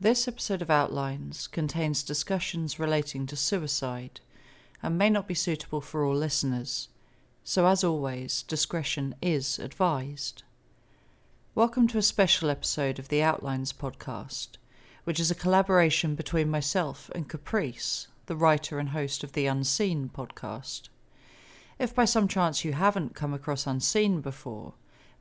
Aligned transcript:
This 0.00 0.28
episode 0.28 0.62
of 0.62 0.70
Outlines 0.70 1.48
contains 1.48 2.04
discussions 2.04 2.78
relating 2.78 3.26
to 3.26 3.34
suicide 3.34 4.20
and 4.80 4.96
may 4.96 5.10
not 5.10 5.26
be 5.26 5.34
suitable 5.34 5.80
for 5.80 6.04
all 6.04 6.14
listeners, 6.14 6.86
so 7.42 7.66
as 7.66 7.82
always, 7.82 8.44
discretion 8.44 9.16
is 9.20 9.58
advised. 9.58 10.44
Welcome 11.56 11.88
to 11.88 11.98
a 11.98 12.02
special 12.02 12.48
episode 12.48 13.00
of 13.00 13.08
the 13.08 13.24
Outlines 13.24 13.72
podcast, 13.72 14.50
which 15.02 15.18
is 15.18 15.32
a 15.32 15.34
collaboration 15.34 16.14
between 16.14 16.48
myself 16.48 17.10
and 17.12 17.28
Caprice, 17.28 18.06
the 18.26 18.36
writer 18.36 18.78
and 18.78 18.90
host 18.90 19.24
of 19.24 19.32
the 19.32 19.46
Unseen 19.46 20.10
podcast. 20.14 20.90
If 21.76 21.92
by 21.92 22.04
some 22.04 22.28
chance 22.28 22.64
you 22.64 22.74
haven't 22.74 23.16
come 23.16 23.34
across 23.34 23.66
Unseen 23.66 24.20
before, 24.20 24.74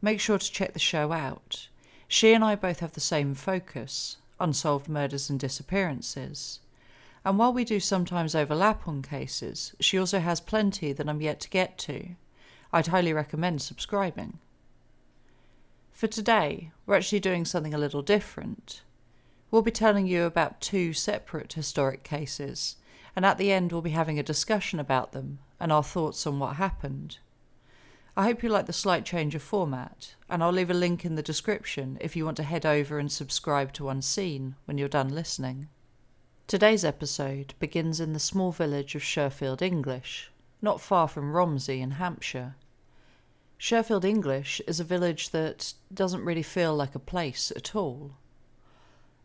make 0.03 0.19
sure 0.19 0.37
to 0.37 0.51
check 0.51 0.73
the 0.73 0.79
show 0.79 1.13
out. 1.13 1.67
She 2.07 2.31
and 2.33 2.43
I 2.43 2.53
both 2.53 2.81
have 2.81 2.91
the 2.91 2.99
same 2.99 3.33
focus 3.33 4.17
unsolved 4.39 4.87
murders 4.87 5.29
and 5.29 5.39
disappearances. 5.39 6.59
And 7.25 7.37
while 7.37 7.51
we 7.51 7.65
do 7.65 7.79
sometimes 7.79 8.35
overlap 8.35 8.87
on 8.87 9.01
cases, 9.01 9.75
she 9.79 9.97
also 9.97 10.19
has 10.19 10.39
plenty 10.39 10.93
that 10.93 11.09
I'm 11.09 11.21
yet 11.21 11.39
to 11.41 11.49
get 11.49 11.77
to. 11.79 12.15
I'd 12.71 12.87
highly 12.87 13.13
recommend 13.13 13.61
subscribing. 13.61 14.39
For 15.91 16.07
today, 16.07 16.71
we're 16.85 16.95
actually 16.95 17.19
doing 17.19 17.43
something 17.43 17.73
a 17.73 17.77
little 17.79 18.01
different. 18.01 18.81
We'll 19.49 19.61
be 19.61 19.71
telling 19.71 20.07
you 20.07 20.25
about 20.25 20.61
two 20.61 20.93
separate 20.93 21.53
historic 21.53 22.03
cases, 22.03 22.75
and 23.15 23.25
at 23.25 23.37
the 23.37 23.51
end, 23.51 23.71
we'll 23.71 23.81
be 23.81 23.89
having 23.91 24.19
a 24.19 24.23
discussion 24.23 24.79
about 24.79 25.11
them 25.11 25.39
and 25.59 25.71
our 25.71 25.83
thoughts 25.83 26.27
on 26.27 26.39
what 26.39 26.57
happened. 26.57 27.17
I 28.17 28.23
hope 28.23 28.41
you 28.41 28.49
like 28.49 28.65
the 28.65 28.73
slight 28.73 29.05
change 29.05 29.35
of 29.35 29.43
format, 29.43 30.15
and 30.27 30.43
I'll 30.43 30.51
leave 30.51 30.71
a 30.71 30.73
link 30.73 31.05
in 31.05 31.13
the 31.13 31.21
description 31.21 31.99
if 32.01 32.15
you 32.15 32.25
want 32.25 32.37
to 32.37 32.43
head 32.43 32.65
over 32.65 32.97
and 32.97 33.11
subscribe 33.11 33.73
to 33.73 33.89
Unseen 33.89 34.55
when 34.65 34.79
you're 34.79 34.87
done 34.87 35.13
listening. 35.13 35.67
Today's 36.47 36.83
episode 36.83 37.53
begins 37.59 37.99
in 37.99 38.13
the 38.13 38.19
small 38.19 38.51
village 38.51 38.95
of 38.95 39.03
Sherfield 39.03 39.61
English, 39.61 40.31
not 40.63 40.81
far 40.81 41.07
from 41.07 41.31
Romsey 41.31 41.79
in 41.79 41.91
Hampshire. 41.91 42.55
Sherfield 43.59 44.03
English 44.03 44.61
is 44.65 44.79
a 44.79 44.83
village 44.83 45.29
that 45.29 45.75
doesn't 45.93 46.25
really 46.25 46.41
feel 46.41 46.75
like 46.75 46.95
a 46.95 46.99
place 46.99 47.51
at 47.55 47.75
all. 47.75 48.13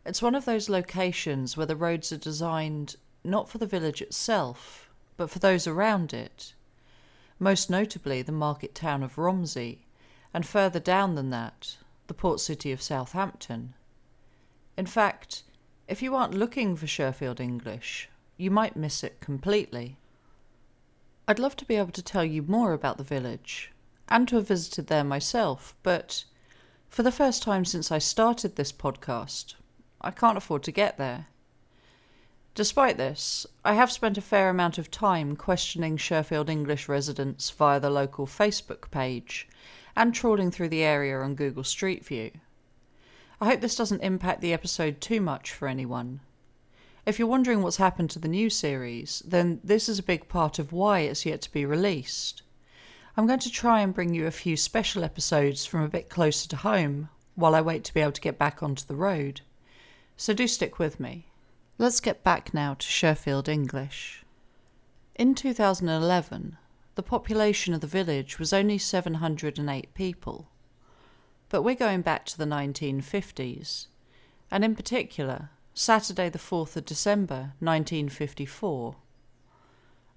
It's 0.05 0.21
one 0.21 0.35
of 0.35 0.45
those 0.45 0.69
locations 0.69 1.57
where 1.57 1.65
the 1.65 1.75
roads 1.75 2.11
are 2.11 2.17
designed 2.17 2.97
not 3.23 3.49
for 3.49 3.57
the 3.57 3.65
village 3.65 4.03
itself, 4.03 4.87
but 5.17 5.31
for 5.31 5.39
those 5.39 5.65
around 5.65 6.13
it 6.13 6.53
most 7.43 7.69
notably 7.69 8.21
the 8.21 8.31
market 8.31 8.73
town 8.73 9.03
of 9.03 9.17
Romsey, 9.17 9.85
and 10.33 10.45
further 10.45 10.79
down 10.79 11.15
than 11.15 11.29
that, 11.29 11.77
the 12.07 12.13
port 12.13 12.39
city 12.39 12.71
of 12.71 12.81
Southampton. 12.81 13.73
In 14.77 14.85
fact, 14.85 15.43
if 15.87 16.01
you 16.01 16.15
aren't 16.15 16.33
looking 16.33 16.75
for 16.77 16.87
Sherfield 16.87 17.41
English, 17.41 18.09
you 18.37 18.49
might 18.49 18.77
miss 18.77 19.03
it 19.03 19.19
completely. 19.19 19.97
I'd 21.27 21.39
love 21.39 21.55
to 21.57 21.65
be 21.65 21.75
able 21.75 21.91
to 21.91 22.01
tell 22.01 22.23
you 22.23 22.41
more 22.41 22.71
about 22.71 22.97
the 22.97 23.03
village, 23.03 23.71
and 24.07 24.27
to 24.29 24.37
have 24.37 24.47
visited 24.47 24.87
there 24.87 25.03
myself, 25.03 25.75
but 25.83 26.23
for 26.89 27.03
the 27.03 27.11
first 27.11 27.43
time 27.43 27.65
since 27.65 27.91
I 27.91 27.97
started 27.97 28.55
this 28.55 28.71
podcast, 28.71 29.55
I 29.99 30.11
can't 30.11 30.37
afford 30.37 30.63
to 30.63 30.71
get 30.71 30.97
there. 30.97 31.27
Despite 32.55 32.97
this, 32.97 33.47
I 33.65 33.73
have 33.73 33.91
spent 33.91 34.17
a 34.19 34.21
fair 34.21 34.49
amount 34.49 34.77
of 34.77 34.91
time 34.91 35.35
questioning 35.35 35.97
Sherfield 35.97 36.49
English 36.49 36.87
residents 36.87 37.49
via 37.49 37.79
the 37.79 37.89
local 37.89 38.27
Facebook 38.27 38.91
page 38.91 39.47
and 39.95 40.13
trawling 40.13 40.51
through 40.51 40.69
the 40.69 40.83
area 40.83 41.19
on 41.19 41.33
Google 41.33 41.63
Street 41.63 42.05
View. 42.05 42.29
I 43.41 43.47
hope 43.47 43.61
this 43.61 43.75
doesn't 43.75 44.03
impact 44.03 44.41
the 44.41 44.53
episode 44.53 45.01
too 45.01 45.19
much 45.19 45.51
for 45.51 45.67
anyone. 45.67 46.19
If 47.07 47.17
you're 47.17 47.27
wondering 47.27 47.63
what's 47.63 47.77
happened 47.77 48.11
to 48.11 48.19
the 48.19 48.27
new 48.27 48.51
series, 48.51 49.23
then 49.25 49.59
this 49.63 49.89
is 49.89 49.97
a 49.97 50.03
big 50.03 50.29
part 50.29 50.59
of 50.59 50.71
why 50.71 50.99
it's 50.99 51.25
yet 51.25 51.41
to 51.41 51.51
be 51.51 51.65
released. 51.65 52.43
I'm 53.17 53.25
going 53.25 53.39
to 53.39 53.51
try 53.51 53.81
and 53.81 53.95
bring 53.95 54.13
you 54.13 54.27
a 54.27 54.31
few 54.31 54.57
special 54.57 55.03
episodes 55.03 55.65
from 55.65 55.81
a 55.81 55.89
bit 55.89 56.07
closer 56.07 56.47
to 56.49 56.57
home 56.57 57.09
while 57.33 57.55
I 57.55 57.61
wait 57.61 57.83
to 57.85 57.93
be 57.95 58.01
able 58.01 58.11
to 58.11 58.21
get 58.21 58.37
back 58.37 58.61
onto 58.61 58.85
the 58.85 58.95
road. 58.95 59.41
So 60.15 60.33
do 60.33 60.47
stick 60.47 60.77
with 60.77 60.99
me. 60.99 61.25
Let's 61.79 61.99
get 61.99 62.23
back 62.23 62.53
now 62.53 62.75
to 62.75 62.85
Sherfield 62.85 63.47
English. 63.47 64.23
In 65.15 65.33
2011, 65.33 66.57
the 66.93 67.01
population 67.01 67.73
of 67.73 67.81
the 67.81 67.87
village 67.87 68.37
was 68.37 68.53
only 68.53 68.77
708 68.77 69.91
people. 69.95 70.49
But 71.49 71.63
we're 71.63 71.73
going 71.73 72.03
back 72.03 72.25
to 72.27 72.37
the 72.37 72.45
1950s, 72.45 73.87
and 74.51 74.63
in 74.63 74.75
particular, 74.75 75.49
Saturday, 75.73 76.29
the 76.29 76.37
4th 76.37 76.75
of 76.75 76.85
December 76.85 77.53
1954. 77.59 78.95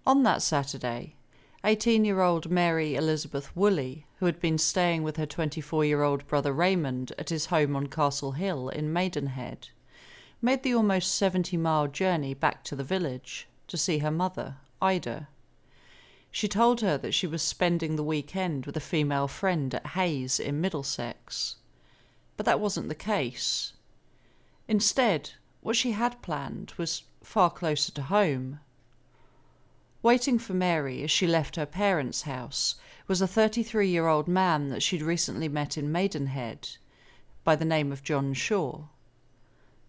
On 0.06 0.22
that 0.24 0.42
Saturday, 0.42 1.16
18 1.64 2.04
year 2.04 2.20
old 2.20 2.50
Mary 2.50 2.96
Elizabeth 2.96 3.56
Woolley, 3.56 4.04
who 4.18 4.26
had 4.26 4.40
been 4.40 4.58
staying 4.58 5.02
with 5.02 5.16
her 5.16 5.26
24 5.26 5.86
year 5.86 6.02
old 6.02 6.26
brother 6.26 6.52
Raymond 6.52 7.12
at 7.18 7.30
his 7.30 7.46
home 7.46 7.74
on 7.74 7.86
Castle 7.86 8.32
Hill 8.32 8.68
in 8.68 8.92
Maidenhead, 8.92 9.70
made 10.42 10.62
the 10.62 10.74
almost 10.74 11.14
70 11.14 11.56
mile 11.56 11.86
journey 11.86 12.34
back 12.34 12.62
to 12.64 12.76
the 12.76 12.84
village 12.84 13.48
to 13.68 13.76
see 13.76 13.98
her 13.98 14.10
mother, 14.10 14.56
Ida. 14.80 15.28
She 16.30 16.48
told 16.48 16.82
her 16.82 16.98
that 16.98 17.14
she 17.14 17.26
was 17.26 17.42
spending 17.42 17.96
the 17.96 18.04
weekend 18.04 18.66
with 18.66 18.76
a 18.76 18.80
female 18.80 19.28
friend 19.28 19.74
at 19.74 19.86
Hayes 19.88 20.38
in 20.38 20.60
Middlesex. 20.60 21.56
But 22.36 22.44
that 22.44 22.60
wasn't 22.60 22.88
the 22.88 22.94
case. 22.94 23.72
Instead, 24.68 25.32
what 25.62 25.76
she 25.76 25.92
had 25.92 26.20
planned 26.22 26.74
was 26.76 27.04
far 27.22 27.50
closer 27.50 27.90
to 27.92 28.02
home. 28.02 28.60
Waiting 30.02 30.38
for 30.38 30.52
Mary 30.52 31.02
as 31.02 31.10
she 31.10 31.26
left 31.26 31.56
her 31.56 31.66
parents' 31.66 32.22
house 32.22 32.76
was 33.08 33.22
a 33.22 33.26
33 33.26 33.88
year 33.88 34.06
old 34.06 34.28
man 34.28 34.68
that 34.68 34.82
she'd 34.82 35.02
recently 35.02 35.48
met 35.48 35.78
in 35.78 35.90
Maidenhead 35.90 36.68
by 37.44 37.56
the 37.56 37.64
name 37.64 37.90
of 37.92 38.02
John 38.02 38.34
Shaw. 38.34 38.84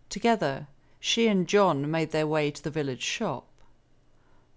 Together, 0.10 0.68
she 1.00 1.28
and 1.28 1.48
John 1.48 1.90
made 1.90 2.12
their 2.12 2.28
way 2.28 2.52
to 2.52 2.64
the 2.64 2.72
village 2.72 3.02
shop. 3.02 3.48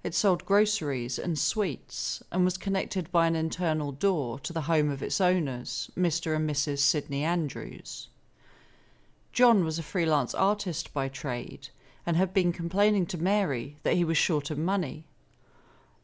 It 0.03 0.15
sold 0.15 0.47
groceries 0.47 1.19
and 1.19 1.39
sweets 1.39 2.23
and 2.33 2.45
was 2.45 2.57
connected 2.57 3.13
by 3.13 3.27
an 3.27 3.37
internal 3.37 3.93
door 3.93 4.39
to 4.41 4.53
the 4.53 4.63
home 4.63 4.91
of 4.91 5.03
its 5.03 5.21
owners, 5.21 5.91
Mr. 5.97 6.35
and 6.35 6.49
Mrs. 6.49 6.79
Sidney 6.79 7.23
Andrews. 7.23 8.09
John 9.33 9.65
was 9.65 9.79
a 9.79 9.83
freelance 9.83 10.35
artist 10.35 10.95
by 10.95 11.09
trade 11.09 11.69
and 12.07 12.17
had 12.17 12.33
been 12.33 12.53
complaining 12.53 13.05
to 13.07 13.19
Mary 13.19 13.77
that 13.83 13.95
he 13.95 14.05
was 14.05 14.17
short 14.17 14.51
of 14.51 14.59
money. 14.59 15.05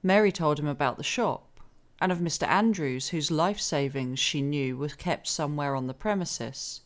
Mary 0.02 0.30
told 0.30 0.60
him 0.60 0.68
about 0.68 0.98
the 0.98 1.02
shop 1.02 1.60
and 2.00 2.12
of 2.12 2.18
Mr. 2.18 2.46
Andrews, 2.46 3.08
whose 3.08 3.30
life 3.30 3.58
savings 3.58 4.18
she 4.18 4.42
knew 4.42 4.76
were 4.76 4.88
kept 4.88 5.26
somewhere 5.26 5.74
on 5.74 5.86
the 5.86 5.94
premises, 5.94 6.82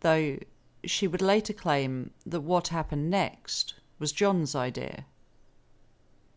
though 0.00 0.38
she 0.84 1.06
would 1.06 1.22
later 1.22 1.52
claim 1.52 2.10
that 2.26 2.40
what 2.40 2.68
happened 2.68 3.08
next 3.08 3.74
was 3.98 4.12
John's 4.12 4.54
idea. 4.54 5.06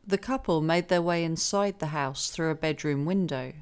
The 0.05 0.17
couple 0.17 0.61
made 0.61 0.87
their 0.87 1.01
way 1.01 1.23
inside 1.23 1.79
the 1.79 1.87
house 1.87 2.29
through 2.29 2.51
a 2.51 2.55
bedroom 2.55 3.05
window, 3.05 3.53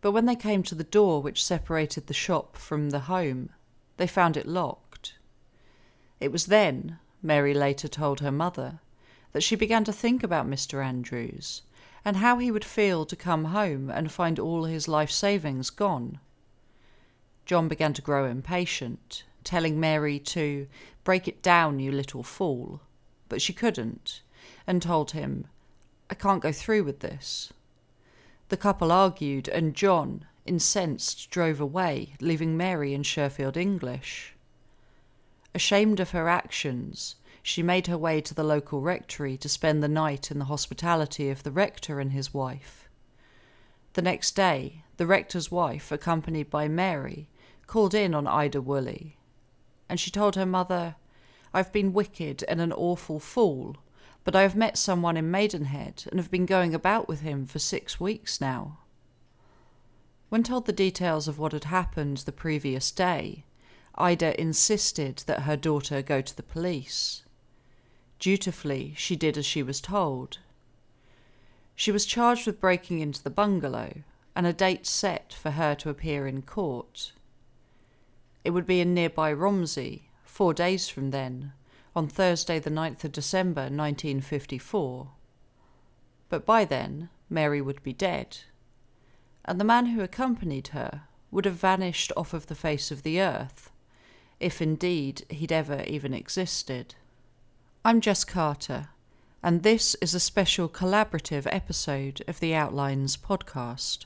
but 0.00 0.12
when 0.12 0.24
they 0.24 0.36
came 0.36 0.62
to 0.64 0.74
the 0.74 0.84
door 0.84 1.20
which 1.20 1.44
separated 1.44 2.06
the 2.06 2.14
shop 2.14 2.56
from 2.56 2.90
the 2.90 3.00
home, 3.00 3.50
they 3.98 4.06
found 4.06 4.36
it 4.36 4.46
locked. 4.46 5.14
It 6.18 6.32
was 6.32 6.46
then, 6.46 6.98
Mary 7.22 7.52
later 7.52 7.88
told 7.88 8.20
her 8.20 8.32
mother, 8.32 8.80
that 9.32 9.42
she 9.42 9.54
began 9.54 9.84
to 9.84 9.92
think 9.92 10.22
about 10.22 10.48
Mr. 10.48 10.82
Andrews 10.82 11.60
and 12.06 12.18
how 12.18 12.38
he 12.38 12.50
would 12.50 12.64
feel 12.64 13.04
to 13.04 13.16
come 13.16 13.46
home 13.46 13.90
and 13.90 14.10
find 14.10 14.38
all 14.38 14.64
his 14.64 14.88
life 14.88 15.10
savings 15.10 15.68
gone. 15.68 16.20
John 17.44 17.68
began 17.68 17.92
to 17.92 18.02
grow 18.02 18.24
impatient 18.24 19.24
telling 19.46 19.80
Mary 19.80 20.18
to 20.18 20.66
break 21.04 21.26
it 21.26 21.40
down, 21.40 21.78
you 21.78 21.90
little 21.90 22.22
fool. 22.22 22.82
But 23.28 23.40
she 23.40 23.52
couldn't, 23.52 24.20
and 24.66 24.82
told 24.82 25.12
him, 25.12 25.46
I 26.10 26.14
can't 26.14 26.42
go 26.42 26.52
through 26.52 26.84
with 26.84 27.00
this. 27.00 27.52
The 28.48 28.56
couple 28.56 28.92
argued, 28.92 29.48
and 29.48 29.74
John, 29.74 30.26
incensed, 30.44 31.30
drove 31.30 31.60
away, 31.60 32.14
leaving 32.20 32.56
Mary 32.56 32.92
in 32.92 33.02
Sherfield 33.02 33.56
English. 33.56 34.34
Ashamed 35.54 36.00
of 36.00 36.10
her 36.10 36.28
actions, 36.28 37.16
she 37.42 37.62
made 37.62 37.86
her 37.86 37.96
way 37.96 38.20
to 38.20 38.34
the 38.34 38.44
local 38.44 38.80
rectory 38.80 39.36
to 39.38 39.48
spend 39.48 39.82
the 39.82 39.88
night 39.88 40.30
in 40.30 40.38
the 40.38 40.46
hospitality 40.46 41.30
of 41.30 41.44
the 41.44 41.52
rector 41.52 42.00
and 42.00 42.12
his 42.12 42.34
wife. 42.34 42.88
The 43.94 44.02
next 44.02 44.32
day, 44.32 44.82
the 44.96 45.06
rector's 45.06 45.50
wife, 45.50 45.90
accompanied 45.90 46.50
by 46.50 46.68
Mary, 46.68 47.28
called 47.66 47.94
in 47.94 48.14
on 48.14 48.26
Ida 48.26 48.60
Woolley 48.60 49.16
and 49.88 49.98
she 49.98 50.10
told 50.10 50.36
her 50.36 50.46
mother, 50.46 50.96
I've 51.52 51.72
been 51.72 51.92
wicked 51.92 52.44
and 52.48 52.60
an 52.60 52.72
awful 52.72 53.20
fool, 53.20 53.76
but 54.24 54.36
I 54.36 54.42
have 54.42 54.56
met 54.56 54.76
someone 54.76 55.16
in 55.16 55.30
Maidenhead 55.30 56.04
and 56.10 56.18
have 56.18 56.30
been 56.30 56.46
going 56.46 56.74
about 56.74 57.08
with 57.08 57.20
him 57.20 57.46
for 57.46 57.58
six 57.58 58.00
weeks 58.00 58.40
now. 58.40 58.78
When 60.28 60.42
told 60.42 60.66
the 60.66 60.72
details 60.72 61.28
of 61.28 61.38
what 61.38 61.52
had 61.52 61.64
happened 61.64 62.18
the 62.18 62.32
previous 62.32 62.90
day, 62.90 63.44
Ida 63.94 64.38
insisted 64.40 65.22
that 65.26 65.42
her 65.42 65.56
daughter 65.56 66.02
go 66.02 66.20
to 66.20 66.36
the 66.36 66.42
police. 66.42 67.22
Dutifully, 68.18 68.94
she 68.96 69.16
did 69.16 69.38
as 69.38 69.46
she 69.46 69.62
was 69.62 69.80
told. 69.80 70.38
She 71.74 71.92
was 71.92 72.04
charged 72.04 72.46
with 72.46 72.60
breaking 72.60 73.00
into 73.00 73.22
the 73.22 73.30
bungalow 73.30 74.02
and 74.34 74.46
a 74.46 74.52
date 74.52 74.86
set 74.86 75.32
for 75.32 75.52
her 75.52 75.74
to 75.76 75.90
appear 75.90 76.26
in 76.26 76.42
court. 76.42 77.12
It 78.46 78.52
would 78.52 78.64
be 78.64 78.80
in 78.80 78.94
nearby 78.94 79.32
Romsey, 79.32 80.02
four 80.22 80.54
days 80.54 80.88
from 80.88 81.10
then, 81.10 81.52
on 81.96 82.06
Thursday, 82.06 82.60
the 82.60 82.70
9th 82.70 83.02
of 83.02 83.10
December, 83.10 83.62
1954. 83.62 85.08
But 86.28 86.46
by 86.46 86.64
then, 86.64 87.08
Mary 87.28 87.60
would 87.60 87.82
be 87.82 87.92
dead, 87.92 88.38
and 89.44 89.58
the 89.58 89.64
man 89.64 89.86
who 89.86 90.00
accompanied 90.00 90.68
her 90.68 91.08
would 91.32 91.44
have 91.44 91.56
vanished 91.56 92.12
off 92.16 92.32
of 92.32 92.46
the 92.46 92.54
face 92.54 92.92
of 92.92 93.02
the 93.02 93.20
earth, 93.20 93.72
if 94.38 94.62
indeed 94.62 95.24
he'd 95.28 95.50
ever 95.50 95.82
even 95.88 96.14
existed. 96.14 96.94
I'm 97.84 98.00
Jess 98.00 98.22
Carter, 98.22 98.90
and 99.42 99.64
this 99.64 99.96
is 99.96 100.14
a 100.14 100.20
special 100.20 100.68
collaborative 100.68 101.48
episode 101.50 102.22
of 102.28 102.38
the 102.38 102.54
Outlines 102.54 103.16
podcast. 103.16 104.04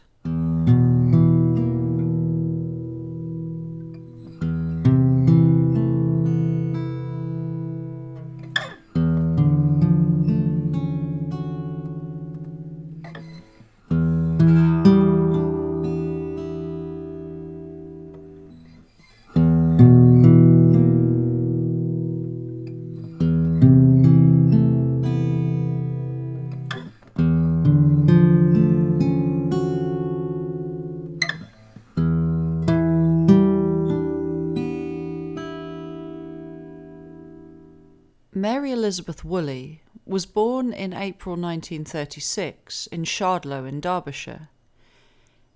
Elizabeth 39.23 39.33
Woolley 39.33 39.83
was 40.07 40.25
born 40.25 40.73
in 40.73 40.95
April 40.95 41.37
1936 41.37 42.87
in 42.87 43.05
Shardlow 43.05 43.69
in 43.69 43.79
Derbyshire. 43.79 44.49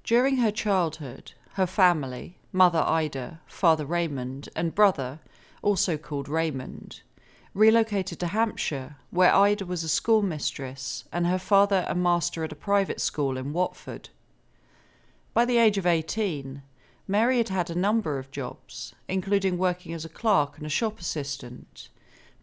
During 0.02 0.37
her 0.37 0.50
childhood, 0.50 1.32
her 1.55 1.66
family, 1.66 2.37
mother 2.52 2.84
Ida, 2.87 3.40
father 3.46 3.87
Raymond, 3.87 4.50
and 4.55 4.75
brother, 4.75 5.20
also 5.62 5.96
called 5.96 6.28
Raymond, 6.28 7.00
relocated 7.55 8.20
to 8.20 8.26
Hampshire, 8.26 8.96
where 9.11 9.34
Ida 9.34 9.64
was 9.64 9.82
a 9.82 9.88
schoolmistress 9.88 11.05
and 11.10 11.26
her 11.26 11.38
father 11.38 11.87
a 11.88 11.94
master 11.94 12.44
at 12.44 12.52
a 12.52 12.56
private 12.56 13.00
school 13.00 13.38
in 13.38 13.55
Watford. 13.55 14.10
By 15.32 15.46
the 15.46 15.56
age 15.56 15.78
of 15.78 15.87
18, 15.87 16.60
Mary 17.08 17.38
had 17.38 17.49
had 17.49 17.70
a 17.70 17.75
number 17.75 18.19
of 18.19 18.31
jobs, 18.31 18.94
including 19.08 19.56
working 19.56 19.94
as 19.94 20.05
a 20.05 20.10
clerk 20.10 20.58
and 20.58 20.67
a 20.67 20.70
shop 20.70 21.00
assistant 21.00 21.88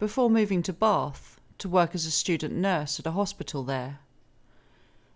before 0.02 0.32
moving 0.32 0.64
to 0.64 0.74
Bath 0.74 1.40
to 1.60 1.70
work 1.70 1.94
as 1.94 2.08
a 2.08 2.12
student 2.12 2.56
nurse 2.56 3.00
at 3.00 3.06
a 3.06 3.12
hospital 3.12 3.62
there. 3.62 4.00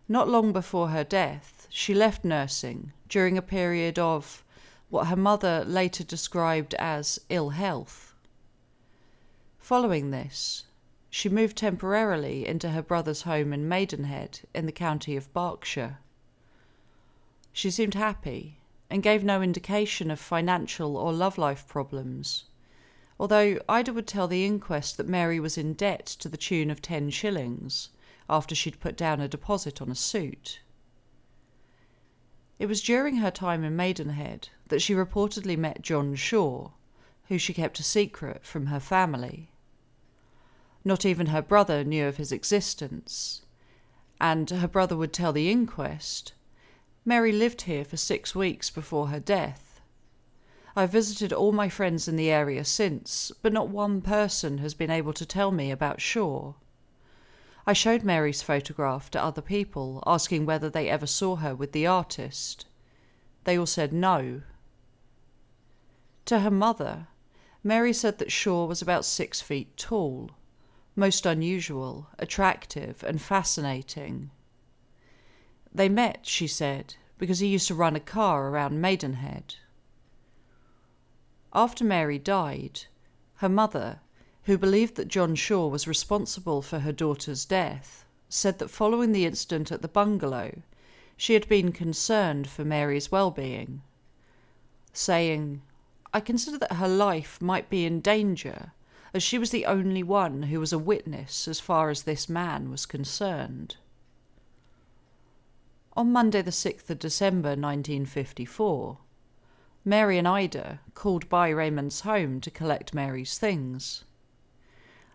Not 0.07 0.29
long 0.29 0.53
before 0.53 0.89
her 0.89 1.03
death, 1.03 1.65
she 1.71 1.95
left 1.95 2.23
nursing 2.23 2.93
during 3.09 3.35
a 3.35 3.41
period 3.41 3.97
of 3.97 4.43
what 4.91 5.07
her 5.07 5.15
mother 5.15 5.63
later 5.65 6.03
described 6.03 6.75
as 6.75 7.19
ill 7.29 7.49
health. 7.49 8.13
Following 9.57 10.11
this, 10.11 10.65
she 11.09 11.29
moved 11.29 11.57
temporarily 11.57 12.47
into 12.47 12.69
her 12.69 12.83
brother's 12.83 13.23
home 13.23 13.53
in 13.53 13.67
Maidenhead 13.67 14.41
in 14.53 14.67
the 14.67 14.71
county 14.71 15.15
of 15.15 15.33
Berkshire. 15.33 15.97
She 17.51 17.71
seemed 17.71 17.95
happy 17.95 18.59
and 18.91 19.01
gave 19.01 19.23
no 19.23 19.41
indication 19.41 20.11
of 20.11 20.19
financial 20.19 20.95
or 20.95 21.11
love 21.11 21.39
life 21.39 21.67
problems 21.67 22.43
although 23.19 23.59
Ida 23.69 23.93
would 23.93 24.07
tell 24.07 24.27
the 24.27 24.45
inquest 24.45 24.97
that 24.97 25.07
Mary 25.07 25.39
was 25.39 25.57
in 25.57 25.73
debt 25.73 26.05
to 26.05 26.29
the 26.29 26.37
tune 26.37 26.69
of 26.69 26.81
ten 26.81 27.09
shillings 27.09 27.89
after 28.29 28.55
she'd 28.55 28.79
put 28.79 28.97
down 28.97 29.21
a 29.21 29.27
deposit 29.27 29.81
on 29.81 29.89
a 29.89 29.95
suit. 29.95 30.59
It 32.57 32.67
was 32.67 32.81
during 32.81 33.17
her 33.17 33.31
time 33.31 33.63
in 33.63 33.75
Maidenhead 33.75 34.49
that 34.67 34.81
she 34.81 34.93
reportedly 34.93 35.57
met 35.57 35.81
John 35.81 36.15
Shaw, 36.15 36.71
who 37.27 37.37
she 37.37 37.53
kept 37.53 37.79
a 37.79 37.83
secret 37.83 38.45
from 38.45 38.67
her 38.67 38.79
family. 38.79 39.51
Not 40.83 41.05
even 41.05 41.27
her 41.27 41.41
brother 41.41 41.83
knew 41.83 42.07
of 42.07 42.17
his 42.17 42.31
existence, 42.31 43.43
and 44.21 44.49
her 44.49 44.67
brother 44.67 44.95
would 44.95 45.13
tell 45.13 45.33
the 45.33 45.49
inquest 45.49 46.33
Mary 47.03 47.31
lived 47.31 47.63
here 47.63 47.85
for 47.85 47.97
six 47.97 48.33
weeks 48.33 48.69
before 48.69 49.09
her 49.09 49.19
death 49.19 49.64
I've 50.77 50.91
visited 50.91 51.31
all 51.31 51.53
my 51.53 51.69
friends 51.69 52.07
in 52.07 52.17
the 52.17 52.29
area 52.29 52.65
since, 52.65 53.31
but 53.41 53.53
not 53.53 53.69
one 53.69 54.01
person 54.01 54.57
has 54.57 54.73
been 54.73 54.91
able 54.91 55.13
to 55.13 55.25
tell 55.25 55.51
me 55.51 55.71
about 55.71 56.01
Shaw. 56.01 56.55
I 57.65 57.73
showed 57.73 58.03
Mary's 58.03 58.41
photograph 58.41 59.09
to 59.11 59.23
other 59.23 59.41
people, 59.41 60.03
asking 60.05 60.45
whether 60.45 60.69
they 60.69 60.89
ever 60.89 61.07
saw 61.07 61.37
her 61.37 61.55
with 61.55 61.71
the 61.71 61.87
artist. 61.87 62.65
They 63.45 63.57
all 63.57 63.65
said 63.65 63.93
no. 63.93 64.41
To 66.25 66.39
her 66.39 66.51
mother, 66.51 67.07
Mary 67.63 67.93
said 67.93 68.19
that 68.19 68.31
Shaw 68.31 68.65
was 68.65 68.81
about 68.81 69.05
six 69.05 69.41
feet 69.41 69.77
tall, 69.77 70.31
most 70.95 71.25
unusual, 71.25 72.07
attractive, 72.19 73.03
and 73.07 73.21
fascinating. 73.21 74.29
They 75.73 75.89
met, 75.89 76.19
she 76.23 76.47
said, 76.47 76.95
because 77.17 77.39
he 77.39 77.47
used 77.47 77.67
to 77.69 77.75
run 77.75 77.95
a 77.95 77.99
car 77.99 78.49
around 78.49 78.81
Maidenhead. 78.81 79.55
After 81.57 81.85
Mary 81.85 82.19
died, 82.19 82.81
her 83.35 83.47
mother, 83.47 84.01
who 84.43 84.57
believed 84.57 84.95
that 84.95 85.07
John 85.07 85.35
Shaw 85.35 85.67
was 85.67 85.87
responsible 85.87 86.61
for 86.61 86.79
her 86.79 86.91
daughter's 86.91 87.45
death, 87.45 88.03
said 88.27 88.59
that 88.59 88.67
following 88.67 89.13
the 89.13 89.25
incident 89.25 89.71
at 89.71 89.81
the 89.81 89.87
bungalow, 89.87 90.63
she 91.15 91.33
had 91.33 91.47
been 91.47 91.71
concerned 91.71 92.49
for 92.49 92.65
Mary's 92.65 93.09
well 93.09 93.31
being, 93.31 93.83
saying, 94.91 95.61
I 96.13 96.19
consider 96.19 96.57
that 96.57 96.73
her 96.73 96.89
life 96.89 97.41
might 97.41 97.69
be 97.69 97.85
in 97.85 98.01
danger, 98.01 98.73
as 99.13 99.23
she 99.23 99.39
was 99.39 99.51
the 99.51 99.65
only 99.65 100.03
one 100.03 100.43
who 100.43 100.59
was 100.59 100.73
a 100.73 100.77
witness 100.77 101.47
as 101.47 101.61
far 101.61 101.89
as 101.89 102.03
this 102.03 102.27
man 102.27 102.69
was 102.69 102.85
concerned. 102.85 103.77
On 105.95 106.11
Monday, 106.11 106.41
the 106.41 106.51
6th 106.51 106.89
of 106.89 106.99
December 106.99 107.51
1954, 107.51 108.97
Mary 109.87 110.17
and 110.17 110.27
Ida 110.27 110.79
called 110.95 111.29
by 111.29 111.49
Raymond's 111.49 112.01
home 112.01 112.41
to 112.41 112.49
collect 112.49 112.95
Mary's 112.95 113.37
things. 113.37 114.03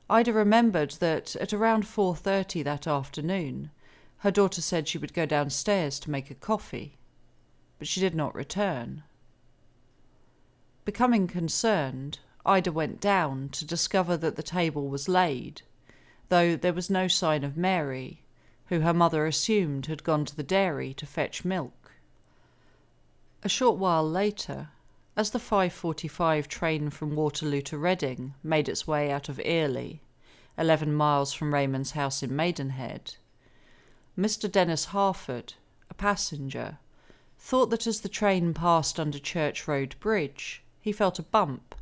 Ida 0.09 0.33
remembered 0.33 0.93
that 1.01 1.35
at 1.37 1.53
around 1.53 1.85
4:30 1.85 2.63
that 2.63 2.87
afternoon, 2.87 3.73
her 4.19 4.31
daughter 4.31 4.63
said 4.63 4.87
she 4.87 4.99
would 4.99 5.13
go 5.13 5.27
downstairs 5.27 5.99
to 5.99 6.11
make 6.11 6.31
a 6.31 6.37
coffee, 6.37 6.99
but 7.81 7.89
she 7.89 7.99
did 7.99 8.15
not 8.15 8.33
return. 8.33 9.03
Becoming 10.85 11.27
concerned, 11.27 12.21
Ida 12.47 12.71
went 12.71 13.01
down 13.01 13.49
to 13.51 13.65
discover 13.65 14.17
that 14.19 14.37
the 14.37 14.43
table 14.43 14.89
was 14.89 15.09
laid, 15.09 15.63
though 16.29 16.55
there 16.55 16.73
was 16.73 16.89
no 16.89 17.09
sign 17.09 17.43
of 17.43 17.57
Mary, 17.57 18.23
who 18.67 18.81
her 18.81 18.95
mother 18.95 19.27
assumed 19.27 19.87
had 19.87 20.05
gone 20.05 20.25
to 20.27 20.37
the 20.37 20.45
dairy 20.45 20.95
to 20.95 21.07
fetch 21.07 21.45
milk. 21.45 21.80
A 23.43 23.49
short 23.49 23.79
while 23.79 24.07
later, 24.07 24.69
as 25.17 25.31
the 25.31 25.39
5:45 25.39 26.47
train 26.47 26.91
from 26.91 27.17
Waterloo 27.17 27.63
to 27.63 27.79
Reading 27.79 28.35
made 28.43 28.69
its 28.69 28.87
way 28.87 29.11
out 29.11 29.31
of 29.31 29.41
Earley, 29.43 30.03
11 30.59 30.93
miles 30.93 31.33
from 31.33 31.55
Raymond's 31.55 31.93
house 31.93 32.23
in 32.23 32.37
Maidenhead, 32.37 33.17
Mr. 34.19 34.51
Dennis 34.51 34.87
Harford, 34.87 35.55
a 35.89 35.95
passenger, 35.95 36.79
thought 37.39 37.71
that 37.71 37.87
as 37.87 38.03
the 38.03 38.11
train 38.11 38.53
passed 38.53 39.01
under 39.01 39.19
Church 39.19 39.67
Road 39.67 39.95
Bridge, 40.01 40.63
he 40.83 40.93
felt 40.93 41.19
a 41.19 41.23
bump, 41.23 41.75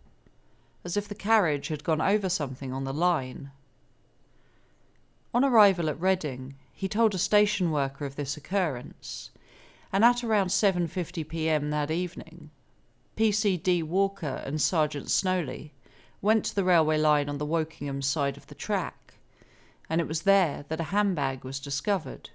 as 0.85 0.97
if 0.97 1.09
the 1.09 1.15
carriage 1.17 1.69
had 1.69 1.83
gone 1.83 2.00
over 2.00 2.29
something 2.29 2.73
on 2.73 2.85
the 2.85 2.95
line. 2.95 3.50
On 5.35 5.45
arrival 5.45 5.88
at 5.91 6.00
Reading, 6.00 6.55
he 6.73 6.88
told 6.88 7.17
a 7.17 7.19
station 7.19 7.73
worker 7.73 8.05
of 8.05 8.15
this 8.15 8.37
occurrence, 8.37 9.31
and 9.92 10.04
at 10.04 10.23
around 10.23 10.49
7:50 10.49 11.26
p.m. 11.28 11.71
that 11.71 11.90
evening, 11.90 12.50
PCD 13.16 13.83
Walker 13.83 14.42
and 14.45 14.61
Sergeant 14.61 15.11
Snowley 15.11 15.73
went 16.21 16.45
to 16.45 16.54
the 16.54 16.64
railway 16.64 16.99
line 16.99 17.28
on 17.28 17.38
the 17.38 17.47
Wokingham 17.47 18.02
side 18.02 18.37
of 18.37 18.47
the 18.49 18.54
track, 18.54 19.14
and 19.88 20.00
it 20.00 20.09
was 20.09 20.23
there 20.23 20.64
that 20.68 20.80
a 20.80 20.85
handbag 20.95 21.45
was 21.45 21.61
discovered. 21.61 22.30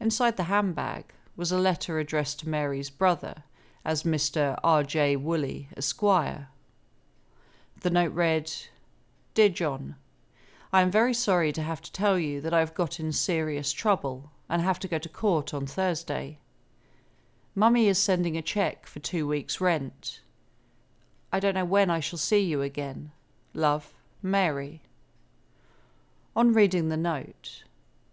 Inside 0.00 0.36
the 0.36 0.44
handbag 0.44 1.12
was 1.36 1.50
a 1.50 1.58
letter 1.58 1.98
addressed 1.98 2.40
to 2.40 2.48
Mary's 2.48 2.90
brother 2.90 3.44
as 3.84 4.02
Mr. 4.02 4.58
R.J. 4.62 5.16
Woolley, 5.16 5.68
Esquire. 5.76 6.48
The 7.80 7.90
note 7.90 8.12
read 8.12 8.52
Dear 9.34 9.48
John, 9.48 9.96
I 10.72 10.82
am 10.82 10.90
very 10.90 11.14
sorry 11.14 11.52
to 11.52 11.62
have 11.62 11.80
to 11.82 11.92
tell 11.92 12.18
you 12.18 12.40
that 12.40 12.52
I 12.52 12.58
have 12.58 12.74
got 12.74 13.00
in 13.00 13.12
serious 13.12 13.72
trouble 13.72 14.30
and 14.48 14.62
have 14.62 14.78
to 14.80 14.88
go 14.88 14.98
to 14.98 15.08
court 15.08 15.52
on 15.52 15.66
Thursday. 15.66 16.38
Mummy 17.54 17.88
is 17.88 17.98
sending 17.98 18.36
a 18.36 18.42
cheque 18.42 18.86
for 18.86 19.00
two 19.00 19.26
weeks' 19.26 19.60
rent. 19.60 20.20
I 21.32 21.40
don't 21.40 21.54
know 21.54 21.64
when 21.64 21.90
I 21.90 22.00
shall 22.00 22.18
see 22.18 22.40
you 22.40 22.62
again. 22.62 23.10
Love, 23.52 23.92
Mary. 24.22 24.82
On 26.34 26.52
reading 26.52 26.88
the 26.88 26.96
note, 26.96 27.64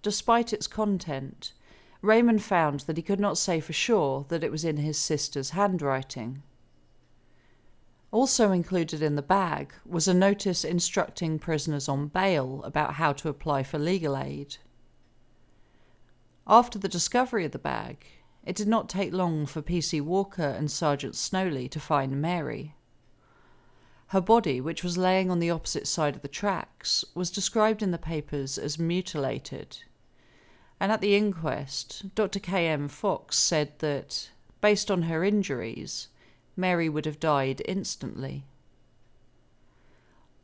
despite 0.02 0.52
its 0.52 0.68
content, 0.68 1.54
Raymond 2.02 2.44
found 2.44 2.82
that 2.82 2.98
he 2.98 3.04
could 3.04 3.20
not 3.20 3.38
say 3.38 3.60
for 3.60 3.74
sure 3.74 4.26
that 4.30 4.44
it 4.44 4.52
was 4.52 4.66
in 4.66 4.78
his 4.78 4.98
sister's 4.98 5.52
handwriting. 5.52 6.44
Also 8.12 8.52
included 8.52 9.02
in 9.02 9.16
the 9.16 9.22
bag 9.22 9.74
was 9.86 10.08
a 10.08 10.14
notice 10.14 10.64
instructing 10.64 11.38
prisoners 11.38 11.90
on 11.90 12.08
bail 12.08 12.62
about 12.64 12.94
how 12.94 13.12
to 13.14 13.30
apply 13.30 13.64
for 13.64 13.78
legal 13.78 14.18
aid. 14.18 14.58
After 16.48 16.78
the 16.78 16.88
discovery 16.88 17.44
of 17.46 17.52
the 17.52 17.60
bag, 17.60 18.06
it 18.46 18.56
did 18.56 18.68
not 18.68 18.88
take 18.88 19.12
long 19.12 19.48
for 19.48 19.64
P.C. 19.64 20.00
Walker 20.02 20.44
and 20.44 20.70
Sergeant 20.70 21.16
Snowley 21.16 21.68
to 21.70 21.80
find 21.80 22.22
Mary. 22.22 22.76
Her 24.10 24.22
body, 24.22 24.62
which 24.62 24.84
was 24.84 24.98
laying 24.98 25.32
on 25.32 25.40
the 25.40 25.50
opposite 25.50 25.88
side 25.88 26.16
of 26.16 26.22
the 26.22 26.28
tracks, 26.28 27.04
was 27.16 27.32
described 27.32 27.82
in 27.82 27.90
the 27.90 27.98
papers 27.98 28.60
as 28.60 28.78
mutilated. 28.78 29.80
And 30.80 30.92
at 30.92 31.02
the 31.02 31.16
inquest, 31.16 32.14
Dr. 32.14 32.40
K. 32.40 32.68
M. 32.68 32.90
Fox 32.90 33.40
said 33.40 33.80
that, 33.80 34.30
based 34.62 34.92
on 34.92 35.04
her 35.04 35.24
injuries, 35.24 36.10
Mary 36.56 36.88
would 36.88 37.06
have 37.06 37.20
died 37.20 37.64
instantly. 37.66 38.46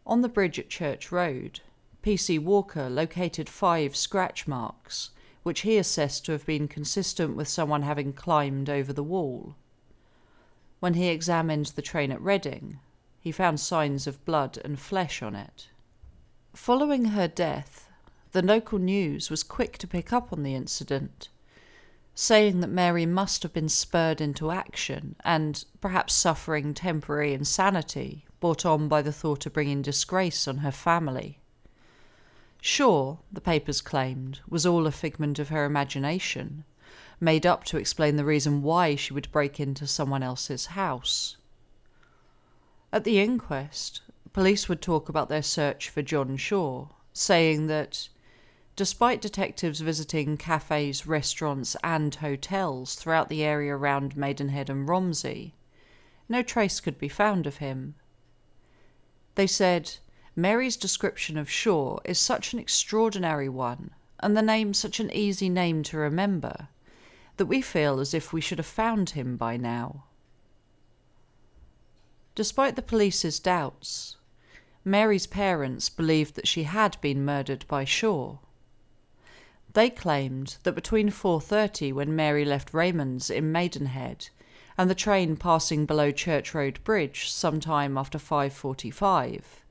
On 0.08 0.22
the 0.22 0.30
bridge 0.30 0.58
at 0.58 0.70
Church 0.70 1.12
Road, 1.12 1.60
P.C. 2.02 2.40
Walker 2.40 2.90
located 2.90 3.48
five 3.48 3.96
scratch 3.96 4.48
marks 4.48 5.12
which 5.44 5.62
he 5.62 5.78
assessed 5.78 6.26
to 6.26 6.32
have 6.32 6.46
been 6.46 6.68
consistent 6.68 7.36
with 7.36 7.48
someone 7.48 7.82
having 7.82 8.14
climbed 8.14 8.70
over 8.70 8.94
the 8.94 9.04
wall. 9.04 9.56
When 10.80 10.94
he 10.96 11.08
examined 11.08 11.68
the 11.68 11.82
train 11.82 12.12
at 12.12 12.22
Reading, 12.22 12.80
he 13.20 13.32
found 13.32 13.60
signs 13.60 14.08
of 14.08 14.24
blood 14.26 14.60
and 14.64 14.80
flesh 14.80 15.22
on 15.22 15.36
it. 15.36 15.70
Following 16.54 17.06
her 17.06 17.28
death, 17.28 17.88
the 18.32 18.42
local 18.42 18.80
news 18.80 19.30
was 19.30 19.44
quick 19.44 19.78
to 19.78 19.88
pick 19.88 20.12
up 20.12 20.34
on 20.34 20.44
the 20.44 20.56
incident, 20.56 21.30
saying 22.16 22.62
that 22.62 22.68
Mary 22.70 23.06
must 23.06 23.44
have 23.44 23.54
been 23.54 23.70
spurred 23.70 24.22
into 24.22 24.52
action 24.52 25.16
and 25.24 25.66
perhaps 25.82 26.14
suffering 26.14 26.74
temporary 26.74 27.34
insanity 27.34 28.26
brought 28.40 28.66
on 28.66 28.88
by 28.88 29.02
the 29.02 29.14
thought 29.14 29.46
of 29.46 29.54
bringing 29.54 29.82
disgrace 29.82 30.48
on 30.48 30.58
her 30.58 30.72
family. 30.72 31.41
Shaw, 32.64 33.18
the 33.32 33.42
papers 33.42 33.82
claimed, 33.82 34.40
was 34.48 34.68
all 34.68 34.86
a 34.86 34.92
figment 34.92 35.40
of 35.40 35.50
her 35.50 35.66
imagination, 35.66 36.64
made 37.20 37.44
up 37.44 37.64
to 37.66 37.78
explain 37.78 38.18
the 38.18 38.26
reason 38.26 38.62
why 38.62 38.96
she 38.96 39.14
would 39.14 39.32
break 39.32 39.60
into 39.60 39.88
someone 39.88 40.22
else's 40.22 40.68
house. 40.68 41.38
At 42.94 43.04
the 43.04 43.20
inquest, 43.20 44.02
police 44.32 44.70
would 44.70 44.82
talk 44.82 45.10
about 45.10 45.28
their 45.28 45.42
search 45.42 45.90
for 45.90 46.04
John 46.04 46.38
Shaw, 46.38 46.90
saying 47.14 47.66
that, 47.66 48.10
despite 48.76 49.22
detectives 49.22 49.80
visiting 49.80 50.38
cafes, 50.38 51.08
restaurants, 51.08 51.76
and 51.84 52.14
hotels 52.14 52.94
throughout 52.94 53.30
the 53.30 53.44
area 53.44 53.76
around 53.76 54.16
Maidenhead 54.16 54.70
and 54.70 54.88
Romsey, 54.88 55.56
no 56.30 56.44
trace 56.44 56.80
could 56.80 57.00
be 57.00 57.10
found 57.10 57.48
of 57.48 57.58
him. 57.58 57.96
They 59.34 59.48
said 59.48 59.98
Mary's 60.36 60.78
description 60.78 61.38
of 61.38 61.50
Shaw 61.50 62.00
is 62.06 62.18
such 62.18 62.54
an 62.54 62.60
extraordinary 62.60 63.50
one, 63.50 63.92
and 64.22 64.36
the 64.36 64.42
name 64.42 64.74
such 64.74 65.00
an 65.00 65.12
easy 65.12 65.50
name 65.50 65.84
to 65.84 65.98
remember, 65.98 66.70
that 67.36 67.48
we 67.48 67.62
feel 67.62 68.00
as 68.00 68.14
if 68.14 68.32
we 68.32 68.40
should 68.40 68.58
have 68.58 68.66
found 68.66 69.10
him 69.10 69.36
by 69.36 69.58
now. 69.58 70.06
Despite 72.34 72.78
the 72.78 72.82
police's 72.82 73.42
doubts, 73.42 74.16
Mary's 74.86 75.28
parents 75.28 75.90
believed 75.90 76.36
that 76.36 76.48
she 76.48 76.64
had 76.64 77.00
been 77.02 77.26
murdered 77.26 77.66
by 77.68 77.84
Shaw. 77.84 78.38
They 79.74 79.90
claimed 79.90 80.58
that 80.64 80.76
between 80.76 81.10
4:30 81.10 81.92
when 81.92 82.16
Mary 82.16 82.46
left 82.46 82.74
Raymond's 82.74 83.30
in 83.30 83.52
Maidenhead 83.52 84.30
and 84.78 84.90
the 84.90 84.96
train 84.96 85.36
passing 85.36 85.86
below 85.86 86.12
Church 86.12 86.54
Road 86.54 86.82
Bridge 86.86 87.30
sometime 87.30 87.98
after 87.98 88.18
5:45 88.18 89.62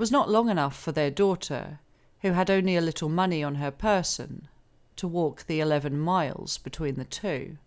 was 0.00 0.10
not 0.10 0.30
long 0.30 0.48
enough 0.48 0.80
for 0.80 0.92
their 0.92 1.10
daughter, 1.10 1.78
who 2.22 2.32
had 2.32 2.48
only 2.48 2.74
a 2.74 2.80
little 2.80 3.10
money 3.10 3.44
on 3.44 3.56
her 3.56 3.70
person, 3.70 4.48
to 4.96 5.06
walk 5.06 5.44
the 5.44 5.60
eleven 5.60 6.00
miles 6.00 6.56
between 6.56 6.94
the 6.94 7.04
two. 7.04 7.58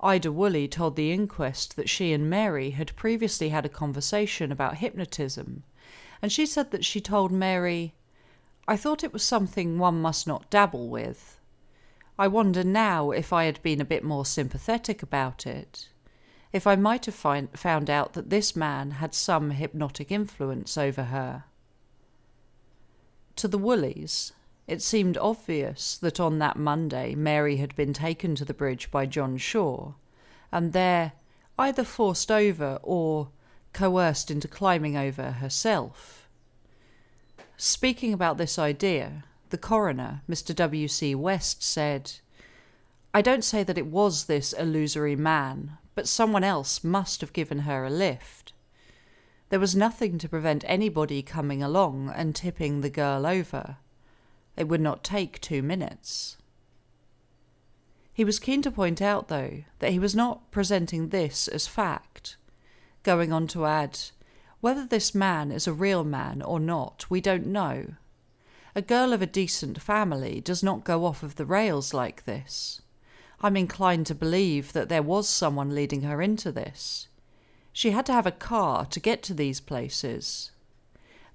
Ida 0.00 0.30
Woolley 0.30 0.68
told 0.68 0.94
the 0.94 1.10
inquest 1.10 1.74
that 1.74 1.88
she 1.88 2.12
and 2.12 2.30
Mary 2.30 2.70
had 2.70 2.94
previously 2.94 3.48
had 3.48 3.66
a 3.66 3.68
conversation 3.68 4.52
about 4.52 4.76
hypnotism, 4.76 5.64
and 6.22 6.30
she 6.30 6.46
said 6.46 6.70
that 6.70 6.84
she 6.84 7.00
told 7.00 7.32
Mary, 7.32 7.94
I 8.68 8.76
thought 8.76 9.02
it 9.02 9.12
was 9.12 9.24
something 9.24 9.80
one 9.80 10.00
must 10.00 10.28
not 10.28 10.48
dabble 10.48 10.88
with. 10.88 11.40
I 12.16 12.28
wonder 12.28 12.62
now 12.62 13.10
if 13.10 13.32
I 13.32 13.46
had 13.46 13.60
been 13.64 13.80
a 13.80 13.84
bit 13.84 14.04
more 14.04 14.24
sympathetic 14.24 15.02
about 15.02 15.44
it 15.44 15.88
if 16.52 16.66
I 16.66 16.76
might 16.76 17.06
have 17.06 17.14
find, 17.14 17.48
found 17.58 17.90
out 17.90 18.14
that 18.14 18.30
this 18.30 18.56
man 18.56 18.92
had 18.92 19.14
some 19.14 19.50
hypnotic 19.50 20.10
influence 20.10 20.78
over 20.78 21.04
her. 21.04 21.44
To 23.36 23.48
the 23.48 23.58
Woolleys, 23.58 24.32
it 24.66 24.82
seemed 24.82 25.16
obvious 25.18 25.96
that 25.98 26.20
on 26.20 26.38
that 26.38 26.56
Monday 26.56 27.14
Mary 27.14 27.56
had 27.56 27.74
been 27.76 27.92
taken 27.92 28.34
to 28.34 28.44
the 28.44 28.54
bridge 28.54 28.90
by 28.90 29.06
John 29.06 29.36
Shaw, 29.36 29.92
and 30.50 30.72
there 30.72 31.12
either 31.58 31.84
forced 31.84 32.30
over 32.30 32.78
or 32.82 33.30
coerced 33.72 34.30
into 34.30 34.48
climbing 34.48 34.96
over 34.96 35.32
herself. 35.32 36.28
Speaking 37.56 38.12
about 38.12 38.38
this 38.38 38.58
idea, 38.58 39.24
the 39.50 39.58
coroner, 39.58 40.22
Mr. 40.28 40.54
W. 40.54 40.88
C. 40.88 41.14
West, 41.14 41.62
said, 41.62 42.12
I 43.12 43.22
don't 43.22 43.44
say 43.44 43.62
that 43.62 43.78
it 43.78 43.86
was 43.86 44.24
this 44.24 44.52
illusory 44.52 45.16
man, 45.16 45.78
but 45.98 46.06
someone 46.06 46.44
else 46.44 46.84
must 46.84 47.20
have 47.20 47.32
given 47.32 47.58
her 47.60 47.84
a 47.84 47.90
lift. 47.90 48.52
There 49.48 49.58
was 49.58 49.74
nothing 49.74 50.16
to 50.18 50.28
prevent 50.28 50.62
anybody 50.68 51.22
coming 51.22 51.60
along 51.60 52.12
and 52.14 52.36
tipping 52.36 52.82
the 52.82 52.88
girl 52.88 53.26
over. 53.26 53.78
It 54.56 54.68
would 54.68 54.80
not 54.80 55.02
take 55.02 55.40
two 55.40 55.60
minutes. 55.60 56.36
He 58.14 58.24
was 58.24 58.38
keen 58.38 58.62
to 58.62 58.70
point 58.70 59.02
out, 59.02 59.26
though, 59.26 59.64
that 59.80 59.90
he 59.90 59.98
was 59.98 60.14
not 60.14 60.52
presenting 60.52 61.08
this 61.08 61.48
as 61.48 61.66
fact, 61.66 62.36
going 63.02 63.32
on 63.32 63.48
to 63.48 63.66
add, 63.66 63.98
whether 64.60 64.86
this 64.86 65.16
man 65.16 65.50
is 65.50 65.66
a 65.66 65.72
real 65.72 66.04
man 66.04 66.42
or 66.42 66.60
not, 66.60 67.06
we 67.10 67.20
don't 67.20 67.48
know. 67.48 67.94
A 68.76 68.82
girl 68.82 69.12
of 69.12 69.20
a 69.20 69.26
decent 69.26 69.82
family 69.82 70.40
does 70.40 70.62
not 70.62 70.84
go 70.84 71.04
off 71.04 71.24
of 71.24 71.34
the 71.34 71.44
rails 71.44 71.92
like 71.92 72.24
this. 72.24 72.82
I'm 73.40 73.56
inclined 73.56 74.06
to 74.06 74.14
believe 74.14 74.72
that 74.72 74.88
there 74.88 75.02
was 75.02 75.28
someone 75.28 75.74
leading 75.74 76.02
her 76.02 76.20
into 76.20 76.50
this. 76.50 77.08
She 77.72 77.92
had 77.92 78.06
to 78.06 78.12
have 78.12 78.26
a 78.26 78.32
car 78.32 78.84
to 78.86 79.00
get 79.00 79.22
to 79.24 79.34
these 79.34 79.60
places. 79.60 80.50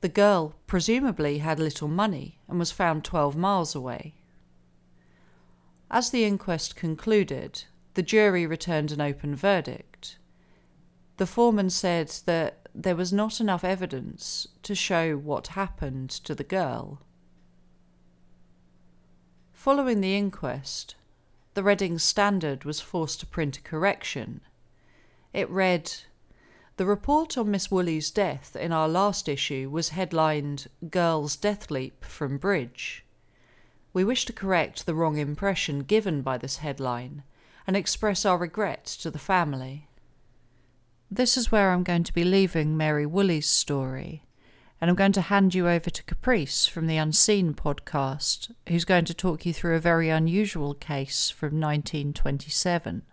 The 0.01 0.09
girl 0.09 0.55
presumably 0.67 1.37
had 1.37 1.59
little 1.59 1.87
money 1.87 2.39
and 2.49 2.59
was 2.59 2.71
found 2.71 3.05
12 3.05 3.37
miles 3.37 3.73
away. 3.73 4.15
As 5.89 6.09
the 6.09 6.25
inquest 6.25 6.75
concluded, 6.75 7.63
the 7.93 8.01
jury 8.01 8.45
returned 8.45 8.91
an 8.91 8.99
open 8.99 9.35
verdict. 9.35 10.17
The 11.17 11.27
foreman 11.27 11.69
said 11.69 12.09
that 12.25 12.67
there 12.75 12.95
was 12.95 13.13
not 13.13 13.39
enough 13.39 13.63
evidence 13.63 14.47
to 14.63 14.75
show 14.75 15.15
what 15.15 15.47
happened 15.49 16.09
to 16.09 16.35
the 16.35 16.43
girl. 16.43 16.99
Following 19.53 20.01
the 20.01 20.17
inquest, 20.17 20.95
the 21.53 21.63
Reading 21.63 21.99
Standard 21.99 22.63
was 22.63 22.81
forced 22.81 23.19
to 23.19 23.27
print 23.27 23.57
a 23.57 23.61
correction. 23.61 24.41
It 25.33 25.49
read, 25.49 25.91
The 26.77 26.85
report 26.85 27.37
on 27.37 27.51
Miss 27.51 27.69
Woolley's 27.69 28.09
death 28.09 28.55
in 28.55 28.71
our 28.71 28.87
last 28.87 29.29
issue 29.29 29.69
was 29.69 29.89
headlined 29.89 30.67
Girl's 30.89 31.35
Death 31.35 31.69
Leap 31.69 32.03
from 32.05 32.37
Bridge. 32.37 33.05
We 33.93 34.03
wish 34.03 34.25
to 34.25 34.33
correct 34.33 34.85
the 34.85 34.95
wrong 34.95 35.17
impression 35.17 35.81
given 35.81 36.23
by 36.23 36.39
this 36.39 36.57
headline 36.57 37.21
and 37.67 37.77
express 37.77 38.25
our 38.25 38.37
regret 38.37 38.85
to 38.85 39.11
the 39.11 39.19
family. 39.19 39.87
This 41.11 41.37
is 41.37 41.51
where 41.51 41.69
I'm 41.69 41.83
going 41.83 42.03
to 42.05 42.13
be 42.13 42.23
leaving 42.23 42.75
Mary 42.75 43.05
Woolley's 43.05 43.47
story 43.47 44.22
and 44.83 44.89
I'm 44.89 44.97
going 44.97 45.13
to 45.13 45.21
hand 45.21 45.55
you 45.55 45.69
over 45.69 45.89
to 45.89 46.03
Caprice 46.03 46.65
from 46.65 46.87
the 46.87 46.97
Unseen 46.97 47.53
podcast, 47.53 48.53
who's 48.67 48.83
going 48.83 49.05
to 49.05 49.13
talk 49.13 49.45
you 49.45 49.53
through 49.53 49.77
a 49.77 49.79
very 49.79 50.09
unusual 50.09 50.73
case 50.73 51.29
from 51.29 51.57
1927. 51.57 53.03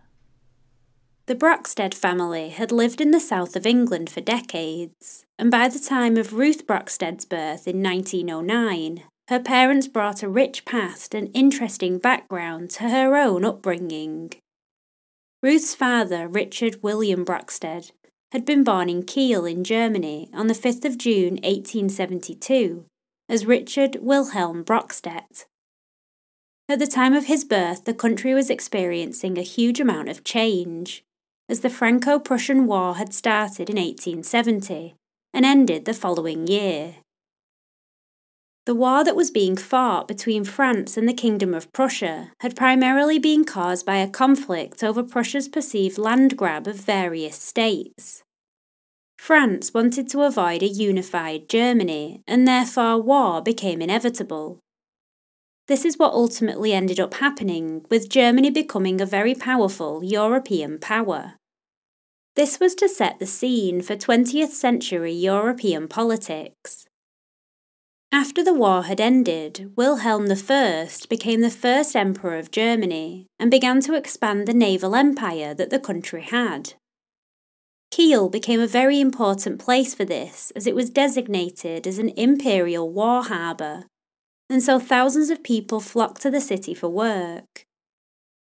The 1.27 1.37
Brockstead 1.37 1.95
family 1.95 2.49
had 2.49 2.73
lived 2.73 3.01
in 3.01 3.13
the 3.13 3.21
south 3.21 3.55
of 3.55 3.67
England 3.67 4.11
for 4.11 4.21
decades, 4.21 5.25
and 5.39 5.49
by 5.49 5.69
the 5.69 5.79
time 5.79 6.17
of 6.17 6.33
Ruth 6.33 6.67
Brockstead's 6.67 7.25
birth 7.25 7.69
in 7.69 7.81
1909, 7.81 9.05
her 9.29 9.39
parents 9.39 9.87
brought 9.87 10.25
a 10.25 10.29
rich 10.29 10.65
past 10.65 11.15
and 11.15 11.31
interesting 11.35 11.99
background 11.99 12.71
to 12.71 12.89
her 12.89 13.17
own 13.17 13.45
upbringing. 13.45 14.33
Ruth's 15.41 15.77
father, 15.77 16.27
Richard 16.27 16.83
William 16.83 17.25
Brockstead, 17.25 17.93
had 18.33 18.45
been 18.45 18.63
born 18.63 18.89
in 18.89 19.03
Kiel 19.03 19.45
in 19.45 19.65
Germany 19.65 20.29
on 20.33 20.47
the 20.47 20.55
5th 20.55 20.85
of 20.85 20.99
June 20.99 21.35
1872 21.43 22.85
as 23.29 23.47
Richard 23.47 23.97
Wilhelm 24.01 24.65
Brockstedt. 24.65 25.47
At 26.69 26.79
the 26.79 26.87
time 26.87 27.15
of 27.15 27.27
his 27.27 27.45
birth, 27.45 27.85
the 27.85 27.95
country 27.95 28.33
was 28.33 28.51
experiencing 28.51 29.37
a 29.37 29.43
huge 29.43 29.81
amount 29.81 30.09
of 30.09 30.23
change 30.23 31.03
as 31.49 31.61
the 31.61 31.71
Franco 31.71 32.21
Prussian 32.21 32.67
War 32.67 32.95
had 32.95 33.13
started 33.13 33.69
in 33.69 33.77
1870 33.77 34.95
and 35.35 35.45
ended 35.45 35.85
the 35.85 35.95
following 35.95 36.47
year. 36.47 36.97
The 38.67 38.75
war 38.75 39.05
that 39.05 39.17
was 39.17 39.31
being 39.31 39.57
fought 39.57 40.07
between 40.07 40.45
France 40.45 40.97
and 40.97 41.09
the 41.09 41.15
Kingdom 41.15 41.55
of 41.55 41.73
Prussia 41.73 42.33
had 42.41 42.55
primarily 42.55 43.19
been 43.19 43.45
caused 43.45 43.87
by 43.87 43.97
a 43.97 44.09
conflict 44.09 44.85
over 44.85 45.03
Prussia's 45.03 45.49
perceived 45.49 45.97
land 45.97 46.37
grab 46.37 46.67
of 46.67 46.77
various 46.77 47.37
states. 47.37 48.23
France 49.19 49.73
wanted 49.73 50.09
to 50.11 50.23
avoid 50.23 50.63
a 50.63 50.67
unified 50.69 51.49
Germany, 51.49 52.23
and 52.27 52.47
therefore 52.47 53.01
war 53.01 53.43
became 53.43 53.83
inevitable. 53.83 54.59
This 55.67 55.85
is 55.85 55.99
what 55.99 56.13
ultimately 56.13 56.73
ended 56.73 56.99
up 56.99 57.15
happening, 57.15 57.85
with 57.91 58.09
Germany 58.11 58.51
becoming 58.51 59.01
a 59.01 59.07
very 59.07 59.35
powerful 59.35 60.03
European 60.05 60.79
power. 60.79 61.35
This 62.35 62.59
was 62.59 62.75
to 62.77 62.89
set 62.89 63.19
the 63.19 63.27
scene 63.27 63.83
for 63.83 63.95
20th 63.95 64.51
century 64.51 65.13
European 65.13 65.89
politics. 65.89 66.87
After 68.13 68.43
the 68.43 68.55
war 68.55 68.83
had 68.83 69.01
ended, 69.01 69.73
Wilhelm 69.77 70.27
I 70.31 70.89
became 71.09 71.41
the 71.41 71.51
first 71.51 71.95
emperor 71.95 72.37
of 72.39 72.51
Germany 72.51 73.27
and 73.39 73.51
began 73.51 73.81
to 73.83 73.95
expand 73.95 74.49
the 74.49 74.55
naval 74.55 74.97
empire 74.97 75.55
that 75.55 75.71
the 75.71 75.79
country 75.79 76.23
had. 76.23 76.75
Kiel 77.93 78.29
became 78.29 78.61
a 78.61 78.67
very 78.67 79.01
important 79.01 79.59
place 79.61 79.95
for 79.95 80.05
this 80.05 80.53
as 80.57 80.67
it 80.67 80.75
was 80.75 80.91
designated 80.91 81.87
as 81.87 81.99
an 81.99 82.11
imperial 82.11 82.91
war 82.91 83.23
harbour, 83.25 83.85
and 84.49 84.63
so 84.63 84.79
thousands 84.79 85.31
of 85.31 85.43
people 85.43 85.81
flocked 85.81 86.23
to 86.23 86.31
the 86.31 86.41
city 86.41 86.75
for 86.75 86.89
work. 86.89 87.65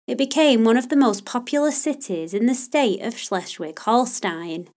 It 0.07 0.17
became 0.17 0.63
one 0.63 0.77
of 0.77 0.89
the 0.89 0.95
most 0.95 1.25
populous 1.25 1.81
cities 1.81 2.34
in 2.34 2.45
the 2.45 2.53
state 2.53 3.01
of 3.01 3.17
Schleswig 3.17 3.79
Holstein. 3.79 4.69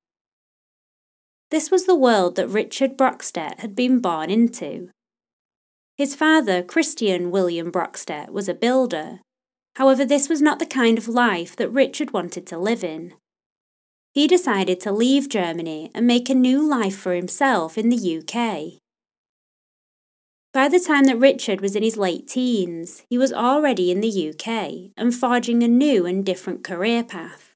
This 1.51 1.71
was 1.71 1.87
the 1.87 1.95
world 1.95 2.37
that 2.37 2.49
Richard 2.49 2.99
Brockstedt 2.99 3.61
had 3.61 3.75
been 3.75 4.01
born 4.01 4.31
into. 4.31 4.91
His 5.97 6.15
father, 6.15 6.63
Christian 6.63 7.31
William 7.31 7.73
Brockstedt, 7.73 8.31
was 8.31 8.49
a 8.49 8.55
builder. 8.55 9.21
However, 9.77 10.05
this 10.05 10.29
was 10.29 10.43
not 10.43 10.59
the 10.59 10.67
kind 10.67 10.99
of 10.99 11.09
life 11.09 11.57
that 11.57 11.71
Richard 11.71 12.13
wanted 12.13 12.47
to 12.49 12.59
live 12.59 12.85
in. 12.85 13.15
He 14.13 14.27
decided 14.27 14.79
to 14.81 14.93
leave 14.93 15.29
Germany 15.29 15.91
and 15.95 16.07
make 16.07 16.29
a 16.29 16.35
new 16.35 16.69
life 16.69 16.97
for 16.97 17.15
himself 17.15 17.79
in 17.79 17.89
the 17.89 18.19
UK. 18.19 18.81
By 20.53 20.69
the 20.69 20.81
time 20.81 21.05
that 21.05 21.19
Richard 21.19 21.61
was 21.61 21.77
in 21.77 21.83
his 21.83 21.97
late 21.97 22.27
teens, 22.27 23.05
he 23.09 23.17
was 23.17 23.33
already 23.33 23.91
in 23.91 24.01
the 24.01 24.31
UK 24.31 24.91
and 24.97 25.15
forging 25.15 25.63
a 25.63 25.69
new 25.69 26.05
and 26.05 26.27
different 26.27 26.65
career 26.65 27.05
path. 27.05 27.48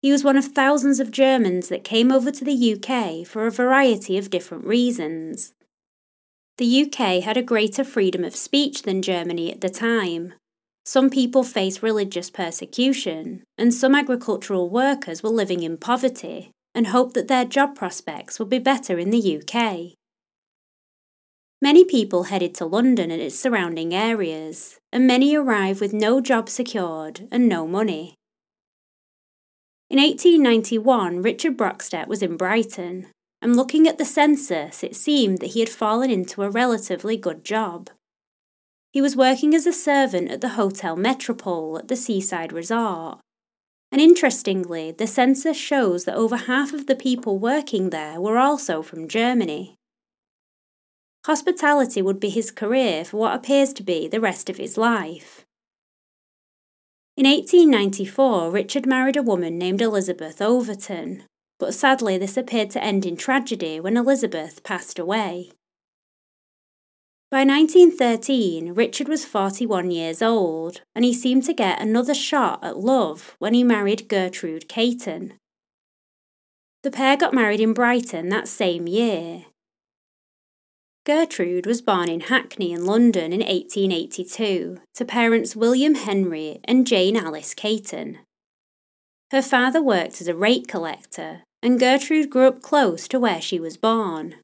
He 0.00 0.12
was 0.12 0.22
one 0.22 0.36
of 0.36 0.46
thousands 0.46 1.00
of 1.00 1.10
Germans 1.10 1.68
that 1.68 1.82
came 1.82 2.12
over 2.12 2.30
to 2.30 2.44
the 2.44 2.74
UK 2.74 3.26
for 3.26 3.46
a 3.46 3.50
variety 3.50 4.16
of 4.16 4.30
different 4.30 4.64
reasons. 4.64 5.54
The 6.58 6.82
UK 6.84 7.22
had 7.22 7.36
a 7.36 7.42
greater 7.42 7.84
freedom 7.84 8.24
of 8.24 8.36
speech 8.36 8.82
than 8.82 9.02
Germany 9.02 9.52
at 9.52 9.60
the 9.60 9.68
time. 9.68 10.34
Some 10.84 11.10
people 11.10 11.42
faced 11.42 11.82
religious 11.82 12.30
persecution, 12.30 13.42
and 13.56 13.74
some 13.74 13.94
agricultural 13.94 14.70
workers 14.70 15.22
were 15.22 15.30
living 15.30 15.62
in 15.62 15.76
poverty 15.76 16.50
and 16.74 16.88
hoped 16.88 17.14
that 17.14 17.28
their 17.28 17.44
job 17.44 17.74
prospects 17.74 18.38
would 18.38 18.48
be 18.48 18.58
better 18.58 18.98
in 18.98 19.10
the 19.10 19.38
UK. 19.38 19.94
Many 21.60 21.84
people 21.84 22.24
headed 22.24 22.54
to 22.54 22.66
London 22.66 23.10
and 23.10 23.20
its 23.20 23.38
surrounding 23.38 23.92
areas, 23.92 24.78
and 24.92 25.06
many 25.06 25.34
arrived 25.34 25.80
with 25.80 25.92
no 25.92 26.20
job 26.20 26.48
secured 26.48 27.26
and 27.32 27.48
no 27.48 27.66
money. 27.66 28.14
In 29.90 29.98
1891, 29.98 31.22
Richard 31.22 31.56
Brockstedt 31.56 32.08
was 32.08 32.22
in 32.22 32.36
Brighton, 32.36 33.06
and 33.40 33.56
looking 33.56 33.88
at 33.88 33.96
the 33.96 34.04
census, 34.04 34.84
it 34.84 34.94
seemed 34.94 35.38
that 35.38 35.52
he 35.52 35.60
had 35.60 35.70
fallen 35.70 36.10
into 36.10 36.42
a 36.42 36.50
relatively 36.50 37.16
good 37.16 37.42
job. 37.42 37.88
He 38.92 39.00
was 39.00 39.16
working 39.16 39.54
as 39.54 39.66
a 39.66 39.72
servant 39.72 40.30
at 40.30 40.42
the 40.42 40.50
Hotel 40.50 40.94
Metropole 40.94 41.78
at 41.78 41.88
the 41.88 41.96
seaside 41.96 42.52
resort. 42.52 43.20
And 43.90 44.00
interestingly, 44.00 44.92
the 44.92 45.06
census 45.06 45.56
shows 45.56 46.04
that 46.04 46.16
over 46.16 46.36
half 46.36 46.74
of 46.74 46.86
the 46.86 46.96
people 46.96 47.38
working 47.38 47.88
there 47.88 48.20
were 48.20 48.36
also 48.36 48.82
from 48.82 49.08
Germany. 49.08 49.74
Hospitality 51.24 52.02
would 52.02 52.20
be 52.20 52.28
his 52.28 52.50
career 52.50 53.06
for 53.06 53.16
what 53.16 53.34
appears 53.34 53.72
to 53.74 53.82
be 53.82 54.06
the 54.06 54.20
rest 54.20 54.50
of 54.50 54.58
his 54.58 54.76
life. 54.76 55.46
In 57.18 57.26
1894, 57.26 58.48
Richard 58.52 58.86
married 58.86 59.16
a 59.16 59.24
woman 59.24 59.58
named 59.58 59.82
Elizabeth 59.82 60.40
Overton, 60.40 61.24
but 61.58 61.74
sadly 61.74 62.16
this 62.16 62.36
appeared 62.36 62.70
to 62.70 62.84
end 62.84 63.04
in 63.04 63.16
tragedy 63.16 63.80
when 63.80 63.96
Elizabeth 63.96 64.62
passed 64.62 65.00
away. 65.00 65.50
By 67.28 67.38
1913, 67.38 68.72
Richard 68.72 69.08
was 69.08 69.24
41 69.24 69.90
years 69.90 70.22
old, 70.22 70.82
and 70.94 71.04
he 71.04 71.12
seemed 71.12 71.42
to 71.46 71.52
get 71.52 71.82
another 71.82 72.14
shot 72.14 72.62
at 72.62 72.78
love 72.78 73.34
when 73.40 73.52
he 73.52 73.64
married 73.64 74.08
Gertrude 74.08 74.68
Caton. 74.68 75.34
The 76.84 76.92
pair 76.92 77.16
got 77.16 77.34
married 77.34 77.58
in 77.58 77.72
Brighton 77.72 78.28
that 78.28 78.46
same 78.46 78.86
year, 78.86 79.46
Gertrude 81.08 81.64
was 81.64 81.80
born 81.80 82.10
in 82.10 82.20
Hackney 82.20 82.70
in 82.70 82.84
London 82.84 83.32
in 83.32 83.40
1882 83.40 84.78
to 84.94 85.04
parents 85.06 85.56
William 85.56 85.94
Henry 85.94 86.60
and 86.64 86.86
Jane 86.86 87.16
Alice 87.16 87.54
Caton. 87.54 88.18
Her 89.30 89.40
father 89.40 89.82
worked 89.82 90.20
as 90.20 90.28
a 90.28 90.34
rate 90.34 90.68
collector, 90.68 91.44
and 91.62 91.80
Gertrude 91.80 92.28
grew 92.28 92.48
up 92.48 92.60
close 92.60 93.08
to 93.08 93.18
where 93.18 93.40
she 93.40 93.58
was 93.58 93.78
born. 93.78 94.34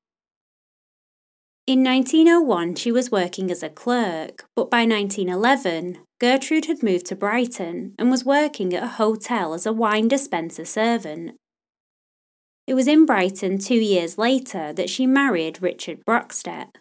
In 1.66 1.84
1901, 1.84 2.76
she 2.76 2.90
was 2.90 3.12
working 3.12 3.50
as 3.50 3.62
a 3.62 3.68
clerk, 3.68 4.46
but 4.56 4.70
by 4.70 4.86
1911, 4.86 5.98
Gertrude 6.18 6.64
had 6.64 6.82
moved 6.82 7.04
to 7.06 7.14
Brighton 7.14 7.94
and 7.98 8.10
was 8.10 8.24
working 8.24 8.72
at 8.72 8.82
a 8.82 8.96
hotel 8.96 9.52
as 9.52 9.66
a 9.66 9.72
wine 9.74 10.08
dispenser 10.08 10.64
servant. 10.64 11.36
It 12.66 12.74
was 12.74 12.88
in 12.88 13.04
Brighton 13.04 13.58
two 13.58 13.74
years 13.74 14.16
later 14.16 14.72
that 14.72 14.88
she 14.88 15.06
married 15.06 15.60
Richard 15.60 16.04
Brockstedt. 16.06 16.76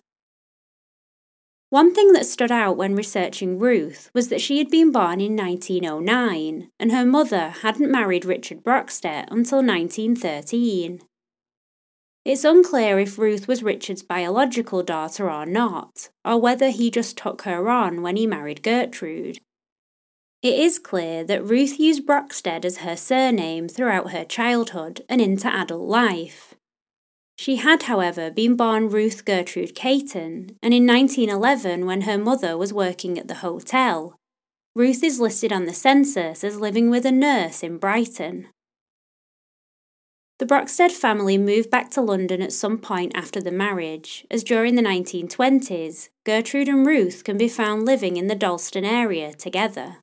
One 1.69 1.93
thing 1.93 2.13
that 2.13 2.26
stood 2.26 2.52
out 2.52 2.78
when 2.78 2.96
researching 2.96 3.58
Ruth 3.58 4.12
was 4.13 4.30
that 4.30 4.39
she 4.39 4.60
had 4.60 4.69
been 4.69 4.91
born 4.91 5.19
in 5.19 5.36
1909 5.36 6.69
and 6.80 6.91
her 6.91 7.06
mother 7.06 7.50
hadn't 7.50 7.91
married 7.91 8.26
Richard 8.26 8.63
Brockstedt 8.63 9.26
until 9.32 9.63
1913. 9.63 11.02
It's 12.24 12.46
unclear 12.46 13.00
if 13.00 13.17
Ruth 13.17 13.48
was 13.48 13.63
Richard's 13.63 14.04
biological 14.04 14.84
daughter 14.84 15.30
or 15.30 15.46
not, 15.46 16.10
or 16.24 16.39
whether 16.39 16.69
he 16.69 16.89
just 16.89 17.17
took 17.17 17.41
her 17.41 17.69
on 17.69 18.02
when 18.02 18.15
he 18.15 18.26
married 18.26 18.63
Gertrude. 18.63 19.39
It 20.43 20.60
is 20.60 20.77
clear 20.77 21.23
that 21.23 21.45
Ruth 21.45 21.79
used 21.79 22.06
Brockstedt 22.06 22.65
as 22.65 22.79
her 22.79 22.97
surname 22.97 23.69
throughout 23.69 24.12
her 24.12 24.25
childhood 24.25 25.01
and 25.08 25.21
into 25.21 25.47
adult 25.47 25.88
life. 25.88 26.53
She 27.38 27.56
had, 27.56 27.84
however, 27.84 28.29
been 28.29 28.58
born 28.58 28.89
Ruth 28.89 29.23
Gertrude 29.23 29.73
Caton, 29.73 30.58
and 30.62 30.73
in 30.73 30.86
1911, 30.86 31.86
when 31.86 32.01
her 32.01 32.17
mother 32.17 32.58
was 32.58 32.73
working 32.73 33.17
at 33.17 33.29
the 33.29 33.36
hotel, 33.36 34.17
Ruth 34.75 35.01
is 35.01 35.21
listed 35.21 35.53
on 35.53 35.63
the 35.63 35.73
census 35.73 36.43
as 36.43 36.60
living 36.60 36.89
with 36.89 37.06
a 37.06 37.12
nurse 37.12 37.63
in 37.63 37.77
Brighton. 37.77 38.49
The 40.39 40.45
Brockstedt 40.45 40.91
family 40.91 41.38
moved 41.38 41.69
back 41.69 41.89
to 41.91 42.01
London 42.01 42.41
at 42.41 42.51
some 42.51 42.79
point 42.79 43.13
after 43.15 43.39
the 43.39 43.51
marriage, 43.51 44.25
as 44.29 44.43
during 44.43 44.75
the 44.75 44.82
1920s, 44.82 46.10
Gertrude 46.25 46.67
and 46.67 46.86
Ruth 46.86 47.23
can 47.23 47.38
be 47.38 47.47
found 47.47 47.86
living 47.86 48.17
in 48.17 48.27
the 48.27 48.36
Dalston 48.36 48.84
area 48.84 49.34
together. 49.34 50.02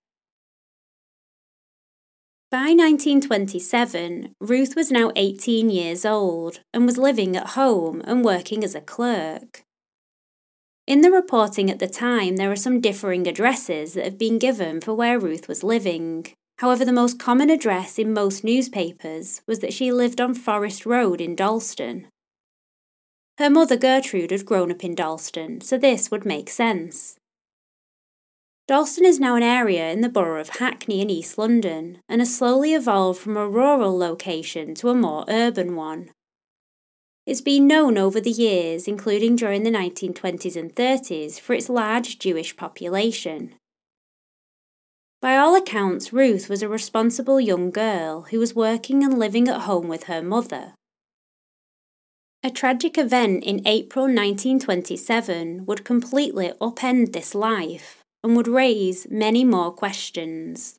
By 2.50 2.74
1927, 2.74 4.34
Ruth 4.40 4.74
was 4.74 4.90
now 4.90 5.12
18 5.14 5.70
years 5.70 6.04
old 6.04 6.58
and 6.74 6.84
was 6.84 6.98
living 6.98 7.36
at 7.36 7.50
home 7.50 8.02
and 8.04 8.24
working 8.24 8.64
as 8.64 8.74
a 8.74 8.80
clerk. 8.80 9.62
In 10.84 11.02
the 11.02 11.12
reporting 11.12 11.70
at 11.70 11.78
the 11.78 11.86
time, 11.86 12.34
there 12.34 12.50
are 12.50 12.56
some 12.56 12.80
differing 12.80 13.28
addresses 13.28 13.94
that 13.94 14.04
have 14.04 14.18
been 14.18 14.40
given 14.40 14.80
for 14.80 14.94
where 14.94 15.16
Ruth 15.16 15.46
was 15.46 15.62
living. 15.62 16.26
However, 16.58 16.84
the 16.84 16.92
most 16.92 17.20
common 17.20 17.50
address 17.50 18.00
in 18.00 18.12
most 18.12 18.42
newspapers 18.42 19.42
was 19.46 19.60
that 19.60 19.72
she 19.72 19.92
lived 19.92 20.20
on 20.20 20.34
Forest 20.34 20.84
Road 20.84 21.20
in 21.20 21.36
Dalston. 21.36 22.08
Her 23.38 23.48
mother 23.48 23.76
Gertrude 23.76 24.32
had 24.32 24.44
grown 24.44 24.72
up 24.72 24.82
in 24.82 24.96
Dalston, 24.96 25.60
so 25.60 25.78
this 25.78 26.10
would 26.10 26.24
make 26.24 26.50
sense. 26.50 27.19
Dalston 28.70 29.04
is 29.04 29.18
now 29.18 29.34
an 29.34 29.42
area 29.42 29.90
in 29.90 30.00
the 30.00 30.08
borough 30.08 30.40
of 30.40 30.60
Hackney 30.60 31.00
in 31.00 31.10
East 31.10 31.36
London 31.36 31.98
and 32.08 32.20
has 32.20 32.36
slowly 32.36 32.72
evolved 32.72 33.18
from 33.18 33.36
a 33.36 33.48
rural 33.48 33.98
location 33.98 34.76
to 34.76 34.90
a 34.90 34.94
more 34.94 35.24
urban 35.26 35.74
one. 35.74 36.12
It's 37.26 37.40
been 37.40 37.66
known 37.66 37.98
over 37.98 38.20
the 38.20 38.30
years, 38.30 38.86
including 38.86 39.34
during 39.34 39.64
the 39.64 39.72
1920s 39.72 40.54
and 40.54 40.72
30s, 40.72 41.40
for 41.40 41.52
its 41.52 41.68
large 41.68 42.20
Jewish 42.20 42.56
population. 42.56 43.56
By 45.20 45.36
all 45.36 45.56
accounts, 45.56 46.12
Ruth 46.12 46.48
was 46.48 46.62
a 46.62 46.68
responsible 46.68 47.40
young 47.40 47.72
girl 47.72 48.28
who 48.30 48.38
was 48.38 48.54
working 48.54 49.02
and 49.02 49.18
living 49.18 49.48
at 49.48 49.62
home 49.62 49.88
with 49.88 50.04
her 50.04 50.22
mother. 50.22 50.74
A 52.44 52.50
tragic 52.50 52.96
event 52.96 53.42
in 53.42 53.66
April 53.66 54.04
1927 54.04 55.66
would 55.66 55.84
completely 55.84 56.52
upend 56.60 57.12
this 57.12 57.34
life 57.34 57.99
and 58.22 58.36
would 58.36 58.48
raise 58.48 59.06
many 59.10 59.44
more 59.44 59.72
questions. 59.72 60.78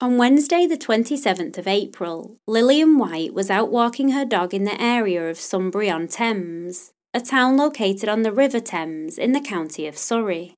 On 0.00 0.16
Wednesday, 0.16 0.64
the 0.64 0.76
27th 0.76 1.58
of 1.58 1.66
April, 1.66 2.36
Lillian 2.46 2.98
White 2.98 3.34
was 3.34 3.50
out 3.50 3.72
walking 3.72 4.10
her 4.10 4.24
dog 4.24 4.54
in 4.54 4.62
the 4.62 4.80
area 4.80 5.28
of 5.28 5.40
Sunbury 5.40 5.90
on 5.90 6.06
Thames, 6.06 6.92
a 7.12 7.20
town 7.20 7.56
located 7.56 8.08
on 8.08 8.22
the 8.22 8.30
River 8.30 8.60
Thames 8.60 9.18
in 9.18 9.32
the 9.32 9.40
county 9.40 9.88
of 9.88 9.98
Surrey. 9.98 10.54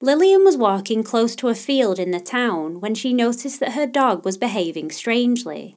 Lillian 0.00 0.42
was 0.42 0.56
walking 0.56 1.04
close 1.04 1.36
to 1.36 1.48
a 1.48 1.54
field 1.54 1.98
in 1.98 2.12
the 2.12 2.18
town 2.18 2.80
when 2.80 2.94
she 2.94 3.12
noticed 3.12 3.60
that 3.60 3.72
her 3.72 3.86
dog 3.86 4.24
was 4.24 4.38
behaving 4.38 4.90
strangely. 4.90 5.76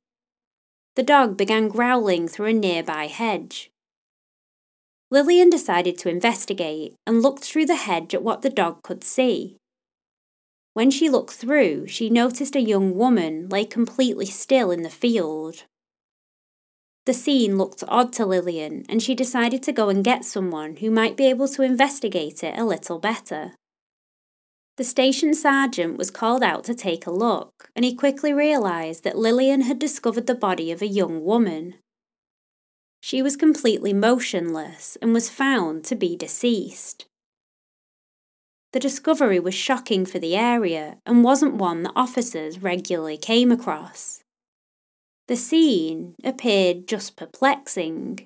The 0.96 1.04
dog 1.04 1.36
began 1.36 1.68
growling 1.68 2.30
through 2.30 2.48
a 2.48 2.54
nearby 2.54 3.08
hedge. 3.08 3.70
Lillian 5.12 5.50
decided 5.50 5.98
to 6.00 6.10
investigate 6.10 6.96
and 7.06 7.22
looked 7.22 7.44
through 7.44 7.68
the 7.68 7.76
hedge 7.76 8.14
at 8.14 8.24
what 8.24 8.42
the 8.42 8.50
dog 8.50 8.82
could 8.84 9.04
see. 9.04 9.58
When 10.74 10.92
she 10.92 11.10
looked 11.10 11.32
through, 11.34 11.88
she 11.88 12.10
noticed 12.10 12.56
a 12.56 12.62
young 12.62 12.96
woman 12.96 13.48
lay 13.48 13.66
completely 13.66 14.26
still 14.26 14.72
in 14.72 14.82
the 14.82 14.90
field. 14.90 15.64
The 17.06 17.14
scene 17.14 17.58
looked 17.58 17.84
odd 17.88 18.12
to 18.14 18.26
Lillian, 18.26 18.84
and 18.90 19.02
she 19.02 19.14
decided 19.14 19.62
to 19.64 19.72
go 19.72 19.90
and 19.90 20.04
get 20.04 20.26
someone 20.26 20.78
who 20.78 20.90
might 20.90 21.16
be 21.16 21.28
able 21.28 21.48
to 21.50 21.62
investigate 21.62 22.44
it 22.44 22.58
a 22.58 22.66
little 22.66 22.98
better. 22.98 23.54
The 24.78 24.84
station 24.84 25.34
sergeant 25.34 25.98
was 25.98 26.12
called 26.12 26.44
out 26.44 26.64
to 26.66 26.74
take 26.74 27.06
a 27.06 27.12
look, 27.12 27.70
and 27.76 27.86
he 27.86 27.96
quickly 27.96 28.34
realised 28.34 29.04
that 29.04 29.18
Lillian 29.18 29.62
had 29.62 29.80
discovered 29.80 30.28
the 30.28 30.36
body 30.36 30.72
of 30.72 30.82
a 30.82 30.88
young 30.88 31.24
woman. 31.24 31.76
She 33.06 33.22
was 33.22 33.38
completely 33.38 33.94
motionless 33.94 34.98
and 35.00 35.14
was 35.14 35.30
found 35.30 35.84
to 35.84 35.96
be 35.96 36.16
deceased. 36.16 37.06
The 38.74 38.80
discovery 38.80 39.40
was 39.40 39.54
shocking 39.54 40.08
for 40.08 40.18
the 40.18 40.36
area 40.36 40.98
and 41.06 41.24
wasn't 41.24 41.54
one 41.54 41.84
that 41.84 41.94
officers 41.96 42.64
regularly 42.64 43.18
came 43.18 43.52
across. 43.52 44.24
The 45.28 45.36
scene 45.36 46.16
appeared 46.24 46.88
just 46.88 47.16
perplexing. 47.16 48.26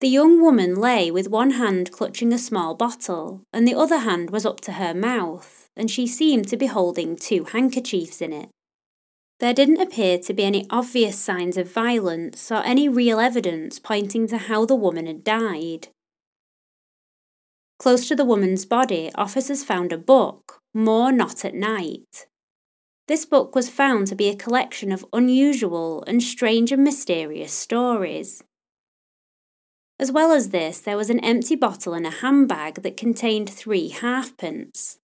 The 0.00 0.08
young 0.08 0.40
woman 0.40 0.74
lay 0.74 1.10
with 1.10 1.28
one 1.28 1.50
hand 1.50 1.92
clutching 1.92 2.32
a 2.32 2.38
small 2.38 2.74
bottle, 2.74 3.42
and 3.52 3.68
the 3.68 3.74
other 3.74 3.98
hand 3.98 4.30
was 4.30 4.46
up 4.46 4.62
to 4.62 4.72
her 4.72 4.94
mouth, 4.94 5.66
and 5.76 5.90
she 5.90 6.06
seemed 6.06 6.48
to 6.48 6.56
be 6.56 6.68
holding 6.68 7.16
two 7.16 7.44
handkerchiefs 7.44 8.22
in 8.22 8.32
it. 8.32 8.48
There 9.40 9.54
didn't 9.54 9.80
appear 9.80 10.18
to 10.18 10.34
be 10.34 10.42
any 10.44 10.66
obvious 10.68 11.16
signs 11.16 11.56
of 11.56 11.72
violence 11.72 12.50
or 12.50 12.64
any 12.64 12.88
real 12.88 13.20
evidence 13.20 13.78
pointing 13.78 14.26
to 14.28 14.38
how 14.38 14.64
the 14.64 14.74
woman 14.74 15.06
had 15.06 15.22
died. 15.22 15.88
Close 17.78 18.08
to 18.08 18.16
the 18.16 18.24
woman's 18.24 18.64
body, 18.64 19.12
officers 19.14 19.62
found 19.62 19.92
a 19.92 19.98
book, 19.98 20.60
More 20.74 21.12
Not 21.12 21.44
at 21.44 21.54
Night. 21.54 22.26
This 23.06 23.24
book 23.24 23.54
was 23.54 23.70
found 23.70 24.08
to 24.08 24.16
be 24.16 24.28
a 24.28 24.36
collection 24.36 24.90
of 24.90 25.06
unusual 25.12 26.02
and 26.08 26.20
strange 26.20 26.72
and 26.72 26.82
mysterious 26.82 27.52
stories. 27.52 28.42
As 30.00 30.10
well 30.10 30.32
as 30.32 30.50
this, 30.50 30.80
there 30.80 30.96
was 30.96 31.10
an 31.10 31.24
empty 31.24 31.54
bottle 31.54 31.94
and 31.94 32.06
a 32.06 32.10
handbag 32.10 32.82
that 32.82 32.96
contained 32.96 33.48
three 33.48 33.88
halfpence. 33.88 34.98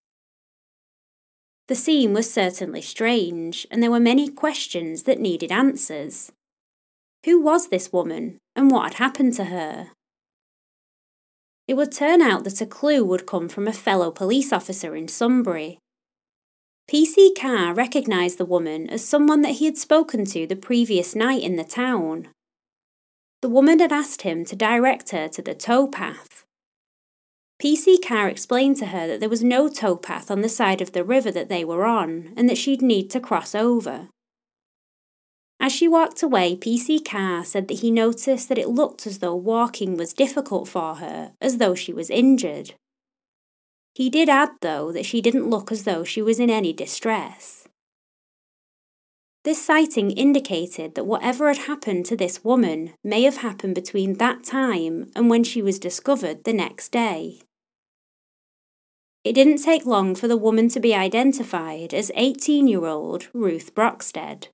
The 1.66 1.74
scene 1.74 2.12
was 2.12 2.33
certainly 2.33 2.83
strange, 2.83 3.66
and 3.70 3.83
there 3.83 3.90
were 3.90 4.00
many 4.00 4.29
questions 4.29 5.05
that 5.05 5.18
needed 5.18 5.50
answers. 5.50 6.31
Who 7.24 7.40
was 7.40 7.68
this 7.68 7.92
woman, 7.92 8.38
and 8.55 8.70
what 8.70 8.85
had 8.85 8.94
happened 8.94 9.35
to 9.35 9.44
her? 9.44 9.88
It 11.66 11.74
would 11.74 11.92
turn 11.92 12.20
out 12.20 12.44
that 12.44 12.61
a 12.61 12.66
clue 12.66 13.03
would 13.05 13.27
come 13.27 13.48
from 13.48 13.66
a 13.66 13.72
fellow 13.72 14.11
police 14.11 14.53
officer 14.53 14.94
in 14.94 15.09
Sunbury. 15.09 15.79
PC 16.87 17.31
Carr 17.35 17.72
recognised 17.72 18.37
the 18.37 18.44
woman 18.44 18.90
as 18.90 19.03
someone 19.03 19.40
that 19.40 19.55
he 19.55 19.64
had 19.64 19.79
spoken 19.79 20.27
to 20.27 20.46
the 20.46 20.57
previous 20.57 21.14
night 21.14 21.42
in 21.42 21.57
the 21.57 21.64
town. 21.64 22.29
The 23.40 23.48
woman 23.48 23.79
had 23.79 23.92
asked 23.92 24.22
him 24.22 24.44
to 24.44 24.57
direct 24.57 25.11
her 25.11 25.29
to 25.29 25.40
the 25.40 25.55
towpath. 25.55 26.43
PC 27.64 27.96
Carr 28.07 28.29
explained 28.29 28.77
to 28.77 28.87
her 28.87 29.07
that 29.07 29.20
there 29.20 29.29
was 29.31 29.42
no 29.42 29.70
towpath 29.70 30.31
on 30.31 30.42
the 30.42 30.50
side 30.50 30.83
of 30.83 30.92
the 30.92 31.03
river 31.03 31.31
that 31.31 31.48
they 31.48 31.64
were 31.64 31.87
on 31.87 32.35
and 32.37 32.46
that 32.46 32.59
she'd 32.59 32.83
need 32.83 33.09
to 33.09 33.18
cross 33.18 33.55
over. 33.55 34.11
As 35.59 35.72
she 35.72 35.88
walked 35.88 36.22
away, 36.22 36.57
PC 36.57 37.03
Carr 37.03 37.42
said 37.42 37.68
that 37.68 37.79
he 37.79 37.90
noticed 37.90 38.50
that 38.50 38.59
it 38.59 38.68
looked 38.68 39.07
as 39.07 39.20
though 39.20 39.35
walking 39.35 39.96
was 39.96 40.12
difficult 40.12 40.68
for 40.68 40.96
her, 40.96 41.33
as 41.40 41.57
though 41.57 41.74
she 41.74 41.90
was 41.90 42.11
injured. 42.11 42.74
He 43.94 44.11
did 44.11 44.29
add, 44.29 44.50
though, 44.61 44.92
that 44.92 45.07
she 45.07 45.22
didn't 45.22 45.48
look 45.48 45.72
as 45.72 45.85
though 45.85 46.05
she 46.05 46.20
was 46.20 46.38
in 46.38 46.50
any 46.50 46.74
distress. 46.74 47.66
This 49.44 49.64
sighting 49.64 50.11
indicated 50.11 50.96
that 50.96 51.07
whatever 51.07 51.48
had 51.48 51.64
happened 51.64 52.05
to 52.07 52.16
this 52.16 52.44
woman 52.44 52.92
may 53.03 53.22
have 53.22 53.38
happened 53.38 53.74
between 53.74 54.18
that 54.18 54.44
time 54.44 55.11
and 55.16 55.31
when 55.31 55.44
she 55.44 55.62
was 55.62 55.79
discovered 55.79 56.44
the 56.44 56.53
next 56.53 56.92
day. 56.92 57.40
It 59.24 59.32
didn't 59.32 59.64
take 59.64 59.87
long 59.87 60.14
for 60.14 60.28
the 60.28 60.37
woman 60.37 60.68
to 60.68 60.80
be 60.80 60.94
identified 60.94 61.94
as 61.94 62.12
18 62.14 62.68
year 62.68 62.84
old 62.84 63.28
Ruth 63.32 63.74
Brockstead. 63.74 64.48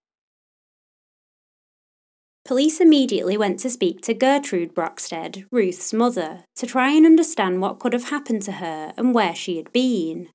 Police 2.44 2.80
immediately 2.80 3.36
went 3.36 3.58
to 3.60 3.70
speak 3.70 4.00
to 4.02 4.14
Gertrude 4.14 4.74
Brockstead, 4.74 5.44
Ruth's 5.50 5.92
mother, 5.92 6.44
to 6.56 6.66
try 6.66 6.92
and 6.92 7.04
understand 7.04 7.60
what 7.60 7.80
could 7.80 7.92
have 7.92 8.10
happened 8.10 8.42
to 8.42 8.52
her 8.52 8.94
and 8.96 9.12
where 9.12 9.34
she 9.34 9.56
had 9.56 9.72
been. 9.72 10.28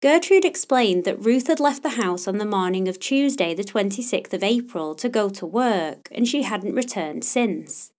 Gertrude 0.00 0.44
explained 0.44 1.04
that 1.04 1.24
Ruth 1.24 1.48
had 1.48 1.58
left 1.58 1.82
the 1.82 2.00
house 2.00 2.28
on 2.28 2.38
the 2.38 2.44
morning 2.44 2.86
of 2.86 3.00
Tuesday, 3.00 3.54
the 3.54 3.64
26th 3.64 4.32
of 4.32 4.44
April, 4.44 4.94
to 4.94 5.08
go 5.08 5.28
to 5.28 5.46
work, 5.46 6.08
and 6.12 6.28
she 6.28 6.42
hadn't 6.42 6.74
returned 6.74 7.24
since. 7.24 7.90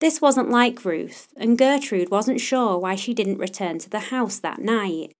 This 0.00 0.20
wasn't 0.20 0.48
like 0.48 0.84
Ruth, 0.84 1.28
and 1.36 1.58
Gertrude 1.58 2.10
wasn't 2.10 2.40
sure 2.40 2.78
why 2.78 2.94
she 2.94 3.12
didn't 3.12 3.38
return 3.38 3.78
to 3.80 3.90
the 3.90 4.08
house 4.10 4.38
that 4.38 4.58
night. 4.58 5.12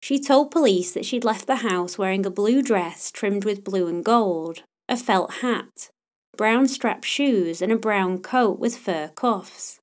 She 0.00 0.18
told 0.18 0.50
police 0.50 0.92
that 0.92 1.04
she'd 1.04 1.24
left 1.24 1.46
the 1.46 1.56
house 1.56 1.98
wearing 1.98 2.24
a 2.24 2.30
blue 2.30 2.62
dress 2.62 3.10
trimmed 3.10 3.44
with 3.44 3.64
blue 3.64 3.86
and 3.86 4.04
gold, 4.04 4.62
a 4.88 4.96
felt 4.96 5.34
hat, 5.34 5.90
brown 6.36 6.68
strap 6.68 7.04
shoes, 7.04 7.60
and 7.60 7.70
a 7.70 7.76
brown 7.76 8.18
coat 8.18 8.58
with 8.58 8.76
fur 8.76 9.08
cuffs. 9.08 9.78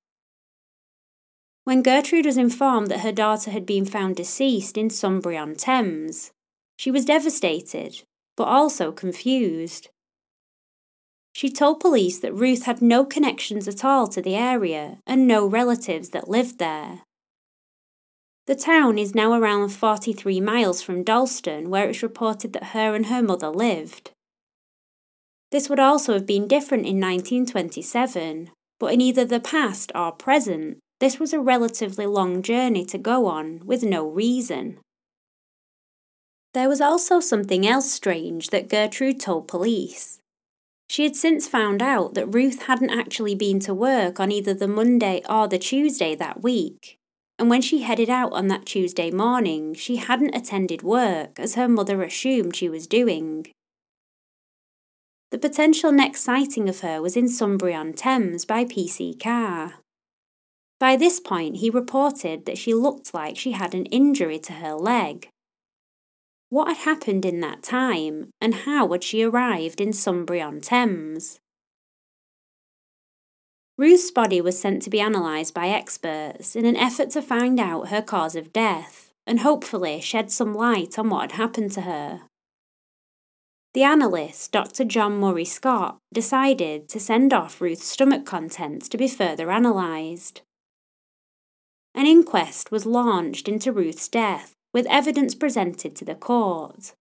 When 1.63 1.83
Gertrude 1.83 2.25
was 2.25 2.37
informed 2.37 2.87
that 2.87 3.01
her 3.01 3.11
daughter 3.11 3.51
had 3.51 3.67
been 3.67 3.85
found 3.85 4.15
deceased 4.15 4.75
in 4.75 4.89
Sunbury 4.89 5.37
on 5.37 5.53
Thames, 5.53 6.31
she 6.77 6.89
was 6.89 7.05
devastated, 7.05 8.01
but 8.35 8.45
also 8.45 8.91
confused. 8.91 9.89
She 11.33 11.49
told 11.49 11.79
police 11.79 12.19
that 12.19 12.33
Ruth 12.33 12.63
had 12.63 12.81
no 12.81 13.05
connections 13.05 13.67
at 13.67 13.85
all 13.85 14.07
to 14.07 14.21
the 14.21 14.35
area 14.35 14.97
and 15.07 15.27
no 15.27 15.45
relatives 15.45 16.09
that 16.09 16.29
lived 16.29 16.59
there. 16.59 17.01
The 18.47 18.55
town 18.55 18.97
is 18.97 19.15
now 19.15 19.33
around 19.33 19.69
43 19.69 20.41
miles 20.41 20.81
from 20.81 21.03
Dalston, 21.03 21.69
where 21.69 21.89
it's 21.89 22.03
reported 22.03 22.53
that 22.53 22.75
her 22.75 22.95
and 22.95 23.05
her 23.05 23.21
mother 23.21 23.49
lived. 23.49 24.11
This 25.51 25.69
would 25.69 25.79
also 25.79 26.13
have 26.13 26.25
been 26.25 26.47
different 26.47 26.85
in 26.85 26.99
1927, 26.99 28.49
but 28.79 28.93
in 28.93 29.01
either 29.01 29.25
the 29.25 29.39
past 29.39 29.91
or 29.93 30.11
present, 30.11 30.79
this 30.99 31.19
was 31.19 31.33
a 31.33 31.39
relatively 31.39 32.05
long 32.05 32.41
journey 32.41 32.85
to 32.85 32.97
go 32.97 33.25
on 33.25 33.61
with 33.65 33.83
no 33.83 34.07
reason. 34.07 34.79
There 36.53 36.69
was 36.69 36.81
also 36.81 37.19
something 37.19 37.65
else 37.65 37.91
strange 37.91 38.49
that 38.49 38.69
Gertrude 38.69 39.19
told 39.19 39.47
police. 39.47 40.20
She 40.91 41.03
had 41.03 41.15
since 41.15 41.47
found 41.47 41.81
out 41.81 42.15
that 42.15 42.35
Ruth 42.35 42.63
hadn't 42.63 42.89
actually 42.89 43.33
been 43.33 43.61
to 43.61 43.73
work 43.73 44.19
on 44.19 44.29
either 44.29 44.53
the 44.53 44.67
Monday 44.67 45.21
or 45.29 45.47
the 45.47 45.57
Tuesday 45.57 46.15
that 46.15 46.43
week, 46.43 46.97
and 47.39 47.49
when 47.49 47.61
she 47.61 47.83
headed 47.83 48.09
out 48.09 48.33
on 48.33 48.49
that 48.49 48.65
Tuesday 48.65 49.09
morning, 49.09 49.73
she 49.73 49.95
hadn't 49.95 50.35
attended 50.35 50.81
work 50.81 51.39
as 51.39 51.55
her 51.55 51.69
mother 51.69 52.03
assumed 52.03 52.57
she 52.57 52.67
was 52.67 52.87
doing. 52.87 53.47
The 55.29 55.37
potential 55.37 55.93
next 55.93 56.25
sighting 56.25 56.67
of 56.67 56.81
her 56.81 57.01
was 57.01 57.15
in 57.15 57.29
Sunbury 57.29 57.73
on 57.73 57.93
Thames 57.93 58.43
by 58.43 58.65
PC 58.65 59.17
Carr. 59.17 59.75
By 60.77 60.97
this 60.97 61.21
point, 61.21 61.59
he 61.59 61.69
reported 61.69 62.45
that 62.45 62.57
she 62.57 62.73
looked 62.73 63.13
like 63.13 63.37
she 63.37 63.53
had 63.53 63.73
an 63.73 63.85
injury 63.85 64.39
to 64.39 64.53
her 64.55 64.73
leg. 64.73 65.29
What 66.51 66.67
had 66.67 66.77
happened 66.79 67.23
in 67.23 67.39
that 67.39 67.63
time, 67.63 68.31
and 68.41 68.53
how 68.53 68.91
had 68.91 69.05
she 69.05 69.23
arrived 69.23 69.79
in 69.79 69.93
Sunbury 69.93 70.41
on 70.41 70.59
Thames? 70.59 71.39
Ruth's 73.77 74.11
body 74.11 74.41
was 74.41 74.59
sent 74.59 74.81
to 74.81 74.89
be 74.89 74.99
analysed 74.99 75.53
by 75.53 75.69
experts 75.69 76.57
in 76.57 76.65
an 76.65 76.75
effort 76.75 77.09
to 77.11 77.21
find 77.21 77.57
out 77.57 77.87
her 77.87 78.01
cause 78.01 78.35
of 78.35 78.51
death 78.51 79.13
and 79.25 79.39
hopefully 79.39 80.01
shed 80.01 80.29
some 80.29 80.53
light 80.53 80.99
on 80.99 81.09
what 81.09 81.31
had 81.31 81.41
happened 81.41 81.71
to 81.71 81.81
her. 81.81 82.23
The 83.73 83.83
analyst, 83.83 84.51
Dr. 84.51 84.83
John 84.83 85.21
Murray 85.21 85.45
Scott, 85.45 85.99
decided 86.13 86.89
to 86.89 86.99
send 86.99 87.31
off 87.31 87.61
Ruth's 87.61 87.87
stomach 87.87 88.25
contents 88.25 88.89
to 88.89 88.97
be 88.97 89.07
further 89.07 89.49
analysed. 89.49 90.41
An 91.95 92.05
inquest 92.05 92.71
was 92.71 92.85
launched 92.85 93.47
into 93.47 93.71
Ruth's 93.71 94.09
death, 94.09 94.53
with 94.73 94.87
evidence 94.89 95.35
presented 95.35 95.95
to 95.95 96.05
the 96.05 96.15
court. 96.15 96.93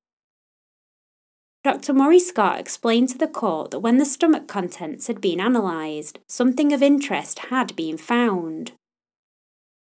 Dr. 1.63 1.93
Murray 1.93 2.19
Scott 2.19 2.59
explained 2.59 3.11
to 3.11 3.19
the 3.19 3.29
court 3.29 3.71
that 3.71 3.81
when 3.81 3.99
the 3.99 4.07
stomach 4.07 4.49
contents 4.49 5.09
had 5.09 5.21
been 5.21 5.41
analysed, 5.41 6.19
something 6.27 6.73
of 6.73 6.83
interest 6.83 7.41
had 7.51 7.77
been 7.77 7.99
found. 7.99 8.73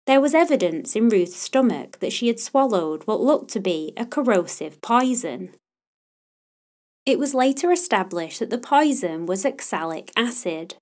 There 0.06 0.20
was 0.20 0.34
evidence 0.34 0.96
in 0.96 1.08
Ruth's 1.08 1.38
stomach 1.38 2.00
that 2.00 2.12
she 2.12 2.28
had 2.28 2.40
swallowed 2.40 3.04
what 3.06 3.22
looked 3.22 3.52
to 3.52 3.60
be 3.60 3.94
a 3.96 4.06
corrosive 4.06 4.82
poison. 4.82 5.52
It 7.06 7.18
was 7.18 7.34
later 7.34 7.72
established 7.72 8.40
that 8.40 8.50
the 8.50 8.58
poison 8.58 9.26
was 9.26 9.46
oxalic 9.46 10.12
acid. 10.18 10.76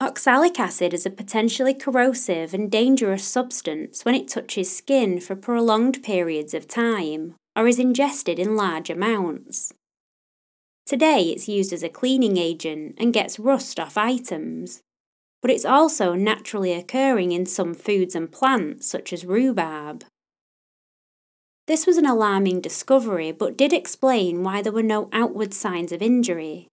Oxalic 0.00 0.60
acid 0.60 0.94
is 0.94 1.04
a 1.04 1.10
potentially 1.10 1.74
corrosive 1.74 2.54
and 2.54 2.70
dangerous 2.70 3.24
substance 3.24 4.04
when 4.04 4.14
it 4.14 4.28
touches 4.28 4.74
skin 4.74 5.18
for 5.20 5.34
prolonged 5.34 6.04
periods 6.04 6.54
of 6.54 6.68
time 6.68 7.34
or 7.56 7.66
is 7.66 7.80
ingested 7.80 8.38
in 8.38 8.54
large 8.54 8.90
amounts. 8.90 9.72
Today 10.86 11.30
it's 11.30 11.48
used 11.48 11.72
as 11.72 11.82
a 11.82 11.88
cleaning 11.88 12.36
agent 12.36 12.94
and 12.96 13.12
gets 13.12 13.40
rust 13.40 13.80
off 13.80 13.98
items, 13.98 14.82
but 15.42 15.50
it's 15.50 15.64
also 15.64 16.14
naturally 16.14 16.72
occurring 16.74 17.32
in 17.32 17.44
some 17.44 17.74
foods 17.74 18.14
and 18.14 18.30
plants 18.30 18.86
such 18.86 19.12
as 19.12 19.24
rhubarb. 19.24 20.04
This 21.66 21.88
was 21.88 21.96
an 21.96 22.06
alarming 22.06 22.60
discovery 22.60 23.32
but 23.32 23.58
did 23.58 23.72
explain 23.72 24.44
why 24.44 24.62
there 24.62 24.72
were 24.72 24.80
no 24.80 25.08
outward 25.12 25.52
signs 25.52 25.90
of 25.90 26.02
injury. 26.02 26.68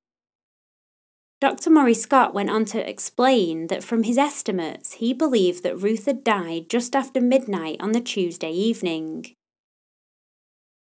Dr. 1.41 1.69
Murray 1.69 1.93
Scott 1.93 2.34
went 2.34 2.50
on 2.50 2.65
to 2.65 2.89
explain 2.89 3.67
that 3.67 3.84
from 3.84 4.04
his 4.04 4.17
estimates, 4.17 4.93
he 4.93 5.13
believed 5.13 5.63
that 5.63 5.78
Ruth 5.78 6.06
had 6.06 6.24
died 6.24 6.69
just 6.69 6.95
after 6.95 7.19
midnight 7.19 7.78
on 7.80 7.91
the 7.91 8.02
Tuesday 8.02 8.52
evening. 8.52 9.34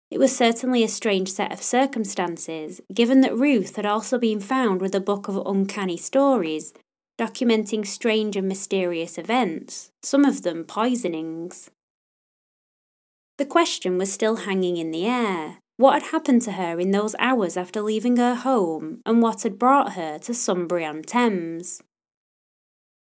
It 0.09 0.17
was 0.17 0.35
certainly 0.35 0.83
a 0.83 0.87
strange 0.87 1.31
set 1.31 1.51
of 1.51 1.61
circumstances, 1.61 2.79
given 2.93 3.21
that 3.21 3.35
Ruth 3.35 3.75
had 3.75 3.85
also 3.85 4.17
been 4.17 4.39
found 4.39 4.79
with 4.79 4.95
a 4.95 5.01
book 5.01 5.27
of 5.27 5.45
uncanny 5.45 5.97
stories 5.97 6.73
documenting 7.19 7.85
strange 7.85 8.35
and 8.35 8.47
mysterious 8.47 9.17
events, 9.17 9.89
some 10.03 10.25
of 10.25 10.43
them 10.43 10.63
poisonings. 10.63 11.69
The 13.37 13.45
question 13.45 13.97
was 13.97 14.11
still 14.11 14.37
hanging 14.37 14.77
in 14.77 14.91
the 14.91 15.05
air. 15.05 15.59
What 15.77 16.01
had 16.01 16.11
happened 16.11 16.41
to 16.43 16.53
her 16.53 16.79
in 16.79 16.91
those 16.91 17.15
hours 17.19 17.57
after 17.57 17.81
leaving 17.81 18.17
her 18.17 18.35
home, 18.35 19.01
and 19.05 19.21
what 19.21 19.43
had 19.43 19.59
brought 19.59 19.93
her 19.93 20.17
to 20.19 20.33
Sunbury 20.33 20.85
on 20.85 21.01
Thames? 21.01 21.81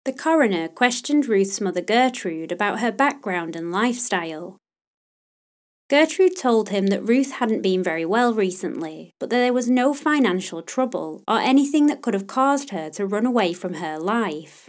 The 0.04 0.12
coroner 0.12 0.68
questioned 0.68 1.26
Ruth's 1.28 1.60
mother 1.60 1.82
Gertrude 1.82 2.52
about 2.52 2.80
her 2.80 2.92
background 2.92 3.56
and 3.56 3.72
lifestyle, 3.72 4.58
Gertrude 5.88 6.36
told 6.36 6.70
him 6.70 6.88
that 6.88 7.04
Ruth 7.04 7.32
hadn't 7.32 7.62
been 7.62 7.80
very 7.80 8.04
well 8.04 8.34
recently, 8.34 9.12
but 9.20 9.30
that 9.30 9.36
there 9.36 9.52
was 9.52 9.70
no 9.70 9.94
financial 9.94 10.60
trouble 10.60 11.22
or 11.28 11.38
anything 11.38 11.86
that 11.86 12.02
could 12.02 12.14
have 12.14 12.26
caused 12.26 12.70
her 12.70 12.90
to 12.90 13.06
run 13.06 13.24
away 13.24 13.52
from 13.52 13.74
her 13.74 13.96
life. 13.96 14.68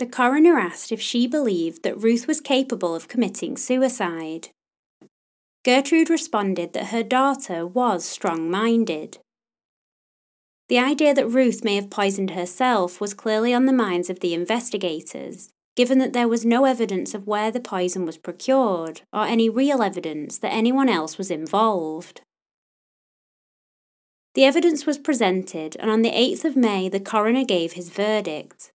The 0.00 0.06
coroner 0.06 0.58
asked 0.58 0.90
if 0.90 1.00
she 1.00 1.28
believed 1.28 1.84
that 1.84 2.02
Ruth 2.02 2.26
was 2.26 2.40
capable 2.40 2.96
of 2.96 3.06
committing 3.06 3.56
suicide. 3.56 4.48
Gertrude 5.62 6.08
responded 6.08 6.72
that 6.72 6.86
her 6.86 7.02
daughter 7.02 7.66
was 7.66 8.04
strong 8.04 8.50
minded. 8.50 9.18
The 10.68 10.78
idea 10.78 11.12
that 11.12 11.26
Ruth 11.26 11.64
may 11.64 11.74
have 11.74 11.90
poisoned 11.90 12.30
herself 12.30 13.00
was 13.00 13.12
clearly 13.12 13.52
on 13.52 13.66
the 13.66 13.72
minds 13.72 14.08
of 14.08 14.20
the 14.20 14.32
investigators, 14.32 15.50
given 15.76 15.98
that 15.98 16.12
there 16.12 16.28
was 16.28 16.44
no 16.46 16.64
evidence 16.64 17.12
of 17.12 17.26
where 17.26 17.50
the 17.50 17.60
poison 17.60 18.06
was 18.06 18.16
procured 18.16 19.02
or 19.12 19.24
any 19.24 19.50
real 19.50 19.82
evidence 19.82 20.38
that 20.38 20.52
anyone 20.52 20.88
else 20.88 21.18
was 21.18 21.30
involved. 21.30 22.22
The 24.34 24.44
evidence 24.44 24.86
was 24.86 24.96
presented, 24.96 25.76
and 25.80 25.90
on 25.90 26.02
the 26.02 26.12
8th 26.12 26.44
of 26.44 26.56
May, 26.56 26.88
the 26.88 27.00
coroner 27.00 27.44
gave 27.44 27.72
his 27.72 27.90
verdict. 27.90 28.70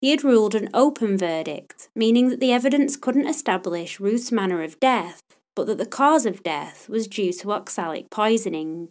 He 0.00 0.10
had 0.10 0.22
ruled 0.22 0.54
an 0.54 0.70
open 0.72 1.18
verdict, 1.18 1.88
meaning 1.96 2.28
that 2.28 2.38
the 2.38 2.52
evidence 2.52 2.96
couldn't 2.96 3.26
establish 3.26 3.98
Ruth's 3.98 4.30
manner 4.30 4.62
of 4.62 4.78
death, 4.78 5.22
but 5.54 5.66
that 5.66 5.78
the 5.78 5.86
cause 5.86 6.26
of 6.26 6.42
death 6.42 6.88
was 6.88 7.06
due 7.06 7.32
to 7.32 7.52
oxalic 7.52 8.10
poisoning. 8.10 8.90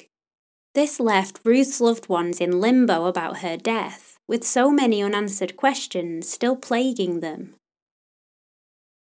This 0.73 0.99
left 0.99 1.39
Ruth's 1.43 1.80
loved 1.80 2.10
ones 2.10 2.39
in 2.41 2.60
limbo 2.60 3.06
about 3.06 3.39
her 3.39 3.58
death, 3.58 4.17
with 4.28 4.43
so 4.43 4.71
many 4.71 5.04
unanswered 5.04 5.56
questions 5.56 6.30
still 6.30 6.56
plaguing 6.56 7.19
them. 7.19 7.56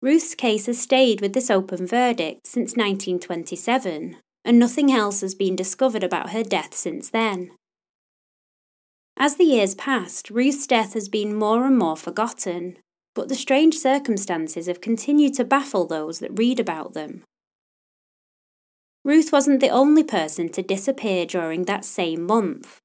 Ruth's 0.02 0.34
case 0.34 0.66
has 0.66 0.80
stayed 0.80 1.20
with 1.20 1.32
this 1.32 1.50
open 1.50 1.86
verdict 1.86 2.46
since 2.46 2.76
1927, 2.76 4.16
and 4.44 4.58
nothing 4.58 4.92
else 4.92 5.22
has 5.22 5.34
been 5.34 5.56
discovered 5.56 6.04
about 6.04 6.30
her 6.30 6.44
death 6.44 6.74
since 6.74 7.10
then. 7.10 7.50
As 9.16 9.36
the 9.36 9.44
years 9.44 9.74
passed, 9.74 10.30
Ruth's 10.30 10.66
death 10.66 10.92
has 10.92 11.08
been 11.08 11.34
more 11.34 11.66
and 11.66 11.78
more 11.78 11.96
forgotten, 11.96 12.76
but 13.14 13.28
the 13.28 13.34
strange 13.34 13.74
circumstances 13.76 14.66
have 14.66 14.82
continued 14.82 15.34
to 15.34 15.44
baffle 15.44 15.86
those 15.86 16.18
that 16.18 16.38
read 16.38 16.60
about 16.60 16.92
them. 16.92 17.24
Ruth 19.06 19.30
wasn't 19.30 19.60
the 19.60 19.68
only 19.68 20.02
person 20.02 20.48
to 20.48 20.62
disappear 20.62 21.26
during 21.26 21.66
that 21.66 21.84
same 21.84 22.26
month. 22.26 22.80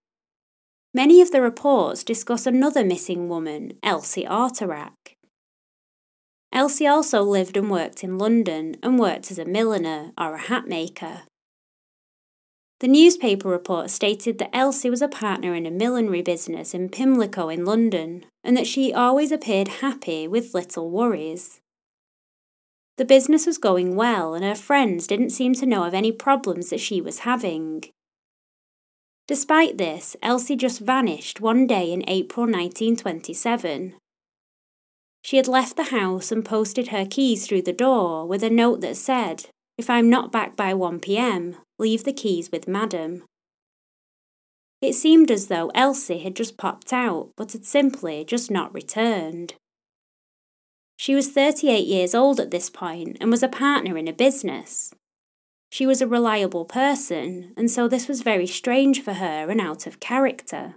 Many 0.94 1.20
of 1.20 1.32
the 1.32 1.42
reports 1.42 2.04
discuss 2.04 2.46
another 2.46 2.86
missing 2.86 3.28
woman, 3.28 3.74
Elsie 3.82 4.26
Arterack. 4.26 5.16
Elsie 6.54 6.86
also 6.86 7.24
lived 7.24 7.58
and 7.58 7.72
worked 7.72 8.04
in 8.04 8.20
London 8.20 8.76
and 8.84 9.00
worked 9.00 9.32
as 9.32 9.40
a 9.40 9.46
milliner 9.46 10.12
or 10.16 10.36
a 10.36 10.42
hat 10.42 10.68
maker. 10.68 11.24
The 12.82 12.88
newspaper 12.88 13.50
report 13.50 13.90
stated 13.90 14.38
that 14.38 14.56
Elsie 14.56 14.92
was 14.92 15.02
a 15.02 15.08
partner 15.08 15.56
in 15.56 15.66
a 15.66 15.72
millinery 15.72 16.22
business 16.22 16.76
in 16.76 16.90
Pimlico 16.90 17.50
in 17.50 17.66
London 17.66 18.26
and 18.44 18.56
that 18.56 18.68
she 18.68 18.94
always 18.94 19.32
appeared 19.32 19.80
happy 19.82 20.28
with 20.28 20.54
little 20.54 20.92
worries. 20.92 21.62
The 23.02 23.06
business 23.06 23.48
was 23.48 23.58
going 23.58 23.96
well 23.96 24.36
and 24.36 24.46
her 24.46 24.54
friends 24.54 25.08
didn't 25.08 25.32
seem 25.32 25.56
to 25.56 25.66
know 25.66 25.86
of 25.86 25.96
any 25.96 26.12
problems 26.12 26.70
that 26.70 26.80
she 26.80 27.02
was 27.02 27.26
having. 27.26 27.86
Despite 29.28 29.80
this, 29.80 30.16
Elsie 30.22 30.56
just 30.56 30.80
vanished 30.80 31.42
one 31.42 31.66
day 31.66 31.92
in 31.92 32.08
April 32.08 32.46
1927. 32.46 33.96
She 35.24 35.38
had 35.38 35.48
left 35.48 35.78
the 35.78 35.86
house 35.86 36.32
and 36.32 36.46
posted 36.46 36.90
her 36.90 37.08
keys 37.08 37.48
through 37.48 37.64
the 37.64 37.74
door 37.74 38.28
with 38.28 38.44
a 38.44 38.52
note 38.52 38.82
that 38.82 38.98
said, 38.98 39.48
If 39.80 39.90
I'm 39.90 40.08
not 40.08 40.32
back 40.32 40.56
by 40.56 40.72
1pm, 40.72 41.56
leave 41.80 42.04
the 42.04 42.14
keys 42.14 42.52
with 42.52 42.68
Madam. 42.68 43.24
It 44.80 44.94
seemed 44.94 45.32
as 45.32 45.48
though 45.48 45.72
Elsie 45.74 46.20
had 46.20 46.36
just 46.36 46.56
popped 46.56 46.94
out 46.94 47.32
but 47.36 47.54
had 47.54 47.66
simply 47.66 48.24
just 48.24 48.52
not 48.52 48.72
returned. 48.72 49.56
She 51.02 51.16
was 51.16 51.32
38 51.32 51.88
years 51.88 52.14
old 52.14 52.40
at 52.40 52.52
this 52.52 52.70
point 52.70 53.18
and 53.20 53.32
was 53.32 53.42
a 53.42 53.48
partner 53.48 53.98
in 53.98 54.08
a 54.08 54.14
business. 54.14 54.94
She 55.72 55.88
was 55.88 56.00
a 56.00 56.06
reliable 56.06 56.64
person, 56.64 57.54
and 57.58 57.72
so 57.72 57.88
this 57.88 58.08
was 58.08 58.22
very 58.22 58.46
strange 58.46 59.02
for 59.02 59.14
her 59.14 59.50
and 59.50 59.60
out 59.60 59.88
of 59.88 60.00
character. 60.00 60.76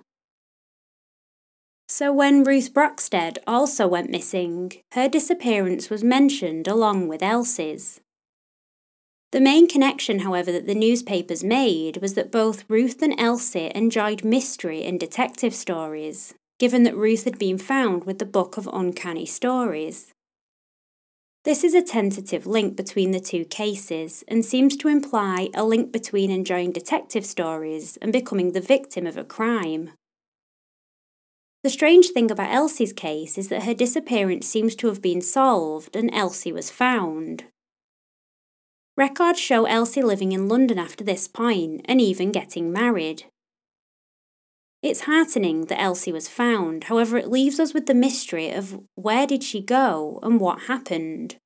So 1.91 2.11
when 2.11 2.43
Ruth 2.43 2.73
Brockstead 2.73 3.37
also 3.47 3.87
went 3.87 4.09
missing, 4.09 4.73
her 4.93 5.11
disappearance 5.11 5.91
was 5.91 6.03
mentioned 6.03 6.67
along 6.67 7.09
with 7.09 7.23
Elsie's. 7.23 8.01
The 9.31 9.43
main 9.43 9.69
connection, 9.69 10.21
however, 10.21 10.51
that 10.53 10.67
the 10.67 10.75
newspapers 10.75 11.45
made 11.45 11.99
was 11.99 12.15
that 12.15 12.33
both 12.33 12.65
Ruth 12.67 13.03
and 13.03 13.15
Elsie 13.21 13.71
enjoyed 13.75 14.25
mystery 14.25 14.85
and 14.85 14.99
detective 14.99 15.55
stories, 15.55 16.33
given 16.59 16.85
that 16.85 16.97
Ruth 16.97 17.25
had 17.25 17.39
been 17.39 17.59
found 17.59 18.05
with 18.05 18.19
the 18.19 18.25
Book 18.25 18.57
of 18.57 18.67
Uncanny 18.73 19.27
Stories. 19.27 20.14
This 21.45 21.63
is 21.63 21.75
a 21.75 21.83
tentative 21.83 22.47
link 22.47 22.75
between 22.75 23.11
the 23.11 23.21
two 23.21 23.45
cases 23.45 24.25
and 24.27 24.43
seems 24.43 24.79
to 24.79 24.89
imply 24.89 25.51
a 25.53 25.63
link 25.63 25.93
between 25.93 26.31
enjoying 26.31 26.73
detective 26.73 27.27
stories 27.27 27.99
and 28.01 28.11
becoming 28.11 28.53
the 28.53 28.63
victim 28.63 29.07
of 29.07 29.19
a 29.19 29.25
crime. 29.25 29.91
The 31.63 31.69
strange 31.69 32.09
thing 32.09 32.31
about 32.31 32.51
Elsie's 32.51 32.95
case 32.95 33.37
is 33.37 33.49
that 33.49 33.65
her 33.65 33.75
disappearance 33.75 34.47
seems 34.47 34.75
to 34.77 34.87
have 34.87 35.03
been 35.03 35.21
solved 35.21 35.95
and 35.95 36.09
Elsie 36.15 36.53
was 36.53 36.71
found. 36.71 37.45
Records 38.97 39.39
show 39.39 39.67
Elsie 39.67 40.03
living 40.03 40.33
in 40.33 40.49
London 40.49 40.79
after 40.79 41.05
this 41.05 41.29
point 41.29 41.83
and 41.85 42.01
even 42.01 42.33
getting 42.33 42.73
married. 42.73 43.25
It's 44.85 45.07
heartening 45.07 45.65
that 45.69 45.81
Elsie 45.81 46.13
was 46.13 46.29
found, 46.29 46.85
however, 46.85 47.17
it 47.17 47.31
leaves 47.31 47.59
us 47.59 47.73
with 47.73 47.87
the 47.87 47.95
mystery 47.95 48.51
of 48.51 48.79
where 48.97 49.27
did 49.27 49.43
she 49.43 49.63
go 49.63 50.21
and 50.23 50.39
what 50.39 50.65
happened. 50.65 51.37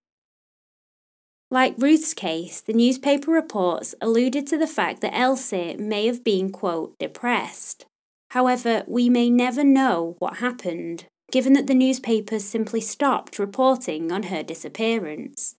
Like 1.49 1.77
Ruth's 1.79 2.15
case, 2.15 2.61
the 2.61 2.73
newspaper 2.73 3.31
reports 3.31 3.95
alluded 4.01 4.49
to 4.49 4.59
the 4.59 4.67
fact 4.67 5.03
that 5.03 5.17
Elsie 5.17 5.77
may 5.77 6.07
have 6.07 6.25
been, 6.25 6.51
quote, 6.51 6.99
depressed. 6.99 7.87
However, 8.31 8.83
we 8.89 9.09
may 9.09 9.31
never 9.31 9.63
know 9.63 10.17
what 10.19 10.39
happened, 10.39 11.05
given 11.31 11.53
that 11.53 11.69
the 11.69 11.75
newspapers 11.75 12.45
simply 12.45 12.81
stopped 12.81 13.39
reporting 13.39 14.11
on 14.11 14.25
her 14.25 14.43
disappearance. 14.43 15.55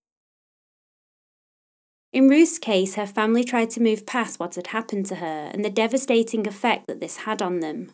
In 2.11 2.27
Ruth's 2.27 2.57
case, 2.57 2.95
her 2.95 3.05
family 3.05 3.43
tried 3.43 3.69
to 3.71 3.81
move 3.81 4.05
past 4.05 4.39
what 4.39 4.55
had 4.55 4.67
happened 4.67 5.05
to 5.07 5.15
her 5.15 5.49
and 5.53 5.63
the 5.63 5.69
devastating 5.69 6.47
effect 6.47 6.87
that 6.87 6.99
this 6.99 7.17
had 7.17 7.41
on 7.41 7.59
them. 7.59 7.91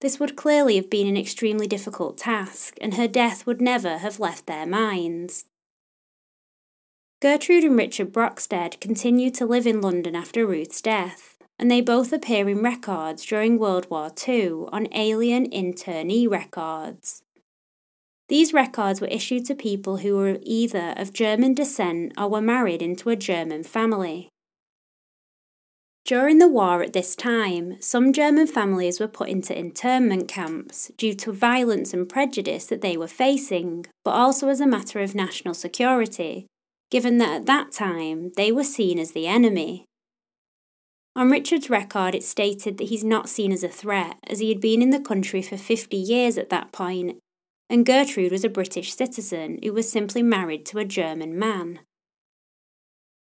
This 0.00 0.18
would 0.18 0.36
clearly 0.36 0.76
have 0.76 0.88
been 0.88 1.06
an 1.06 1.16
extremely 1.16 1.66
difficult 1.66 2.16
task, 2.16 2.76
and 2.80 2.94
her 2.94 3.08
death 3.08 3.46
would 3.46 3.60
never 3.60 3.98
have 3.98 4.20
left 4.20 4.46
their 4.46 4.64
minds. 4.64 5.44
Gertrude 7.20 7.64
and 7.64 7.76
Richard 7.76 8.12
Brockstead 8.12 8.80
continued 8.80 9.34
to 9.34 9.46
live 9.46 9.66
in 9.66 9.82
London 9.82 10.16
after 10.16 10.46
Ruth's 10.46 10.80
death 10.80 11.36
and 11.60 11.70
they 11.70 11.82
both 11.82 12.10
appear 12.10 12.48
in 12.48 12.62
records 12.62 13.22
during 13.26 13.58
World 13.58 13.86
War 13.90 14.10
II 14.26 14.64
on 14.72 14.88
alien 14.92 15.48
internee 15.50 16.26
records. 16.26 17.22
These 18.30 18.54
records 18.54 19.00
were 19.00 19.08
issued 19.08 19.44
to 19.46 19.56
people 19.56 19.96
who 19.98 20.16
were 20.16 20.38
either 20.42 20.94
of 20.96 21.12
German 21.12 21.52
descent 21.52 22.12
or 22.16 22.28
were 22.28 22.40
married 22.40 22.80
into 22.80 23.10
a 23.10 23.16
German 23.16 23.64
family. 23.64 24.28
During 26.04 26.38
the 26.38 26.48
war 26.48 26.80
at 26.80 26.92
this 26.92 27.16
time, 27.16 27.76
some 27.80 28.12
German 28.12 28.46
families 28.46 29.00
were 29.00 29.08
put 29.08 29.28
into 29.28 29.58
internment 29.58 30.28
camps 30.28 30.92
due 30.96 31.12
to 31.14 31.32
violence 31.32 31.92
and 31.92 32.08
prejudice 32.08 32.66
that 32.66 32.82
they 32.82 32.96
were 32.96 33.08
facing, 33.08 33.86
but 34.04 34.12
also 34.12 34.48
as 34.48 34.60
a 34.60 34.66
matter 34.66 35.00
of 35.00 35.12
national 35.12 35.54
security, 35.54 36.46
given 36.88 37.18
that 37.18 37.34
at 37.34 37.46
that 37.46 37.72
time 37.72 38.30
they 38.36 38.52
were 38.52 38.62
seen 38.62 39.00
as 39.00 39.10
the 39.10 39.26
enemy. 39.26 39.84
On 41.16 41.32
Richard's 41.32 41.68
record, 41.68 42.14
it 42.14 42.22
stated 42.22 42.78
that 42.78 42.90
he's 42.90 43.02
not 43.02 43.28
seen 43.28 43.50
as 43.50 43.64
a 43.64 43.68
threat, 43.68 44.18
as 44.28 44.38
he 44.38 44.50
had 44.50 44.60
been 44.60 44.82
in 44.82 44.90
the 44.90 45.00
country 45.00 45.42
for 45.42 45.56
50 45.56 45.96
years 45.96 46.38
at 46.38 46.50
that 46.50 46.70
point, 46.70 47.18
and 47.70 47.86
Gertrude 47.86 48.32
was 48.32 48.44
a 48.44 48.48
British 48.48 48.92
citizen 48.92 49.60
who 49.62 49.72
was 49.72 49.90
simply 49.90 50.24
married 50.24 50.66
to 50.66 50.78
a 50.78 50.84
German 50.84 51.38
man. 51.38 51.78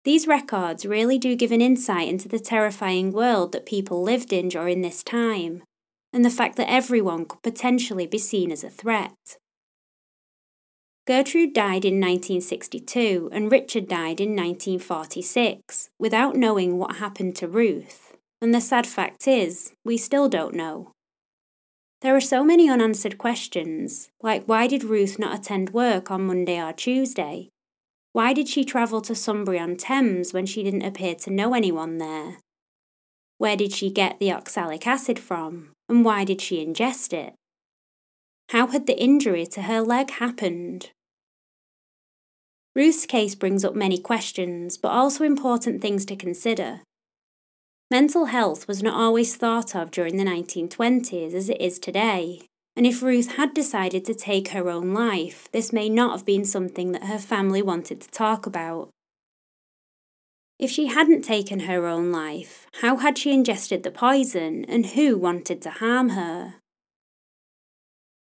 These 0.03 0.27
records 0.27 0.85
really 0.85 1.17
do 1.17 1.37
give 1.37 1.53
an 1.53 1.61
insight 1.61 2.09
into 2.09 2.27
the 2.27 2.37
terrifying 2.37 3.13
world 3.13 3.53
that 3.53 3.65
people 3.65 4.03
lived 4.03 4.33
in 4.33 4.49
during 4.49 4.81
this 4.81 5.03
time, 5.03 5.63
and 6.11 6.23
the 6.23 6.29
fact 6.29 6.57
that 6.57 6.69
everyone 6.69 7.25
could 7.25 7.41
potentially 7.41 8.05
be 8.05 8.17
seen 8.17 8.51
as 8.51 8.63
a 8.63 8.69
threat. 8.69 9.37
Gertrude 11.07 11.53
died 11.53 11.85
in 11.85 12.01
1962 12.01 13.29
and 13.31 13.51
Richard 13.51 13.87
died 13.87 14.19
in 14.19 14.35
1946 14.35 15.89
without 15.97 16.35
knowing 16.35 16.77
what 16.77 16.97
happened 16.97 17.35
to 17.37 17.47
Ruth, 17.47 18.17
and 18.41 18.53
the 18.53 18.61
sad 18.61 18.85
fact 18.85 19.27
is, 19.27 19.71
we 19.85 19.97
still 19.97 20.27
don't 20.27 20.55
know. 20.55 20.91
There 22.05 22.15
are 22.15 22.21
so 22.21 22.43
many 22.43 22.69
unanswered 22.69 23.17
questions, 23.17 24.11
like 24.21 24.45
why 24.45 24.67
did 24.67 24.83
Ruth 24.83 25.17
not 25.17 25.39
attend 25.39 25.71
work 25.71 26.11
on 26.11 26.27
Monday 26.27 26.61
or 26.61 26.71
Tuesday? 26.71 27.49
Why 28.13 28.31
did 28.31 28.47
she 28.47 28.63
travel 28.63 29.01
to 29.01 29.15
Sunbury 29.15 29.57
on 29.57 29.75
Thames 29.75 30.31
when 30.31 30.45
she 30.45 30.61
didn't 30.61 30.83
appear 30.83 31.15
to 31.15 31.31
know 31.31 31.55
anyone 31.55 31.97
there? 31.97 32.37
Where 33.39 33.57
did 33.57 33.71
she 33.73 33.89
get 33.89 34.19
the 34.19 34.31
oxalic 34.31 34.85
acid 34.85 35.17
from, 35.17 35.71
and 35.89 36.05
why 36.05 36.25
did 36.25 36.41
she 36.41 36.63
ingest 36.63 37.11
it? 37.11 37.33
How 38.49 38.67
had 38.67 38.85
the 38.85 39.01
injury 39.01 39.47
to 39.47 39.63
her 39.63 39.81
leg 39.81 40.11
happened? 40.11 40.91
Ruth's 42.75 43.07
case 43.07 43.33
brings 43.33 43.65
up 43.65 43.73
many 43.73 43.97
questions, 43.97 44.77
but 44.77 44.89
also 44.89 45.23
important 45.23 45.81
things 45.81 46.05
to 46.05 46.15
consider. 46.15 46.81
Mental 47.91 48.25
health 48.25 48.67
was 48.67 48.81
not 48.81 48.95
always 48.95 49.35
thought 49.35 49.75
of 49.75 49.91
during 49.91 50.17
the 50.17 50.23
1920s 50.23 51.33
as 51.33 51.49
it 51.49 51.61
is 51.61 51.77
today, 51.77 52.41
and 52.75 52.87
if 52.87 53.03
Ruth 53.03 53.35
had 53.35 53.53
decided 53.53 54.03
to 54.05 54.15
take 54.15 54.49
her 54.49 54.69
own 54.69 54.91
life, 54.91 55.47
this 55.51 55.71
may 55.71 55.87
not 55.87 56.11
have 56.11 56.25
been 56.25 56.45
something 56.45 56.93
that 56.93 57.03
her 57.03 57.19
family 57.19 57.61
wanted 57.61 58.01
to 58.01 58.09
talk 58.09 58.47
about. 58.47 58.89
If 60.57 60.71
she 60.71 60.87
hadn't 60.87 61.21
taken 61.21 61.61
her 61.61 61.85
own 61.85 62.11
life, 62.11 62.65
how 62.81 62.97
had 62.97 63.17
she 63.17 63.31
ingested 63.31 63.83
the 63.83 63.91
poison 63.91 64.65
and 64.65 64.87
who 64.87 65.17
wanted 65.17 65.61
to 65.61 65.69
harm 65.69 66.09
her? 66.09 66.55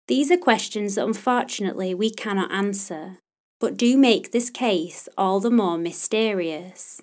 These 0.08 0.32
are 0.32 0.38
questions 0.38 0.96
that 0.96 1.06
unfortunately 1.06 1.94
we 1.94 2.10
cannot 2.10 2.52
answer, 2.52 3.20
but 3.60 3.78
do 3.78 3.98
make 3.98 4.32
this 4.32 4.50
case 4.50 5.08
all 5.18 5.40
the 5.40 5.50
more 5.50 5.78
mysterious. 5.78 7.02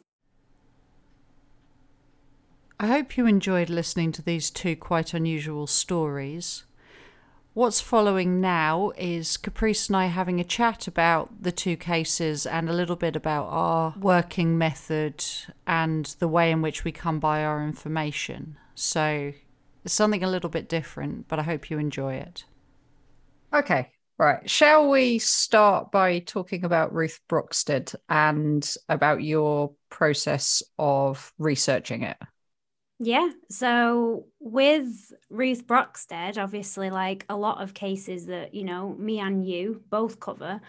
I 2.82 2.88
hope 2.88 3.16
you 3.16 3.26
enjoyed 3.26 3.70
listening 3.70 4.10
to 4.10 4.22
these 4.22 4.50
two 4.50 4.74
quite 4.74 5.14
unusual 5.14 5.68
stories. 5.68 6.64
What's 7.54 7.80
following 7.80 8.40
now 8.40 8.90
is 8.98 9.36
Caprice 9.36 9.86
and 9.86 9.96
I 9.96 10.06
having 10.06 10.40
a 10.40 10.44
chat 10.44 10.88
about 10.88 11.44
the 11.44 11.52
two 11.52 11.76
cases 11.76 12.44
and 12.44 12.68
a 12.68 12.72
little 12.72 12.96
bit 12.96 13.14
about 13.14 13.44
our 13.44 13.94
working 13.96 14.58
method 14.58 15.24
and 15.64 16.06
the 16.18 16.26
way 16.26 16.50
in 16.50 16.60
which 16.60 16.82
we 16.82 16.90
come 16.90 17.20
by 17.20 17.44
our 17.44 17.62
information. 17.62 18.56
So 18.74 19.32
it's 19.84 19.94
something 19.94 20.24
a 20.24 20.30
little 20.30 20.50
bit 20.50 20.68
different, 20.68 21.28
but 21.28 21.38
I 21.38 21.44
hope 21.44 21.70
you 21.70 21.78
enjoy 21.78 22.14
it. 22.14 22.46
Okay, 23.54 23.92
Right. 24.18 24.48
Shall 24.48 24.88
we 24.88 25.18
start 25.18 25.90
by 25.90 26.20
talking 26.20 26.64
about 26.64 26.94
Ruth 26.94 27.18
Brockstead 27.28 27.94
and 28.08 28.68
about 28.88 29.24
your 29.24 29.72
process 29.88 30.62
of 30.78 31.32
researching 31.38 32.02
it? 32.02 32.16
Yeah. 33.04 33.30
So 33.50 34.26
with 34.38 35.12
Ruth 35.28 35.66
Brockstead, 35.66 36.38
obviously, 36.38 36.88
like 36.88 37.26
a 37.28 37.36
lot 37.36 37.60
of 37.60 37.74
cases 37.74 38.26
that, 38.26 38.54
you 38.54 38.62
know, 38.62 38.94
me 38.94 39.18
and 39.18 39.44
you 39.44 39.82
both 39.90 40.20
cover, 40.20 40.60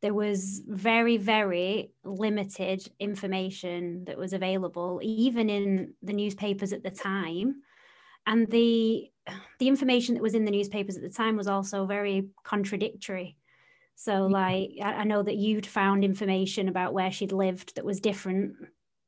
there 0.00 0.14
was 0.14 0.62
very, 0.64 1.16
very 1.16 1.90
limited 2.04 2.86
information 3.00 4.04
that 4.04 4.16
was 4.16 4.32
available, 4.32 5.00
even 5.02 5.50
in 5.50 5.94
the 6.02 6.12
newspapers 6.12 6.72
at 6.72 6.84
the 6.84 6.90
time. 6.90 7.62
And 8.28 8.48
the 8.48 9.10
the 9.58 9.66
information 9.68 10.14
that 10.14 10.22
was 10.22 10.34
in 10.34 10.44
the 10.44 10.52
newspapers 10.52 10.96
at 10.96 11.02
the 11.02 11.08
time 11.08 11.36
was 11.36 11.48
also 11.48 11.84
very 11.84 12.28
contradictory. 12.44 13.36
So, 13.96 14.26
like, 14.26 14.70
I, 14.80 15.04
know 15.04 15.22
that 15.22 15.36
you'd 15.36 15.66
found 15.66 16.04
information 16.04 16.68
about 16.68 16.92
where 16.92 17.12
she'd 17.12 17.32
lived 17.32 17.74
that 17.74 17.84
was 17.84 18.00
different 18.00 18.54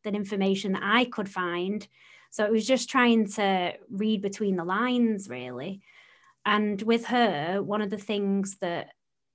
than 0.02 0.14
information 0.14 0.72
that 0.72 0.82
I 0.84 1.04
could 1.04 1.28
find. 1.28 1.86
So, 2.34 2.44
it 2.44 2.50
was 2.50 2.66
just 2.66 2.90
trying 2.90 3.28
to 3.32 3.74
read 3.90 4.20
between 4.20 4.56
the 4.56 4.64
lines, 4.64 5.28
really. 5.28 5.82
And 6.44 6.82
with 6.82 7.06
her, 7.06 7.62
one 7.62 7.80
of 7.80 7.90
the 7.90 7.96
things 7.96 8.56
that 8.60 8.88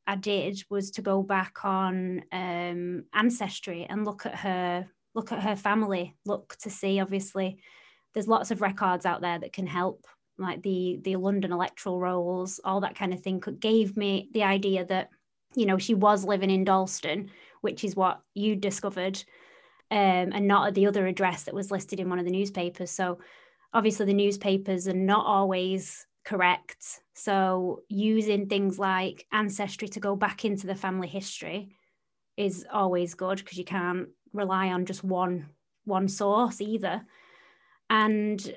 I 0.06 0.18
did 0.18 0.62
was 0.70 0.92
to 0.92 1.02
go 1.02 1.24
back 1.24 1.64
on 1.64 2.24
um, 2.34 3.06
ancestry 3.14 3.88
and 3.90 4.04
look 4.04 4.26
at 4.26 4.36
her, 4.36 4.86
look 5.16 5.32
at 5.32 5.42
her 5.42 5.56
family, 5.56 6.18
look 6.26 6.58
to 6.64 6.70
see. 6.70 7.00
Obviously, 7.00 7.62
there's 8.14 8.28
lots 8.28 8.52
of 8.52 8.60
records 8.60 9.06
out 9.06 9.22
there 9.22 9.40
that 9.40 9.54
can 9.54 9.66
help 9.66 10.06
like 10.38 10.62
the 10.62 11.00
the 11.04 11.16
London 11.16 11.54
electoral 11.54 12.02
rolls, 12.02 12.60
all 12.66 12.82
that 12.82 12.98
kind 12.98 13.14
of 13.14 13.22
thing, 13.22 13.40
Could 13.40 13.62
gave 13.62 13.96
me 13.96 14.30
the 14.34 14.44
idea 14.44 14.84
that 14.88 15.10
you 15.56 15.66
know 15.66 15.78
she 15.78 15.94
was 15.94 16.26
living 16.26 16.50
in 16.50 16.66
Dalston, 16.66 17.32
which 17.62 17.86
is 17.86 17.96
what 17.96 18.20
you 18.34 18.58
discovered, 18.58 19.24
um, 19.92 20.32
and 20.34 20.48
not 20.48 20.68
at 20.68 20.76
the 20.76 20.88
other 20.88 21.08
address 21.08 21.44
that 21.44 21.56
was 21.56 21.72
listed 21.72 22.00
in 22.00 22.10
one 22.10 22.20
of 22.20 22.26
the 22.26 22.32
newspapers. 22.32 22.92
So 22.92 23.20
obviously 23.74 24.06
the 24.06 24.14
newspapers 24.14 24.88
are 24.88 24.94
not 24.94 25.26
always 25.26 26.06
correct. 26.24 27.02
So 27.14 27.82
using 27.90 28.48
things 28.48 28.78
like 28.78 29.26
ancestry 29.32 29.88
to 29.90 30.00
go 30.00 30.16
back 30.16 30.46
into 30.46 30.68
the 30.68 30.76
family 30.76 31.08
history 31.08 31.76
is 32.38 32.66
always 32.72 33.16
good 33.16 33.40
because 33.40 33.58
you 33.58 33.66
can't 33.66 34.10
rely 34.34 34.68
on 34.70 34.86
just 34.86 35.04
one 35.04 35.50
one 35.86 36.08
source 36.08 36.62
either. 36.62 37.02
And 37.90 38.56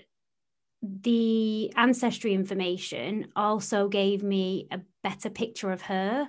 the 0.83 1.73
ancestry 1.77 2.35
information 2.35 3.29
also 3.35 3.89
gave 3.89 4.23
me 4.23 4.69
a 4.71 4.81
better 5.03 5.31
picture 5.31 5.71
of 5.71 5.83
her 5.83 6.29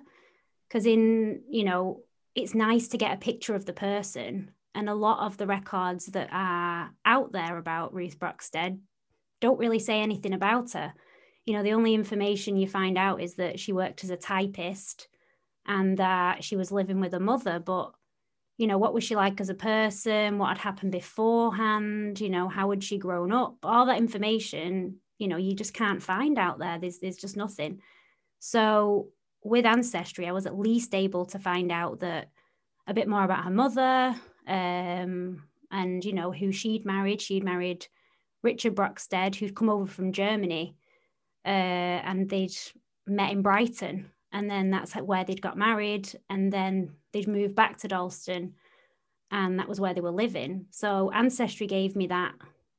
because 0.68 0.86
in 0.86 1.41
you 1.49 1.64
know 1.64 2.01
it's 2.36 2.56
nice 2.56 2.88
to 2.89 2.97
get 2.97 3.14
a 3.14 3.18
picture 3.18 3.56
of 3.56 3.66
the 3.66 3.74
person. 3.74 4.51
And 4.76 4.89
a 4.89 4.95
lot 4.95 5.26
of 5.26 5.38
the 5.38 5.47
records 5.47 6.07
that 6.07 6.30
are 6.32 6.91
out 7.05 7.32
there 7.32 7.57
about 7.57 7.93
Ruth 7.93 8.19
Brockstead 8.19 8.80
don't 9.39 9.59
really 9.59 9.80
say 9.80 9.99
anything 10.01 10.34
about 10.34 10.71
her. 10.71 10.93
You 11.45 11.53
know, 11.53 11.63
the 11.63 11.74
only 11.74 11.93
information 11.93 12.57
you 12.57 12.67
find 12.67 12.97
out 12.97 13.21
is 13.21 13.36
that 13.36 13.59
she 13.59 13.74
worked 13.74 14.03
as 14.03 14.09
a 14.09 14.17
typist 14.17 15.07
and 15.67 15.97
that 15.97 16.43
she 16.43 16.55
was 16.55 16.71
living 16.71 16.99
with 16.99 17.11
her 17.11 17.19
mother. 17.19 17.59
But, 17.59 17.91
you 18.57 18.65
know, 18.65 18.78
what 18.78 18.93
was 18.93 19.03
she 19.03 19.15
like 19.15 19.39
as 19.41 19.49
a 19.49 19.53
person? 19.53 20.39
What 20.39 20.49
had 20.49 20.57
happened 20.57 20.91
beforehand? 20.91 22.19
You 22.19 22.30
know, 22.30 22.47
how 22.47 22.69
had 22.71 22.84
she 22.84 22.97
grown 22.97 23.32
up? 23.32 23.57
All 23.63 23.86
that 23.86 23.97
information, 23.97 24.97
you 25.19 25.28
know, 25.28 25.38
you 25.38 25.53
just 25.53 25.74
can't 25.74 26.01
find 26.01 26.39
out 26.39 26.59
there. 26.59 26.80
There's, 26.80 26.99
there's 26.99 27.17
just 27.17 27.38
nothing. 27.38 27.82
So 28.39 29.09
with 29.43 29.65
Ancestry, 29.65 30.28
I 30.28 30.32
was 30.32 30.45
at 30.45 30.57
least 30.57 30.95
able 30.95 31.26
to 31.28 31.39
find 31.39 31.71
out 31.71 31.99
that 31.99 32.30
a 32.88 32.93
bit 32.93 33.07
more 33.07 33.24
about 33.24 33.43
her 33.43 33.51
mother 33.51 34.15
um, 34.48 35.44
and, 35.72 36.04
you 36.04 36.14
know, 36.14 36.32
who 36.32 36.52
she'd 36.52 36.86
married. 36.86 37.22
She'd 37.22 37.44
married 37.44 37.88
Richard 38.44 38.76
Brockstead, 38.76 39.36
who'd 39.36 39.56
come 39.56 39.70
over 39.70 39.88
from 39.88 40.12
Germany 40.12 40.76
uh, 41.46 41.48
and 41.50 42.30
they'd 42.30 42.56
met 43.08 43.32
in 43.32 43.41
Brighton. 43.41 44.12
And 44.32 44.50
then 44.50 44.72
that's 44.72 44.94
where 44.94 45.24
they'd 45.24 45.41
got 45.41 45.58
married. 45.58 46.10
And 46.30 46.52
then 46.52 46.96
they'd 47.12 47.28
moved 47.28 47.56
back 47.56 47.78
to 47.80 47.88
Dalston. 47.88 48.54
And 49.32 49.60
that 49.60 49.70
was 49.70 49.80
where 49.80 49.94
they 49.94 50.02
were 50.02 50.12
living. 50.12 50.66
So 50.72 51.12
Ancestry 51.12 51.68
gave 51.68 51.96
me 51.96 52.08
that 52.08 52.34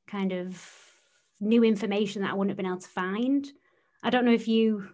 kind 0.07 0.33
of 0.33 0.63
new 1.41 1.65
information 1.65 2.23
that 2.23 2.31
I 2.31 2.35
wouldn't 2.35 2.51
have 2.51 2.57
been 2.57 2.67
able 2.67 2.79
to 2.79 2.89
find. 2.89 3.47
I 4.03 4.11
don't 4.11 4.25
know 4.25 4.33
if 4.33 4.49
you 4.49 4.89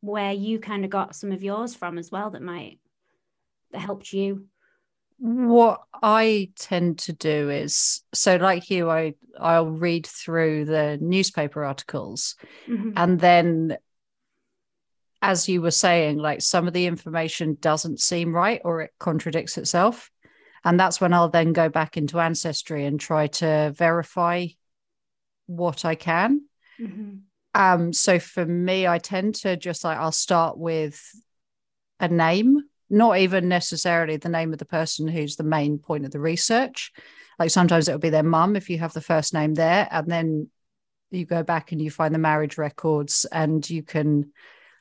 where 0.00 0.32
you 0.32 0.58
kind 0.58 0.84
of 0.84 0.90
got 0.90 1.16
some 1.16 1.32
of 1.32 1.42
yours 1.42 1.74
from 1.74 1.96
as 1.96 2.10
well 2.10 2.30
that 2.30 2.42
might 2.42 2.78
that 3.72 3.78
helped 3.78 4.12
you 4.12 4.46
what 5.18 5.82
i 6.02 6.50
tend 6.56 6.98
to 6.98 7.12
do 7.12 7.50
is 7.50 8.02
so 8.12 8.36
like 8.36 8.70
you 8.70 8.90
i 8.90 9.14
i'll 9.40 9.68
read 9.70 10.06
through 10.06 10.64
the 10.64 10.98
newspaper 11.00 11.64
articles 11.64 12.36
mm-hmm. 12.68 12.90
and 12.96 13.20
then 13.20 13.76
as 15.22 15.48
you 15.48 15.62
were 15.62 15.70
saying 15.70 16.18
like 16.18 16.42
some 16.42 16.66
of 16.66 16.74
the 16.74 16.86
information 16.86 17.56
doesn't 17.60 18.00
seem 18.00 18.34
right 18.34 18.60
or 18.64 18.82
it 18.82 18.90
contradicts 18.98 19.56
itself 19.56 20.10
and 20.64 20.78
that's 20.78 21.00
when 21.00 21.12
i'll 21.12 21.30
then 21.30 21.52
go 21.52 21.68
back 21.68 21.96
into 21.96 22.20
ancestry 22.20 22.84
and 22.84 23.00
try 23.00 23.26
to 23.26 23.72
verify 23.76 24.46
what 25.46 25.84
i 25.84 25.94
can 25.94 26.42
mm-hmm. 26.80 27.16
Um, 27.54 27.92
so 27.92 28.18
for 28.18 28.44
me, 28.44 28.86
I 28.86 28.98
tend 28.98 29.36
to 29.36 29.56
just 29.56 29.84
like 29.84 29.96
I'll 29.96 30.12
start 30.12 30.58
with 30.58 31.00
a 32.00 32.08
name, 32.08 32.62
not 32.90 33.18
even 33.18 33.48
necessarily 33.48 34.16
the 34.16 34.28
name 34.28 34.52
of 34.52 34.58
the 34.58 34.64
person 34.64 35.08
who's 35.08 35.36
the 35.36 35.44
main 35.44 35.78
point 35.78 36.04
of 36.04 36.10
the 36.10 36.20
research. 36.20 36.92
Like 37.38 37.50
sometimes 37.50 37.88
it'll 37.88 37.98
be 37.98 38.10
their 38.10 38.22
mum 38.22 38.56
if 38.56 38.70
you 38.70 38.78
have 38.78 38.92
the 38.92 39.00
first 39.00 39.34
name 39.34 39.54
there, 39.54 39.88
and 39.90 40.06
then 40.06 40.50
you 41.10 41.26
go 41.26 41.42
back 41.42 41.72
and 41.72 41.80
you 41.80 41.90
find 41.90 42.14
the 42.14 42.18
marriage 42.18 42.58
records, 42.58 43.24
and 43.30 43.68
you 43.68 43.82
can 43.82 44.32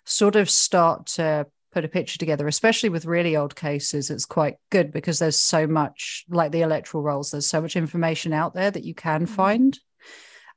sort 0.06 0.36
of 0.36 0.49
start 0.49 1.06
to 1.06 1.47
put 1.72 1.86
a 1.86 1.89
picture 1.89 2.20
together, 2.20 2.47
especially 2.47 2.89
with 2.89 3.06
really 3.06 3.36
old 3.36 3.56
cases. 3.56 4.12
It's 4.12 4.26
quite 4.26 4.58
good 4.70 4.91
because 4.91 5.18
there's 5.20 5.39
so 5.39 5.66
much, 5.66 6.26
like 6.30 6.51
the 6.51 6.62
electoral 6.62 7.04
rolls, 7.04 7.32
there's 7.32 7.47
so 7.47 7.62
much 7.62 7.76
information 7.76 8.32
out 8.32 8.54
there 8.54 8.70
that 8.70 8.84
you 8.84 8.93
can 8.93 9.26
mm-hmm. 9.26 9.34
find. 9.34 9.80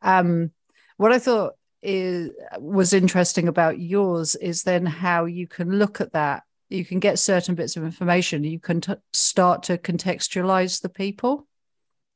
Um, 0.03 0.51
what 0.99 1.13
I 1.13 1.19
thought 1.19 1.55
is 1.83 2.31
was 2.59 2.93
interesting 2.93 3.49
about 3.49 3.79
yours 3.79 4.35
is 4.35 4.63
then 4.63 4.85
how 4.85 5.25
you 5.25 5.47
can 5.47 5.79
look 5.79 6.01
at 6.01 6.13
that 6.13 6.43
you 6.69 6.85
can 6.85 6.99
get 6.99 7.19
certain 7.19 7.55
bits 7.55 7.77
of 7.77 7.85
information 7.85 8.45
you 8.45 8.61
can 8.61 8.81
t- 8.81 8.95
start 9.13 9.63
to 9.65 9.79
contextualize 9.79 10.81
the 10.81 10.89
people 10.89 11.47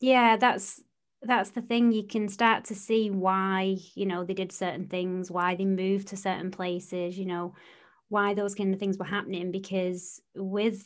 yeah 0.01 0.36
that's 0.36 0.80
that's 1.22 1.51
the 1.51 1.61
thing 1.61 1.92
you 1.92 2.07
can 2.07 2.28
start 2.28 2.64
to 2.64 2.74
see 2.74 3.11
why 3.11 3.76
you 3.94 4.07
know 4.07 4.24
they 4.24 4.34
did 4.34 4.53
certain 4.53 4.86
things 4.86 5.30
why 5.30 5.55
they 5.55 5.64
moved 5.64 6.09
to 6.09 6.16
certain 6.16 6.51
places 6.51 7.18
you 7.18 7.26
know 7.26 7.55
why 8.09 8.34
those 8.34 8.55
kind 8.55 8.74
of 8.74 8.80
things 8.80 8.98
were 8.98 9.05
happening 9.05 9.51
because 9.53 10.20
with 10.34 10.84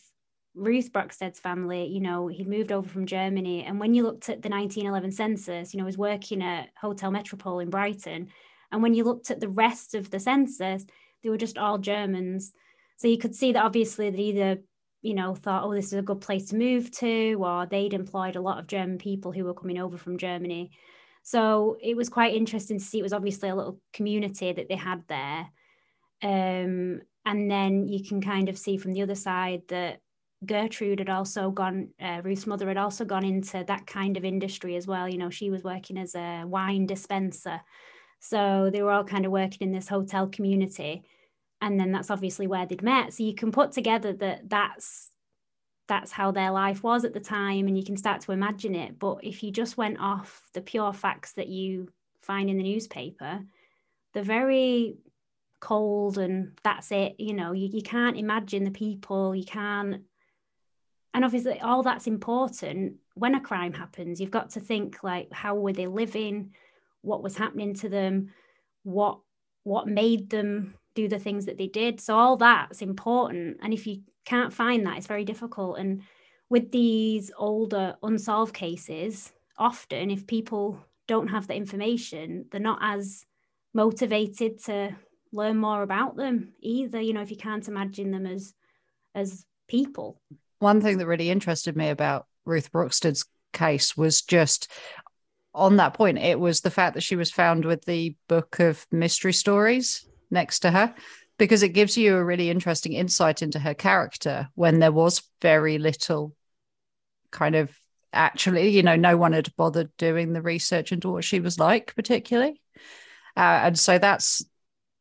Ruth 0.54 0.92
Brockstead's 0.92 1.40
family, 1.40 1.86
you 1.86 2.00
know, 2.00 2.28
he'd 2.28 2.46
moved 2.46 2.70
over 2.70 2.88
from 2.88 3.06
Germany. 3.06 3.64
And 3.64 3.80
when 3.80 3.92
you 3.92 4.04
looked 4.04 4.28
at 4.28 4.40
the 4.40 4.48
1911 4.48 5.10
census, 5.10 5.74
you 5.74 5.78
know, 5.78 5.84
he 5.84 5.86
was 5.86 5.98
working 5.98 6.42
at 6.42 6.68
Hotel 6.80 7.10
Metropole 7.10 7.58
in 7.58 7.70
Brighton. 7.70 8.28
And 8.70 8.82
when 8.82 8.94
you 8.94 9.04
looked 9.04 9.30
at 9.30 9.40
the 9.40 9.48
rest 9.48 9.94
of 9.94 10.10
the 10.10 10.20
census, 10.20 10.86
they 11.22 11.30
were 11.30 11.36
just 11.36 11.58
all 11.58 11.78
Germans. 11.78 12.52
So 12.96 13.08
you 13.08 13.18
could 13.18 13.34
see 13.34 13.52
that 13.52 13.64
obviously 13.64 14.10
they 14.10 14.18
either, 14.18 14.58
you 15.02 15.14
know, 15.14 15.34
thought, 15.34 15.64
oh, 15.64 15.74
this 15.74 15.86
is 15.86 15.94
a 15.94 16.02
good 16.02 16.20
place 16.20 16.46
to 16.48 16.56
move 16.56 16.90
to, 16.92 17.34
or 17.34 17.66
they'd 17.66 17.94
employed 17.94 18.36
a 18.36 18.40
lot 18.40 18.58
of 18.58 18.66
German 18.66 18.98
people 18.98 19.32
who 19.32 19.44
were 19.44 19.54
coming 19.54 19.78
over 19.78 19.98
from 19.98 20.18
Germany. 20.18 20.70
So 21.22 21.76
it 21.82 21.96
was 21.96 22.08
quite 22.08 22.34
interesting 22.34 22.78
to 22.78 22.84
see. 22.84 22.98
It 22.98 23.02
was 23.02 23.12
obviously 23.12 23.48
a 23.48 23.54
little 23.54 23.80
community 23.92 24.52
that 24.52 24.68
they 24.68 24.76
had 24.76 25.02
there. 25.08 25.46
Um, 26.22 27.00
and 27.26 27.50
then 27.50 27.88
you 27.88 28.04
can 28.04 28.20
kind 28.20 28.48
of 28.48 28.58
see 28.58 28.76
from 28.76 28.92
the 28.92 29.02
other 29.02 29.14
side 29.14 29.62
that 29.68 30.00
Gertrude 30.44 30.98
had 30.98 31.08
also 31.08 31.50
gone, 31.50 31.88
uh, 32.00 32.20
Ruth's 32.22 32.46
mother 32.46 32.68
had 32.68 32.76
also 32.76 33.04
gone 33.04 33.24
into 33.24 33.64
that 33.66 33.86
kind 33.86 34.16
of 34.16 34.24
industry 34.24 34.76
as 34.76 34.86
well. 34.86 35.08
You 35.08 35.18
know, 35.18 35.30
she 35.30 35.50
was 35.50 35.64
working 35.64 35.96
as 35.98 36.14
a 36.14 36.44
wine 36.44 36.86
dispenser. 36.86 37.60
So 38.20 38.70
they 38.72 38.82
were 38.82 38.90
all 38.90 39.04
kind 39.04 39.26
of 39.26 39.32
working 39.32 39.66
in 39.66 39.72
this 39.72 39.88
hotel 39.88 40.26
community. 40.28 41.04
And 41.64 41.80
then 41.80 41.92
that's 41.92 42.10
obviously 42.10 42.46
where 42.46 42.66
they'd 42.66 42.82
met. 42.82 43.14
So 43.14 43.22
you 43.22 43.34
can 43.34 43.50
put 43.50 43.72
together 43.72 44.12
that 44.12 44.48
that's 44.48 45.10
that's 45.86 46.12
how 46.12 46.30
their 46.30 46.50
life 46.50 46.82
was 46.82 47.04
at 47.04 47.12
the 47.12 47.20
time 47.20 47.66
and 47.66 47.76
you 47.76 47.84
can 47.84 47.96
start 47.96 48.22
to 48.22 48.32
imagine 48.32 48.74
it. 48.74 48.98
But 48.98 49.18
if 49.22 49.42
you 49.42 49.50
just 49.50 49.76
went 49.76 49.98
off 50.00 50.42
the 50.54 50.62
pure 50.62 50.92
facts 50.92 51.32
that 51.32 51.48
you 51.48 51.90
find 52.22 52.48
in 52.48 52.56
the 52.56 52.62
newspaper, 52.62 53.40
they're 54.12 54.22
very 54.22 54.96
cold 55.60 56.16
and 56.16 56.58
that's 56.62 56.90
it. 56.90 57.16
You 57.18 57.34
know, 57.34 57.52
you, 57.52 57.68
you 57.70 57.82
can't 57.82 58.16
imagine 58.16 58.64
the 58.64 58.70
people, 58.70 59.34
you 59.34 59.44
can't 59.44 60.02
and 61.12 61.24
obviously 61.24 61.60
all 61.60 61.84
that's 61.84 62.08
important 62.08 62.94
when 63.14 63.36
a 63.36 63.40
crime 63.40 63.72
happens 63.72 64.20
you've 64.20 64.32
got 64.32 64.50
to 64.50 64.58
think 64.58 65.04
like 65.04 65.32
how 65.32 65.54
were 65.54 65.72
they 65.72 65.86
living 65.86 66.50
what 67.04 67.22
was 67.22 67.36
happening 67.36 67.74
to 67.74 67.88
them, 67.88 68.32
what 68.82 69.18
what 69.62 69.86
made 69.86 70.30
them 70.30 70.74
do 70.94 71.08
the 71.08 71.18
things 71.18 71.46
that 71.46 71.58
they 71.58 71.66
did. 71.66 72.00
So 72.00 72.16
all 72.16 72.36
that's 72.36 72.82
important. 72.82 73.58
And 73.62 73.72
if 73.72 73.86
you 73.86 74.02
can't 74.24 74.52
find 74.52 74.86
that, 74.86 74.96
it's 74.96 75.06
very 75.06 75.24
difficult. 75.24 75.78
And 75.78 76.02
with 76.48 76.70
these 76.70 77.30
older 77.36 77.96
unsolved 78.02 78.54
cases, 78.54 79.32
often 79.58 80.10
if 80.10 80.26
people 80.26 80.78
don't 81.06 81.28
have 81.28 81.46
the 81.46 81.54
information, 81.54 82.46
they're 82.50 82.60
not 82.60 82.78
as 82.80 83.24
motivated 83.72 84.62
to 84.64 84.94
learn 85.32 85.56
more 85.56 85.82
about 85.82 86.16
them 86.16 86.52
either. 86.60 87.00
You 87.00 87.12
know, 87.12 87.22
if 87.22 87.30
you 87.30 87.36
can't 87.36 87.66
imagine 87.68 88.10
them 88.10 88.26
as 88.26 88.54
as 89.14 89.44
people. 89.68 90.20
One 90.58 90.80
thing 90.80 90.98
that 90.98 91.06
really 91.06 91.30
interested 91.30 91.76
me 91.76 91.90
about 91.90 92.26
Ruth 92.44 92.72
Brockstead's 92.72 93.24
case 93.52 93.96
was 93.96 94.22
just 94.22 94.70
on 95.54 95.76
that 95.76 95.94
point, 95.94 96.18
it 96.18 96.38
was 96.38 96.60
the 96.60 96.70
fact 96.70 96.94
that 96.94 97.02
she 97.02 97.14
was 97.14 97.30
found 97.30 97.64
with 97.64 97.84
the 97.84 98.16
book 98.28 98.58
of 98.58 98.86
mystery 98.90 99.32
stories 99.32 100.04
next 100.30 100.60
to 100.60 100.70
her, 100.70 100.94
because 101.38 101.62
it 101.62 101.70
gives 101.70 101.96
you 101.96 102.16
a 102.16 102.24
really 102.24 102.50
interesting 102.50 102.92
insight 102.92 103.42
into 103.42 103.58
her 103.58 103.74
character 103.74 104.48
when 104.54 104.78
there 104.78 104.92
was 104.92 105.22
very 105.40 105.78
little 105.78 106.34
kind 107.30 107.54
of 107.54 107.76
actually, 108.12 108.68
you 108.68 108.82
know, 108.82 108.96
no 108.96 109.16
one 109.16 109.32
had 109.32 109.54
bothered 109.56 109.90
doing 109.96 110.32
the 110.32 110.42
research 110.42 110.92
into 110.92 111.10
what 111.10 111.24
she 111.24 111.40
was 111.40 111.58
like, 111.58 111.94
particularly. 111.96 112.60
Uh, 113.36 113.60
and 113.64 113.78
so 113.78 113.98
that's 113.98 114.44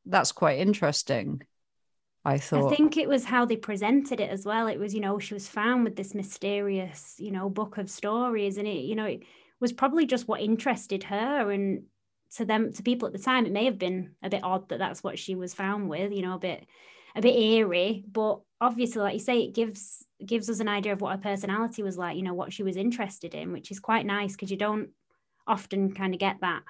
that's 0.05 0.31
quite 0.31 0.59
interesting. 0.59 1.41
I 2.25 2.37
thought. 2.37 2.71
I 2.71 2.75
think 2.75 2.97
it 2.97 3.09
was 3.09 3.25
how 3.25 3.45
they 3.45 3.57
presented 3.57 4.19
it 4.19 4.29
as 4.29 4.45
well. 4.45 4.67
It 4.67 4.79
was, 4.79 4.93
you 4.93 5.01
know, 5.01 5.19
she 5.19 5.33
was 5.33 5.47
found 5.47 5.83
with 5.83 5.95
this 5.95 6.15
mysterious, 6.15 7.15
you 7.19 7.31
know, 7.31 7.49
book 7.49 7.77
of 7.77 7.89
stories, 7.89 8.57
and 8.57 8.67
it, 8.67 8.85
you 8.85 8.95
know, 8.95 9.05
it, 9.05 9.23
was 9.63 9.71
probably 9.71 10.05
just 10.05 10.27
what 10.27 10.41
interested 10.41 11.03
her 11.05 11.49
and 11.49 11.83
to 12.35 12.45
them 12.45 12.71
to 12.73 12.83
people 12.83 13.07
at 13.07 13.13
the 13.13 13.19
time 13.19 13.45
it 13.45 13.51
may 13.51 13.65
have 13.65 13.77
been 13.77 14.11
a 14.23 14.29
bit 14.29 14.43
odd 14.43 14.67
that 14.69 14.79
that's 14.79 15.03
what 15.03 15.19
she 15.19 15.35
was 15.35 15.53
found 15.53 15.89
with 15.89 16.11
you 16.11 16.21
know 16.21 16.35
a 16.35 16.39
bit 16.39 16.65
a 17.15 17.21
bit 17.21 17.35
eerie. 17.35 18.03
But 18.11 18.39
obviously 18.59 19.01
like 19.01 19.13
you 19.13 19.19
say 19.19 19.41
it 19.41 19.53
gives 19.53 20.05
gives 20.25 20.49
us 20.49 20.59
an 20.59 20.67
idea 20.67 20.93
of 20.93 21.01
what 21.01 21.11
her 21.11 21.21
personality 21.21 21.83
was 21.83 21.97
like 21.97 22.15
you 22.15 22.23
know 22.23 22.33
what 22.33 22.53
she 22.53 22.63
was 22.63 22.77
interested 22.77 23.35
in 23.35 23.51
which 23.51 23.71
is 23.71 23.79
quite 23.79 24.05
nice 24.05 24.33
because 24.33 24.49
you 24.49 24.57
don't 24.57 24.89
often 25.45 25.93
kind 25.93 26.13
of 26.13 26.19
get 26.19 26.37
that. 26.41 26.63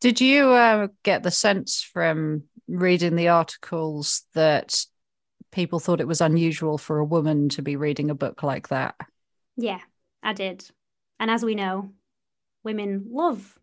Did 0.00 0.20
you 0.20 0.50
uh, 0.50 0.88
get 1.02 1.22
the 1.22 1.30
sense 1.30 1.82
from 1.82 2.44
reading 2.68 3.16
the 3.16 3.28
articles 3.28 4.22
that 4.34 4.84
people 5.50 5.78
thought 5.78 6.00
it 6.00 6.08
was 6.08 6.20
unusual 6.20 6.78
for 6.78 6.98
a 6.98 7.04
woman 7.04 7.48
to 7.50 7.62
be 7.62 7.76
reading 7.76 8.10
a 8.10 8.14
book 8.14 8.42
like 8.42 8.68
that? 8.68 8.94
Yeah 9.56 9.80
i 10.22 10.32
did. 10.32 10.64
And 11.18 11.30
as 11.30 11.44
we 11.44 11.54
know, 11.54 11.90
women 12.64 13.06
love 13.10 13.58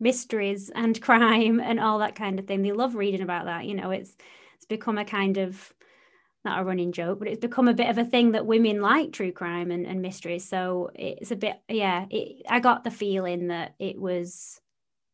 mysteries 0.00 0.70
and 0.74 1.00
crime 1.00 1.60
and 1.60 1.80
all 1.80 2.00
that 2.00 2.14
kind 2.14 2.38
of 2.38 2.46
thing. 2.46 2.62
They 2.62 2.72
love 2.72 2.94
reading 2.94 3.22
about 3.22 3.46
that. 3.46 3.64
You 3.64 3.74
know, 3.74 3.90
it's 3.90 4.16
it's 4.56 4.66
become 4.66 4.98
a 4.98 5.04
kind 5.04 5.38
of 5.38 5.72
not 6.44 6.60
a 6.60 6.64
running 6.64 6.92
joke, 6.92 7.18
but 7.18 7.28
it's 7.28 7.40
become 7.40 7.68
a 7.68 7.74
bit 7.74 7.88
of 7.88 7.98
a 7.98 8.04
thing 8.04 8.32
that 8.32 8.46
women 8.46 8.80
like 8.80 9.12
true 9.12 9.32
crime 9.32 9.70
and, 9.70 9.86
and 9.86 10.02
mysteries. 10.02 10.46
So 10.46 10.90
it's 10.94 11.30
a 11.30 11.36
bit, 11.36 11.56
yeah, 11.68 12.04
it, 12.10 12.44
I 12.48 12.60
got 12.60 12.84
the 12.84 12.90
feeling 12.90 13.48
that 13.48 13.74
it 13.78 13.98
was 13.98 14.60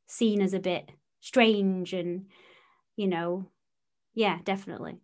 seen 0.09 0.43
as 0.43 0.55
a 0.55 0.59
bit 0.59 0.91
strange 1.21 1.93
and, 1.93 2.27
you 2.97 3.07
know, 3.07 3.47
yeah, 4.15 4.39
definitely. 4.43 4.97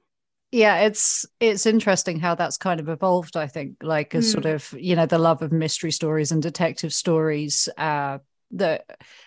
Yeah, 0.50 0.80
it's 0.80 1.26
it's 1.38 1.66
interesting 1.66 2.18
how 2.18 2.34
that's 2.34 2.56
kind 2.56 2.80
of 2.80 2.88
evolved, 2.88 3.36
I 3.36 3.46
think, 3.46 3.76
like 3.82 4.14
a 4.14 4.18
mm. 4.18 4.24
sort 4.24 4.46
of, 4.46 4.72
you 4.78 4.96
know, 4.96 5.06
the 5.06 5.18
love 5.18 5.42
of 5.42 5.52
mystery 5.52 5.92
stories 5.92 6.32
and 6.32 6.42
detective 6.42 6.92
stories. 6.92 7.68
Uh 7.76 8.18
that 8.52 8.84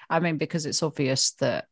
I 0.09 0.19
mean, 0.19 0.37
because 0.37 0.65
it's 0.65 0.83
obvious 0.83 1.31
that 1.33 1.67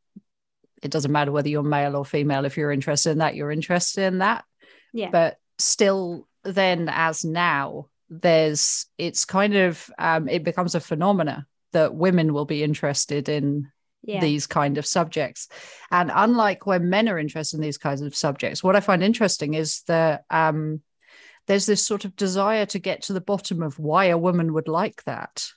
it 0.81 0.91
doesn't 0.91 1.11
matter 1.11 1.31
whether 1.31 1.49
you're 1.49 1.63
male 1.63 1.95
or 1.95 2.05
female, 2.05 2.45
if 2.45 2.57
you're 2.57 2.71
interested 2.71 3.11
in 3.11 3.17
that, 3.19 3.35
you're 3.35 3.51
interested 3.51 4.03
in 4.03 4.19
that 4.19 4.45
yeah. 4.93 5.09
But 5.11 5.37
still, 5.57 6.27
then 6.43 6.89
as 6.91 7.23
now, 7.23 7.87
there's 8.09 8.85
it's 8.97 9.25
kind 9.25 9.55
of 9.55 9.89
um, 9.99 10.27
it 10.27 10.43
becomes 10.43 10.75
a 10.75 10.79
phenomena 10.79 11.45
that 11.73 11.93
women 11.93 12.33
will 12.33 12.45
be 12.45 12.63
interested 12.63 13.27
in 13.27 13.69
yeah. 14.03 14.21
these 14.21 14.47
kind 14.47 14.77
of 14.77 14.85
subjects. 14.85 15.49
And 15.91 16.11
unlike 16.13 16.65
when 16.65 16.89
men 16.89 17.09
are 17.09 17.19
interested 17.19 17.57
in 17.57 17.61
these 17.61 17.77
kinds 17.77 18.01
of 18.01 18.15
subjects, 18.15 18.63
what 18.63 18.75
I 18.75 18.79
find 18.79 19.03
interesting 19.03 19.53
is 19.53 19.81
that 19.83 20.23
um, 20.29 20.81
there's 21.47 21.65
this 21.65 21.85
sort 21.85 22.05
of 22.05 22.15
desire 22.15 22.65
to 22.67 22.79
get 22.79 23.03
to 23.03 23.13
the 23.13 23.21
bottom 23.21 23.61
of 23.61 23.77
why 23.77 24.05
a 24.05 24.17
woman 24.17 24.53
would 24.53 24.67
like 24.67 25.03
that. 25.03 25.49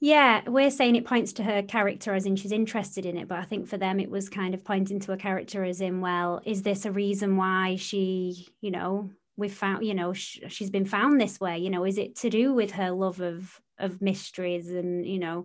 Yeah, 0.00 0.42
we're 0.46 0.70
saying 0.70 0.94
it 0.94 1.06
points 1.06 1.32
to 1.34 1.42
her 1.42 1.62
character 1.62 2.14
as 2.14 2.24
in 2.24 2.36
she's 2.36 2.52
interested 2.52 3.04
in 3.04 3.16
it, 3.16 3.26
but 3.26 3.38
I 3.38 3.44
think 3.44 3.66
for 3.66 3.78
them 3.78 3.98
it 3.98 4.10
was 4.10 4.28
kind 4.28 4.54
of 4.54 4.62
pointing 4.62 5.00
to 5.00 5.12
a 5.12 5.16
character 5.16 5.64
as 5.64 5.80
in, 5.80 6.00
well, 6.00 6.40
is 6.44 6.62
this 6.62 6.84
a 6.84 6.92
reason 6.92 7.36
why 7.36 7.74
she, 7.76 8.46
you 8.60 8.70
know, 8.70 9.10
we've 9.36 9.52
found, 9.52 9.84
you 9.84 9.94
know, 9.94 10.12
sh- 10.12 10.38
she's 10.48 10.70
been 10.70 10.84
found 10.84 11.20
this 11.20 11.40
way? 11.40 11.58
You 11.58 11.70
know, 11.70 11.84
is 11.84 11.98
it 11.98 12.14
to 12.16 12.30
do 12.30 12.52
with 12.52 12.72
her 12.72 12.90
love 12.92 13.20
of 13.20 13.60
of 13.78 14.02
mysteries 14.02 14.70
and 14.70 15.06
you 15.06 15.18
know, 15.18 15.44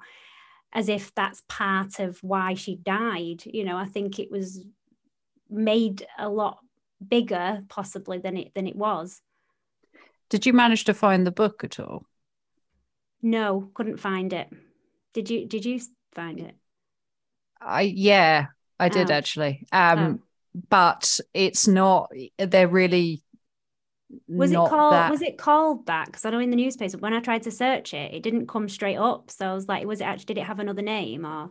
as 0.71 0.89
if 0.89 1.13
that's 1.15 1.41
part 1.49 1.99
of 1.99 2.19
why 2.21 2.53
she 2.53 2.75
died? 2.75 3.43
You 3.45 3.63
know, 3.63 3.77
I 3.77 3.85
think 3.85 4.19
it 4.19 4.29
was 4.29 4.63
made 5.49 6.05
a 6.19 6.29
lot 6.29 6.59
bigger 7.07 7.63
possibly 7.69 8.19
than 8.19 8.37
it 8.37 8.51
than 8.53 8.67
it 8.67 8.75
was. 8.75 9.19
Did 10.29 10.45
you 10.45 10.53
manage 10.53 10.83
to 10.85 10.93
find 10.93 11.25
the 11.25 11.31
book 11.31 11.63
at 11.63 11.79
all? 11.79 12.05
No, 13.23 13.71
couldn't 13.73 13.97
find 13.97 14.33
it. 14.33 14.49
Did 15.13 15.29
you 15.29 15.47
did 15.47 15.65
you 15.65 15.79
find 16.13 16.39
it? 16.39 16.55
I 17.59 17.81
yeah, 17.81 18.47
I 18.79 18.89
did 18.89 19.09
oh. 19.09 19.13
actually. 19.13 19.65
Um 19.71 20.19
oh. 20.21 20.61
but 20.69 21.19
it's 21.33 21.67
not 21.67 22.11
they're 22.37 22.67
really 22.67 23.23
was 24.27 24.51
it 24.51 24.55
called 24.55 24.93
that... 24.93 25.09
was 25.09 25.23
it 25.23 25.39
called 25.39 25.87
that 25.87 26.05
because 26.05 26.23
i 26.23 26.29
know 26.29 26.37
in 26.37 26.51
the 26.51 26.55
newspaper 26.55 26.99
when 26.99 27.13
i 27.13 27.19
tried 27.19 27.41
to 27.41 27.49
search 27.49 27.95
it 27.95 28.13
it 28.13 28.21
didn't 28.21 28.45
come 28.45 28.69
straight 28.69 28.97
up 28.97 29.31
so 29.31 29.47
i 29.47 29.53
was 29.55 29.67
like 29.67 29.87
was 29.87 30.01
it 30.01 30.03
actually 30.03 30.25
did 30.25 30.37
it 30.37 30.45
have 30.45 30.59
another 30.59 30.83
name 30.83 31.25
or 31.25 31.49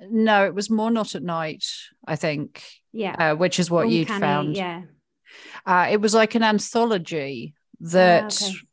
no 0.00 0.44
it 0.44 0.52
was 0.52 0.68
more 0.68 0.90
not 0.90 1.14
at 1.14 1.22
night 1.22 1.64
i 2.04 2.16
think 2.16 2.64
yeah 2.92 3.14
uh, 3.30 3.36
which 3.36 3.60
is 3.60 3.70
what 3.70 3.82
Uncanny, 3.84 3.98
you'd 3.98 4.08
found 4.08 4.56
yeah 4.56 4.82
uh, 5.64 5.86
it 5.88 6.00
was 6.00 6.12
like 6.12 6.34
an 6.34 6.42
anthology 6.42 7.54
that 7.78 8.36
oh, 8.42 8.48
okay 8.48 8.65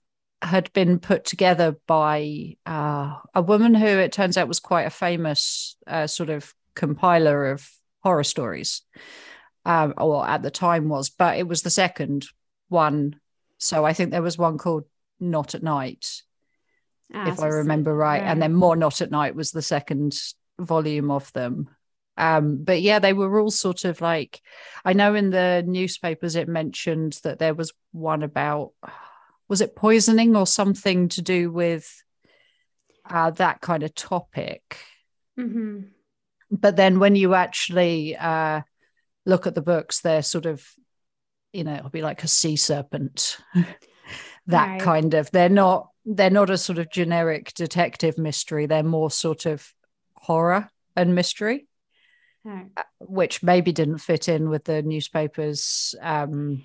had 0.43 0.71
been 0.73 0.99
put 0.99 1.25
together 1.25 1.77
by 1.87 2.57
uh, 2.65 3.17
a 3.33 3.41
woman 3.41 3.73
who 3.73 3.85
it 3.85 4.11
turns 4.11 4.37
out 4.37 4.47
was 4.47 4.59
quite 4.59 4.83
a 4.83 4.91
famous 4.91 5.77
uh, 5.87 6.07
sort 6.07 6.29
of 6.29 6.53
compiler 6.75 7.51
of 7.51 7.69
horror 8.01 8.23
stories, 8.23 8.81
um, 9.65 9.93
or 9.97 10.27
at 10.27 10.41
the 10.41 10.51
time 10.51 10.89
was, 10.89 11.09
but 11.09 11.37
it 11.37 11.47
was 11.47 11.61
the 11.61 11.69
second 11.69 12.25
one. 12.67 13.19
So 13.57 13.85
I 13.85 13.93
think 13.93 14.11
there 14.11 14.21
was 14.21 14.37
one 14.37 14.57
called 14.57 14.83
Not 15.19 15.55
at 15.55 15.63
Night, 15.63 16.21
ah, 17.13 17.31
if 17.31 17.39
I 17.39 17.47
remember 17.47 17.95
right. 17.95 18.21
right. 18.21 18.27
And 18.27 18.41
then 18.41 18.53
More 18.53 18.75
Not 18.75 19.01
at 19.01 19.11
Night 19.11 19.35
was 19.35 19.51
the 19.51 19.61
second 19.61 20.19
volume 20.59 21.09
of 21.09 21.31
them. 21.33 21.69
Um, 22.17 22.63
but 22.63 22.81
yeah, 22.81 22.99
they 22.99 23.13
were 23.13 23.39
all 23.39 23.49
sort 23.49 23.85
of 23.85 24.01
like, 24.01 24.41
I 24.85 24.93
know 24.93 25.15
in 25.15 25.29
the 25.29 25.63
newspapers 25.65 26.35
it 26.35 26.47
mentioned 26.47 27.19
that 27.23 27.39
there 27.39 27.55
was 27.55 27.73
one 27.91 28.21
about 28.21 28.73
was 29.53 29.61
it 29.61 29.75
poisoning 29.75 30.35
or 30.35 30.47
something 30.47 31.09
to 31.09 31.21
do 31.21 31.51
with 31.51 32.03
uh, 33.07 33.29
that 33.29 33.61
kind 33.61 33.83
of 33.83 33.93
topic. 33.93 34.79
Mm-hmm. 35.39 35.81
But 36.49 36.75
then 36.75 36.97
when 36.97 37.15
you 37.15 37.35
actually 37.35 38.17
uh, 38.17 38.61
look 39.27 39.45
at 39.45 39.53
the 39.53 39.61
books, 39.61 40.01
they're 40.01 40.23
sort 40.23 40.47
of, 40.47 40.65
you 41.51 41.63
know, 41.63 41.75
it'll 41.75 41.91
be 41.91 42.01
like 42.01 42.23
a 42.23 42.27
sea 42.27 42.55
serpent, 42.55 43.37
that 44.47 44.67
right. 44.67 44.81
kind 44.81 45.13
of. 45.13 45.29
They're 45.29 45.49
not. 45.49 45.89
They're 46.03 46.31
not 46.31 46.49
a 46.49 46.57
sort 46.57 46.79
of 46.79 46.89
generic 46.89 47.53
detective 47.53 48.17
mystery. 48.17 48.65
They're 48.65 48.81
more 48.81 49.11
sort 49.11 49.45
of 49.45 49.71
horror 50.15 50.67
and 50.95 51.13
mystery, 51.13 51.67
right. 52.43 52.71
Uh, 52.75 52.81
which 53.01 53.43
maybe 53.43 53.71
didn't 53.71 53.99
fit 53.99 54.27
in 54.27 54.49
with 54.49 54.63
the 54.63 54.81
newspapers. 54.81 55.93
Um, 56.01 56.63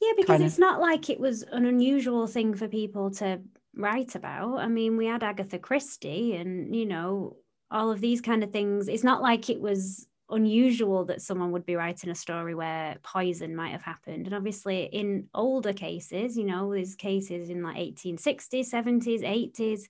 yeah, 0.00 0.12
because 0.16 0.40
it's 0.40 0.54
of... 0.54 0.60
not 0.60 0.80
like 0.80 1.10
it 1.10 1.20
was 1.20 1.42
an 1.42 1.66
unusual 1.66 2.26
thing 2.26 2.54
for 2.54 2.68
people 2.68 3.10
to 3.12 3.40
write 3.74 4.14
about. 4.14 4.58
I 4.58 4.68
mean, 4.68 4.96
we 4.96 5.06
had 5.06 5.22
Agatha 5.22 5.58
Christie 5.58 6.34
and, 6.34 6.74
you 6.74 6.86
know, 6.86 7.36
all 7.70 7.90
of 7.90 8.00
these 8.00 8.20
kind 8.20 8.42
of 8.42 8.52
things. 8.52 8.88
It's 8.88 9.04
not 9.04 9.22
like 9.22 9.50
it 9.50 9.60
was 9.60 10.06
unusual 10.30 11.04
that 11.04 11.22
someone 11.22 11.52
would 11.52 11.64
be 11.64 11.76
writing 11.76 12.10
a 12.10 12.14
story 12.14 12.54
where 12.54 12.96
poison 13.02 13.54
might 13.54 13.72
have 13.72 13.82
happened. 13.82 14.26
And 14.26 14.34
obviously, 14.34 14.84
in 14.84 15.28
older 15.34 15.72
cases, 15.72 16.36
you 16.36 16.44
know, 16.44 16.72
there's 16.72 16.94
cases 16.94 17.48
in 17.48 17.62
like 17.62 17.76
1860s, 17.76 18.70
70s, 18.70 19.22
80s 19.22 19.82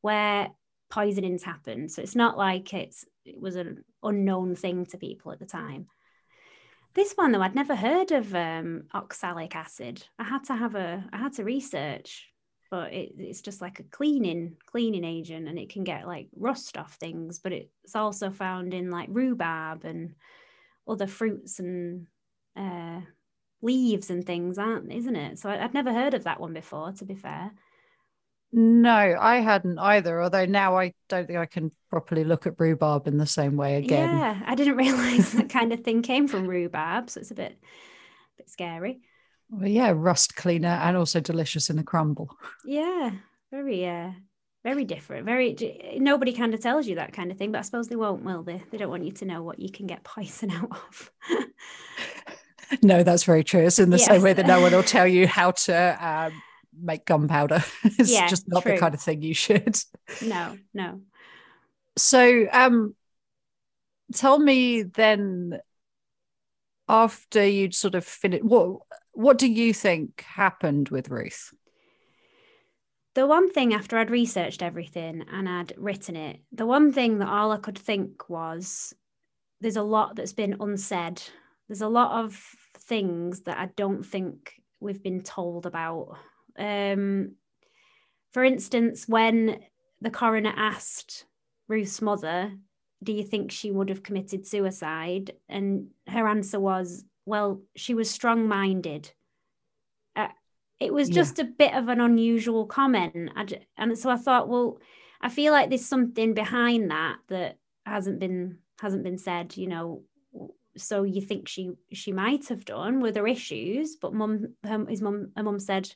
where 0.00 0.48
poisonings 0.90 1.42
happened. 1.42 1.90
So 1.90 2.02
it's 2.02 2.16
not 2.16 2.36
like 2.36 2.72
it's 2.72 3.04
it 3.24 3.40
was 3.40 3.56
an 3.56 3.84
unknown 4.02 4.54
thing 4.54 4.86
to 4.86 4.98
people 4.98 5.32
at 5.32 5.38
the 5.38 5.46
time. 5.46 5.86
This 6.98 7.12
one 7.12 7.30
though, 7.30 7.42
I'd 7.42 7.54
never 7.54 7.76
heard 7.76 8.10
of 8.10 8.34
um, 8.34 8.82
oxalic 8.92 9.54
acid. 9.54 10.04
I 10.18 10.24
had 10.24 10.42
to 10.46 10.56
have 10.56 10.74
a, 10.74 11.04
I 11.12 11.18
had 11.18 11.32
to 11.34 11.44
research, 11.44 12.26
but 12.72 12.92
it, 12.92 13.12
it's 13.16 13.40
just 13.40 13.60
like 13.60 13.78
a 13.78 13.84
cleaning 13.84 14.56
cleaning 14.66 15.04
agent, 15.04 15.46
and 15.46 15.60
it 15.60 15.68
can 15.68 15.84
get 15.84 16.08
like 16.08 16.26
rust 16.34 16.76
off 16.76 16.94
things. 16.94 17.38
But 17.38 17.52
it's 17.52 17.94
also 17.94 18.30
found 18.30 18.74
in 18.74 18.90
like 18.90 19.10
rhubarb 19.12 19.84
and 19.84 20.16
other 20.88 21.06
fruits 21.06 21.60
and 21.60 22.08
uh, 22.56 23.02
leaves 23.62 24.10
and 24.10 24.26
things, 24.26 24.58
aren't 24.58 24.92
isn't 24.92 25.14
it? 25.14 25.38
So 25.38 25.50
I'd 25.50 25.74
never 25.74 25.92
heard 25.92 26.14
of 26.14 26.24
that 26.24 26.40
one 26.40 26.52
before. 26.52 26.90
To 26.90 27.04
be 27.04 27.14
fair. 27.14 27.52
No, 28.52 29.16
I 29.20 29.36
hadn't 29.36 29.78
either. 29.78 30.22
Although 30.22 30.46
now 30.46 30.78
I 30.78 30.94
don't 31.08 31.26
think 31.26 31.38
I 31.38 31.46
can 31.46 31.70
properly 31.90 32.24
look 32.24 32.46
at 32.46 32.58
rhubarb 32.58 33.06
in 33.06 33.18
the 33.18 33.26
same 33.26 33.56
way 33.56 33.76
again. 33.76 34.16
Yeah, 34.16 34.40
I 34.46 34.54
didn't 34.54 34.76
realize 34.78 35.32
that 35.32 35.50
kind 35.50 35.72
of 35.72 35.80
thing 35.80 36.02
came 36.02 36.28
from 36.28 36.46
rhubarb, 36.46 37.10
so 37.10 37.20
it's 37.20 37.30
a 37.30 37.34
bit, 37.34 37.52
a 37.52 38.36
bit 38.38 38.50
scary. 38.50 39.00
Well, 39.50 39.68
yeah, 39.68 39.92
rust 39.94 40.36
cleaner 40.36 40.68
and 40.68 40.96
also 40.96 41.20
delicious 41.20 41.70
in 41.70 41.78
a 41.78 41.82
crumble. 41.82 42.36
Yeah, 42.64 43.12
very, 43.50 43.86
uh, 43.86 44.10
very 44.64 44.84
different. 44.84 45.24
Very 45.26 45.96
nobody 45.98 46.32
kind 46.32 46.52
of 46.54 46.60
tells 46.60 46.86
you 46.86 46.96
that 46.96 47.12
kind 47.12 47.30
of 47.30 47.38
thing, 47.38 47.52
but 47.52 47.58
I 47.58 47.62
suppose 47.62 47.88
they 47.88 47.96
won't, 47.96 48.24
will 48.24 48.42
they? 48.42 48.62
They 48.70 48.78
don't 48.78 48.90
want 48.90 49.04
you 49.04 49.12
to 49.12 49.24
know 49.24 49.42
what 49.42 49.58
you 49.58 49.70
can 49.70 49.86
get 49.86 50.04
poison 50.04 50.50
out 50.50 50.70
of. 50.70 51.12
no, 52.82 53.02
that's 53.02 53.24
very 53.24 53.44
true. 53.44 53.60
It's 53.60 53.78
in 53.78 53.90
the 53.90 53.96
yes. 53.98 54.06
same 54.06 54.22
way 54.22 54.32
that 54.32 54.46
no 54.46 54.60
one 54.60 54.72
will 54.72 54.82
tell 54.82 55.06
you 55.06 55.26
how 55.26 55.52
to. 55.52 56.06
Um, 56.06 56.42
make 56.80 57.04
gunpowder. 57.04 57.64
it's 57.84 58.12
yeah, 58.12 58.28
just 58.28 58.48
not 58.48 58.62
true. 58.62 58.72
the 58.72 58.78
kind 58.78 58.94
of 58.94 59.00
thing 59.00 59.22
you 59.22 59.34
should. 59.34 59.76
No, 60.22 60.56
no. 60.74 61.00
So, 61.96 62.46
um, 62.52 62.94
tell 64.14 64.38
me 64.38 64.82
then, 64.82 65.60
after 66.88 67.44
you'd 67.44 67.74
sort 67.74 67.94
of 67.94 68.04
finished, 68.04 68.44
what 68.44 68.78
what 69.12 69.38
do 69.38 69.50
you 69.50 69.74
think 69.74 70.22
happened 70.22 70.90
with 70.90 71.08
Ruth? 71.08 71.52
The 73.14 73.26
one 73.26 73.50
thing 73.50 73.74
after 73.74 73.98
I'd 73.98 74.10
researched 74.10 74.62
everything 74.62 75.24
and 75.32 75.48
I'd 75.48 75.72
written 75.76 76.14
it, 76.14 76.40
the 76.52 76.66
one 76.66 76.92
thing 76.92 77.18
that 77.18 77.28
all 77.28 77.50
I 77.50 77.56
could 77.56 77.76
think 77.76 78.28
was 78.28 78.94
there's 79.60 79.76
a 79.76 79.82
lot 79.82 80.14
that's 80.14 80.32
been 80.32 80.56
unsaid. 80.60 81.20
There's 81.68 81.82
a 81.82 81.88
lot 81.88 82.24
of 82.24 82.40
things 82.78 83.40
that 83.40 83.58
I 83.58 83.70
don't 83.76 84.04
think 84.04 84.52
we've 84.78 85.02
been 85.02 85.22
told 85.22 85.66
about 85.66 86.16
um, 86.58 87.32
for 88.32 88.44
instance, 88.44 89.08
when 89.08 89.60
the 90.00 90.10
coroner 90.10 90.52
asked 90.54 91.24
Ruth's 91.68 92.02
mother, 92.02 92.52
Do 93.02 93.12
you 93.12 93.22
think 93.22 93.50
she 93.50 93.70
would 93.70 93.88
have 93.88 94.02
committed 94.02 94.46
suicide? 94.46 95.32
And 95.48 95.88
her 96.08 96.26
answer 96.26 96.60
was, 96.60 97.04
Well, 97.24 97.62
she 97.76 97.94
was 97.94 98.10
strong 98.10 98.48
minded. 98.48 99.12
Uh, 100.16 100.28
it 100.80 100.92
was 100.92 101.08
just 101.08 101.38
yeah. 101.38 101.44
a 101.44 101.48
bit 101.48 101.74
of 101.74 101.88
an 101.88 102.00
unusual 102.00 102.66
comment. 102.66 103.30
and 103.76 103.98
so 103.98 104.10
I 104.10 104.16
thought, 104.16 104.48
well, 104.48 104.78
I 105.20 105.28
feel 105.28 105.52
like 105.52 105.68
there's 105.68 105.86
something 105.86 106.34
behind 106.34 106.90
that 106.90 107.16
that 107.28 107.58
hasn't 107.86 108.20
been 108.20 108.58
hasn't 108.80 109.02
been 109.02 109.18
said. 109.18 109.56
You 109.56 109.68
know, 109.68 110.02
so 110.76 111.02
you 111.02 111.20
think 111.20 111.48
she 111.48 111.70
she 111.92 112.12
might 112.12 112.48
have 112.48 112.64
done 112.64 113.00
were 113.00 113.10
there 113.10 113.26
issues 113.26 113.96
but 113.96 114.14
mum 114.14 114.54
his 114.88 115.02
mum 115.02 115.30
her 115.36 115.42
mum 115.42 115.58
said 115.58 115.92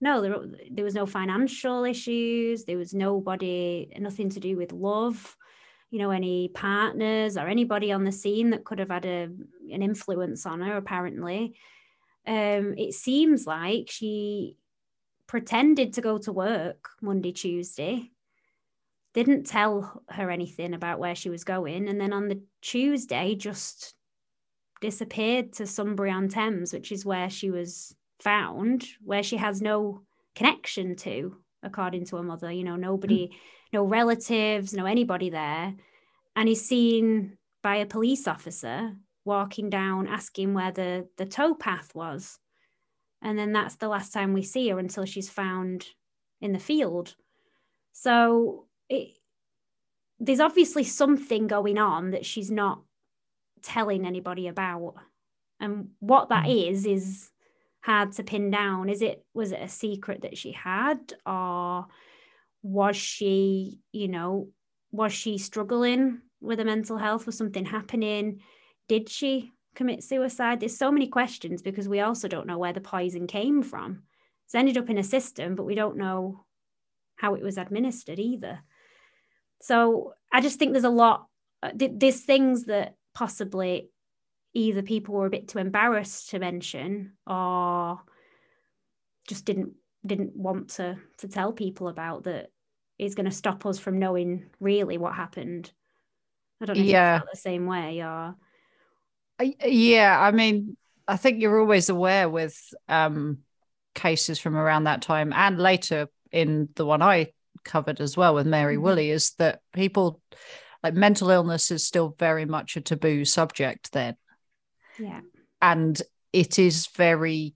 no 0.00 0.20
there, 0.20 0.36
there 0.70 0.84
was 0.84 0.94
no 0.94 1.06
financial 1.06 1.84
issues 1.84 2.64
there 2.64 2.78
was 2.78 2.92
nobody 2.92 3.90
nothing 3.98 4.28
to 4.28 4.40
do 4.40 4.56
with 4.56 4.72
love 4.72 5.36
you 5.90 5.98
know 5.98 6.10
any 6.10 6.48
partners 6.48 7.36
or 7.36 7.46
anybody 7.46 7.92
on 7.92 8.04
the 8.04 8.12
scene 8.12 8.50
that 8.50 8.64
could 8.64 8.78
have 8.78 8.90
had 8.90 9.06
a, 9.06 9.28
an 9.72 9.82
influence 9.82 10.46
on 10.46 10.60
her 10.60 10.76
apparently. 10.76 11.56
Um, 12.26 12.74
it 12.76 12.92
seems 12.94 13.46
like 13.46 13.88
she 13.88 14.56
pretended 15.28 15.92
to 15.94 16.00
go 16.00 16.18
to 16.18 16.32
work 16.32 16.88
monday 17.00 17.32
tuesday 17.32 18.10
didn't 19.14 19.44
tell 19.44 20.02
her 20.08 20.30
anything 20.30 20.74
about 20.74 20.98
where 20.98 21.14
she 21.14 21.30
was 21.30 21.44
going 21.44 21.88
and 21.88 22.00
then 22.00 22.12
on 22.12 22.28
the 22.28 22.40
tuesday 22.62 23.34
just 23.34 23.94
disappeared 24.80 25.52
to 25.52 25.66
sunbury 25.66 26.10
on 26.10 26.28
thames 26.28 26.72
which 26.72 26.92
is 26.92 27.04
where 27.04 27.30
she 27.30 27.50
was 27.50 27.94
found 28.20 28.84
where 29.04 29.22
she 29.22 29.36
has 29.36 29.60
no 29.60 30.02
connection 30.34 30.96
to 30.96 31.36
according 31.62 32.04
to 32.04 32.16
her 32.16 32.22
mother 32.22 32.50
you 32.50 32.64
know 32.64 32.76
nobody 32.76 33.28
mm. 33.28 33.32
no 33.72 33.84
relatives 33.84 34.72
no 34.72 34.86
anybody 34.86 35.30
there 35.30 35.74
and 36.34 36.48
he's 36.48 36.64
seen 36.64 37.36
by 37.62 37.76
a 37.76 37.86
police 37.86 38.28
officer 38.28 38.92
walking 39.24 39.68
down 39.70 40.06
asking 40.06 40.54
where 40.54 40.70
the 40.70 41.08
the 41.16 41.26
towpath 41.26 41.94
was 41.94 42.38
and 43.22 43.38
then 43.38 43.52
that's 43.52 43.76
the 43.76 43.88
last 43.88 44.12
time 44.12 44.32
we 44.32 44.42
see 44.42 44.68
her 44.68 44.78
until 44.78 45.04
she's 45.04 45.28
found 45.28 45.86
in 46.40 46.52
the 46.52 46.58
field 46.58 47.16
so 47.92 48.66
it, 48.88 49.16
there's 50.20 50.40
obviously 50.40 50.84
something 50.84 51.46
going 51.46 51.78
on 51.78 52.10
that 52.10 52.24
she's 52.24 52.50
not 52.50 52.82
telling 53.62 54.06
anybody 54.06 54.46
about 54.46 54.94
and 55.58 55.88
what 55.98 56.28
that 56.28 56.44
mm. 56.44 56.70
is 56.70 56.86
is 56.86 57.30
hard 57.86 58.12
to 58.12 58.24
pin 58.24 58.50
down? 58.50 58.88
Is 58.88 59.00
it 59.00 59.24
was 59.32 59.52
it 59.52 59.62
a 59.62 59.68
secret 59.68 60.22
that 60.22 60.36
she 60.36 60.50
had 60.52 60.98
or 61.24 61.86
was 62.62 62.96
she 62.96 63.78
you 63.92 64.08
know 64.08 64.48
was 64.90 65.12
she 65.12 65.38
struggling 65.38 66.20
with 66.40 66.58
her 66.58 66.64
mental 66.64 66.98
health? 66.98 67.26
Was 67.26 67.38
something 67.38 67.64
happening? 67.64 68.40
Did 68.88 69.08
she 69.08 69.52
commit 69.76 70.02
suicide? 70.02 70.58
There's 70.58 70.76
so 70.76 70.90
many 70.90 71.06
questions 71.06 71.62
because 71.62 71.88
we 71.88 72.00
also 72.00 72.26
don't 72.26 72.48
know 72.48 72.58
where 72.58 72.72
the 72.72 72.80
poison 72.80 73.28
came 73.28 73.62
from. 73.62 74.02
It's 74.46 74.54
ended 74.54 74.78
up 74.78 74.90
in 74.90 74.98
a 74.98 75.04
system 75.04 75.54
but 75.54 75.66
we 75.66 75.76
don't 75.76 75.96
know 75.96 76.44
how 77.14 77.34
it 77.34 77.42
was 77.42 77.56
administered 77.56 78.18
either. 78.18 78.60
So 79.62 80.12
i 80.32 80.40
just 80.40 80.58
think 80.58 80.72
there's 80.72 80.92
a 80.92 81.00
lot 81.04 81.26
uh, 81.62 81.70
there's 81.74 82.22
things 82.22 82.64
that 82.64 82.94
possibly 83.14 83.88
either 84.56 84.82
people 84.82 85.14
were 85.14 85.26
a 85.26 85.30
bit 85.30 85.48
too 85.48 85.58
embarrassed 85.58 86.30
to 86.30 86.38
mention 86.38 87.12
or 87.26 88.00
just 89.28 89.44
didn't 89.44 89.74
didn't 90.04 90.34
want 90.34 90.70
to 90.70 90.96
to 91.18 91.28
tell 91.28 91.52
people 91.52 91.88
about 91.88 92.24
that 92.24 92.50
is 92.98 93.14
going 93.14 93.26
to 93.26 93.30
stop 93.30 93.66
us 93.66 93.78
from 93.78 93.98
knowing 93.98 94.46
really 94.58 94.96
what 94.96 95.14
happened. 95.14 95.70
I 96.62 96.64
don't 96.64 96.78
know 96.78 96.84
yeah. 96.84 97.20
the 97.30 97.38
same 97.38 97.66
way 97.66 98.02
or 98.02 98.34
yeah, 99.62 100.18
I 100.18 100.30
mean, 100.30 100.78
I 101.06 101.18
think 101.18 101.42
you're 101.42 101.60
always 101.60 101.90
aware 101.90 102.26
with 102.30 102.58
um, 102.88 103.40
cases 103.94 104.38
from 104.38 104.56
around 104.56 104.84
that 104.84 105.02
time 105.02 105.34
and 105.34 105.58
later 105.58 106.08
in 106.32 106.70
the 106.76 106.86
one 106.86 107.02
I 107.02 107.32
covered 107.62 108.00
as 108.00 108.16
well 108.16 108.34
with 108.34 108.46
Mary 108.46 108.76
mm-hmm. 108.76 108.84
Woolley 108.84 109.10
is 109.10 109.32
that 109.32 109.60
people 109.74 110.22
like 110.82 110.94
mental 110.94 111.28
illness 111.28 111.70
is 111.70 111.84
still 111.84 112.14
very 112.18 112.46
much 112.46 112.76
a 112.76 112.80
taboo 112.80 113.26
subject 113.26 113.92
then. 113.92 114.16
Yeah. 114.98 115.20
And 115.60 116.00
it 116.32 116.58
is 116.58 116.88
very 116.88 117.54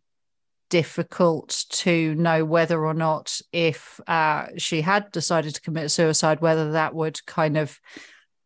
difficult 0.70 1.64
to 1.68 2.14
know 2.14 2.45
whether 2.45 2.84
or 2.84 2.95
not 2.95 3.41
if 3.53 4.01
uh, 4.07 4.47
she 4.57 4.80
had 4.80 5.11
decided 5.11 5.55
to 5.55 5.61
commit 5.61 5.91
suicide, 5.91 6.41
whether 6.41 6.72
that 6.72 6.95
would 6.95 7.24
kind 7.26 7.57
of 7.59 7.78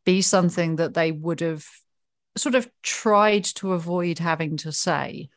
be 0.05 0.22
something 0.22 0.76
that 0.76 0.95
they 0.95 1.12
would 1.12 1.40
have 1.40 1.66
sort 2.36 2.55
of 2.55 2.68
tried 2.82 3.45
to 3.45 3.72
avoid 3.72 4.18
having 4.18 4.57
to 4.57 4.72
say. 4.72 5.28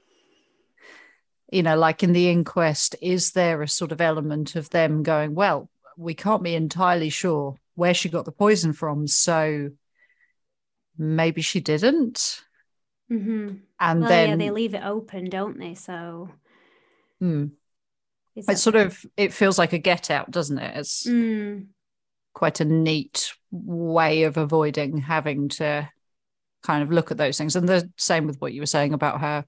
You 1.51 1.63
know, 1.63 1.77
like 1.77 2.03
in 2.03 2.13
the 2.13 2.29
inquest, 2.29 2.95
is 3.01 3.31
there 3.31 3.61
a 3.61 3.67
sort 3.67 3.91
of 3.91 4.01
element 4.01 4.55
of 4.55 4.69
them 4.69 5.03
going, 5.03 5.35
well, 5.35 5.69
we 5.97 6.13
can't 6.13 6.43
be 6.43 6.55
entirely 6.55 7.09
sure 7.09 7.55
where 7.75 7.93
she 7.93 8.09
got 8.09 8.25
the 8.25 8.31
poison 8.31 8.73
from. 8.73 9.07
So 9.07 9.69
maybe 10.97 11.41
she 11.41 11.59
didn't. 11.59 12.43
Mm-hmm. 13.11 13.55
And 13.79 13.99
well, 14.01 14.09
then 14.09 14.29
yeah, 14.29 14.35
they 14.35 14.51
leave 14.51 14.73
it 14.73 14.83
open, 14.83 15.29
don't 15.29 15.57
they? 15.57 15.75
So 15.75 16.29
mm. 17.21 17.51
it's 18.35 18.61
sort 18.61 18.75
of 18.75 18.99
it 19.15 19.33
feels 19.33 19.57
like 19.57 19.73
a 19.73 19.77
get 19.77 20.11
out, 20.11 20.29
doesn't 20.29 20.57
it? 20.57 20.77
It's 20.77 21.07
mm. 21.07 21.67
quite 22.33 22.59
a 22.59 22.65
neat 22.65 23.33
way 23.51 24.23
of 24.23 24.37
avoiding 24.37 24.97
having 24.97 25.49
to 25.49 25.89
kind 26.63 26.83
of 26.83 26.91
look 26.91 27.11
at 27.11 27.17
those 27.17 27.37
things. 27.37 27.55
And 27.55 27.67
the 27.67 27.89
same 27.97 28.27
with 28.27 28.41
what 28.41 28.53
you 28.53 28.61
were 28.61 28.65
saying 28.65 28.93
about 28.93 29.21
her 29.21 29.45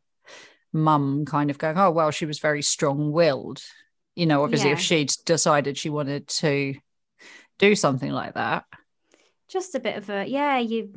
mum 0.72 1.26
kind 1.26 1.50
of 1.50 1.58
going, 1.58 1.78
oh 1.78 1.92
well, 1.92 2.12
she 2.12 2.26
was 2.26 2.40
very 2.40 2.62
strong 2.62 3.12
willed. 3.12 3.62
You 4.16 4.26
know, 4.26 4.44
obviously, 4.44 4.70
yeah. 4.70 4.76
if 4.76 4.82
she'd 4.82 5.12
decided 5.26 5.78
she 5.78 5.90
wanted 5.90 6.28
to 6.28 6.76
do 7.58 7.76
something 7.76 8.12
like 8.12 8.36
that, 8.36 8.66
just 9.50 9.76
a 9.76 9.80
bit 9.80 9.98
of 9.98 10.10
a 10.10 10.26
yeah, 10.26 10.60
you 10.60 10.94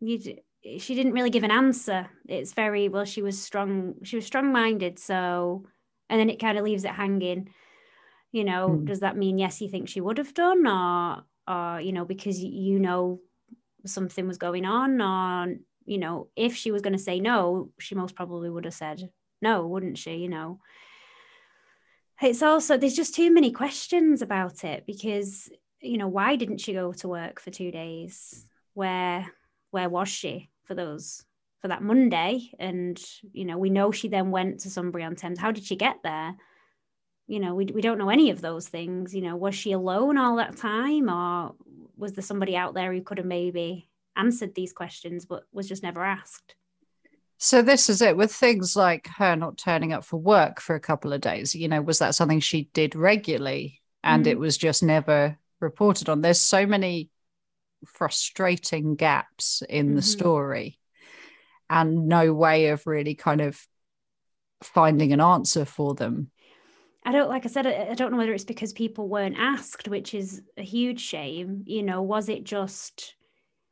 you 0.00 0.38
she 0.78 0.94
didn't 0.94 1.12
really 1.12 1.30
give 1.30 1.44
an 1.44 1.50
answer. 1.50 2.08
It's 2.28 2.52
very 2.52 2.88
well. 2.88 3.04
She 3.04 3.22
was 3.22 3.40
strong. 3.40 3.94
She 4.02 4.16
was 4.16 4.26
strong 4.26 4.52
minded. 4.52 4.98
So, 4.98 5.64
and 6.08 6.20
then 6.20 6.30
it 6.30 6.40
kind 6.40 6.58
of 6.58 6.64
leaves 6.64 6.84
it 6.84 6.90
hanging. 6.90 7.50
You 8.32 8.44
know, 8.44 8.70
mm. 8.70 8.84
does 8.84 9.00
that 9.00 9.16
mean 9.16 9.38
yes? 9.38 9.60
You 9.60 9.68
think 9.68 9.88
she 9.88 10.00
would 10.00 10.18
have 10.18 10.34
done, 10.34 10.66
or 10.66 11.24
or 11.48 11.80
you 11.80 11.92
know, 11.92 12.04
because 12.04 12.42
you 12.42 12.78
know 12.78 13.20
something 13.86 14.26
was 14.26 14.38
going 14.38 14.64
on, 14.64 15.00
or 15.00 15.56
you 15.84 15.98
know, 15.98 16.28
if 16.36 16.54
she 16.56 16.72
was 16.72 16.82
going 16.82 16.92
to 16.92 16.98
say 16.98 17.20
no, 17.20 17.70
she 17.78 17.94
most 17.94 18.14
probably 18.14 18.50
would 18.50 18.64
have 18.64 18.74
said 18.74 19.10
no, 19.40 19.66
wouldn't 19.66 19.98
she? 19.98 20.16
You 20.16 20.28
know. 20.28 20.60
It's 22.20 22.42
also 22.42 22.76
there's 22.76 22.96
just 22.96 23.14
too 23.14 23.30
many 23.30 23.52
questions 23.52 24.22
about 24.22 24.64
it 24.64 24.86
because 24.86 25.50
you 25.82 25.98
know 25.98 26.08
why 26.08 26.36
didn't 26.36 26.58
she 26.58 26.72
go 26.72 26.92
to 26.94 27.08
work 27.08 27.40
for 27.40 27.50
two 27.50 27.70
days? 27.70 28.46
Where 28.74 29.26
where 29.70 29.88
was 29.88 30.08
she? 30.08 30.50
For 30.66 30.74
those 30.74 31.24
for 31.60 31.68
that 31.68 31.82
Monday. 31.82 32.50
And, 32.58 33.02
you 33.32 33.44
know, 33.44 33.58
we 33.58 33.70
know 33.70 33.90
she 33.90 34.08
then 34.08 34.30
went 34.30 34.60
to 34.60 34.70
Sunbury 34.70 35.04
on 35.04 35.16
Thames. 35.16 35.38
How 35.38 35.52
did 35.52 35.64
she 35.64 35.76
get 35.76 35.96
there? 36.02 36.34
You 37.26 37.40
know, 37.40 37.54
we, 37.54 37.66
we 37.66 37.80
don't 37.80 37.98
know 37.98 38.10
any 38.10 38.30
of 38.30 38.40
those 38.40 38.68
things. 38.68 39.14
You 39.14 39.22
know, 39.22 39.36
was 39.36 39.54
she 39.54 39.72
alone 39.72 40.18
all 40.18 40.36
that 40.36 40.56
time 40.56 41.10
or 41.10 41.54
was 41.96 42.12
there 42.12 42.22
somebody 42.22 42.56
out 42.56 42.74
there 42.74 42.92
who 42.92 43.02
could 43.02 43.18
have 43.18 43.26
maybe 43.26 43.88
answered 44.16 44.54
these 44.54 44.72
questions 44.72 45.24
but 45.24 45.44
was 45.52 45.68
just 45.68 45.82
never 45.82 46.04
asked? 46.04 46.54
So 47.38 47.60
this 47.62 47.90
is 47.90 48.00
it 48.00 48.16
with 48.16 48.32
things 48.32 48.76
like 48.76 49.08
her 49.18 49.36
not 49.36 49.58
turning 49.58 49.92
up 49.92 50.04
for 50.04 50.16
work 50.16 50.60
for 50.60 50.74
a 50.74 50.80
couple 50.80 51.12
of 51.12 51.20
days. 51.20 51.54
You 51.54 51.68
know, 51.68 51.82
was 51.82 51.98
that 51.98 52.14
something 52.14 52.40
she 52.40 52.70
did 52.72 52.94
regularly 52.94 53.82
and 54.02 54.24
mm. 54.24 54.28
it 54.28 54.38
was 54.38 54.56
just 54.56 54.82
never 54.82 55.38
reported 55.60 56.08
on? 56.08 56.22
There's 56.22 56.40
so 56.40 56.64
many 56.64 57.10
frustrating 57.86 58.94
gaps 58.94 59.62
in 59.68 59.86
mm-hmm. 59.86 59.96
the 59.96 60.02
story 60.02 60.78
and 61.68 62.06
no 62.08 62.32
way 62.32 62.68
of 62.68 62.86
really 62.86 63.14
kind 63.14 63.40
of 63.40 63.60
finding 64.62 65.12
an 65.12 65.20
answer 65.20 65.64
for 65.64 65.94
them. 65.94 66.30
I 67.04 67.12
don't, 67.12 67.28
like 67.28 67.44
I 67.44 67.48
said, 67.48 67.66
I 67.66 67.94
don't 67.94 68.10
know 68.10 68.18
whether 68.18 68.32
it's 68.32 68.44
because 68.44 68.72
people 68.72 69.08
weren't 69.08 69.38
asked, 69.38 69.88
which 69.88 70.12
is 70.12 70.42
a 70.56 70.62
huge 70.62 71.00
shame. 71.00 71.62
You 71.64 71.84
know, 71.84 72.02
was 72.02 72.28
it 72.28 72.42
just, 72.42 73.14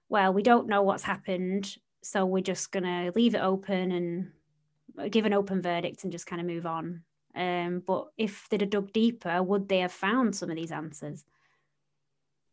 well, 0.09 0.33
we 0.33 0.43
don't 0.43 0.69
know 0.69 0.83
what's 0.83 1.03
happened, 1.03 1.77
so 2.03 2.27
we're 2.27 2.43
just 2.43 2.71
going 2.71 2.85
to 2.85 3.13
leave 3.17 3.35
it 3.35 3.43
open 3.43 3.91
and 3.91 5.11
give 5.11 5.27
an 5.27 5.33
open 5.33 5.63
verdict 5.63 6.05
and 6.05 6.13
just 6.13 6.27
kind 6.27 6.41
of 6.41 6.47
move 6.47 6.67
on. 6.67 7.03
Um, 7.35 7.83
but 7.85 8.07
if 8.17 8.47
they'd 8.49 8.61
have 8.61 8.71
dug 8.71 8.93
deeper, 8.93 9.43
would 9.43 9.69
they 9.69 9.81
have 9.81 9.91
found 9.91 10.37
some 10.37 10.51
of 10.51 10.57
these 10.57 10.71
answers? 10.71 11.25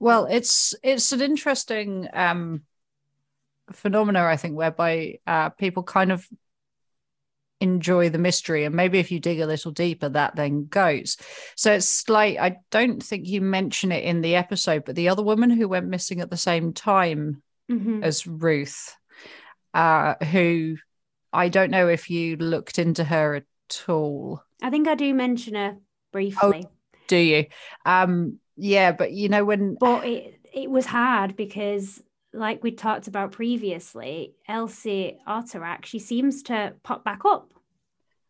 Well, 0.02 0.26
it's 0.26 0.74
it's 0.82 1.12
an 1.12 1.22
interesting 1.22 2.08
um, 2.12 2.64
phenomena, 3.72 4.24
I 4.24 4.36
think, 4.36 4.56
whereby 4.58 5.20
uh, 5.28 5.49
people 5.49 5.84
kind 5.84 6.12
of 6.12 6.28
enjoy 7.60 8.10
the 8.10 8.18
mystery, 8.18 8.66
and 8.66 8.74
maybe 8.74 8.97
if 8.97 9.12
you 9.12 9.20
dig 9.20 9.41
a 9.41 9.45
little 9.45 9.72
deeper, 9.72 10.10
that 10.10 10.36
then 10.36 10.66
goes. 10.66 11.18
So 11.56 11.74
it's 11.74 12.10
like 12.10 12.39
I 12.39 12.58
don't 12.72 13.04
think 13.04 13.28
you 13.28 13.41
mention 13.41 13.91
it 13.91 14.04
in 14.04 14.22
the 14.22 14.38
episode, 14.38 14.86
but 14.86 14.95
the 14.95 15.10
other 15.10 15.22
woman 15.22 15.52
who 15.52 15.68
went 15.68 15.86
missing 15.86 16.20
at 16.20 16.32
the 16.32 16.36
same 16.36 16.74
time 16.74 17.43
mm-hmm. 17.72 18.04
as 18.04 18.26
Ruth, 18.26 18.95
uh, 19.76 20.16
who 20.16 20.78
I 21.32 21.49
don't 21.49 21.70
know 21.70 21.88
if 21.88 22.10
you 22.10 22.38
looked 22.38 22.80
into 22.80 23.04
her 23.04 23.36
at 23.36 23.84
all. 23.88 24.41
I 24.64 24.72
think 24.72 24.88
I 24.88 24.95
do 24.95 25.14
mention 25.14 25.54
her 25.54 25.78
briefly. 26.12 26.64
Oh, 26.66 26.72
do 27.08 27.18
you? 27.18 27.45
Um, 27.86 28.39
yeah, 28.62 28.91
but 28.91 29.12
you 29.12 29.28
know 29.28 29.43
when 29.43 29.76
But 29.80 30.05
it 30.05 30.39
it 30.53 30.70
was 30.70 30.86
hard 30.86 31.36
because 31.36 32.01
like 32.32 32.64
we 32.64 32.72
talked 32.72 33.07
about 33.07 33.32
previously, 33.32 34.36
Elsie 34.47 35.18
Otterack, 35.28 35.86
she 35.86 35.97
seems 35.97 36.43
to 36.43 36.76
pop 36.84 37.03
back 37.03 37.22
up 37.26 37.53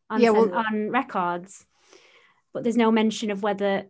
on, 0.09 0.21
yeah, 0.21 0.29
well, 0.29 0.53
on 0.53 0.89
records, 0.89 1.65
but 2.53 2.63
there's 2.63 2.77
no 2.77 2.91
mention 2.91 3.29
of 3.29 3.43
whether 3.43 3.87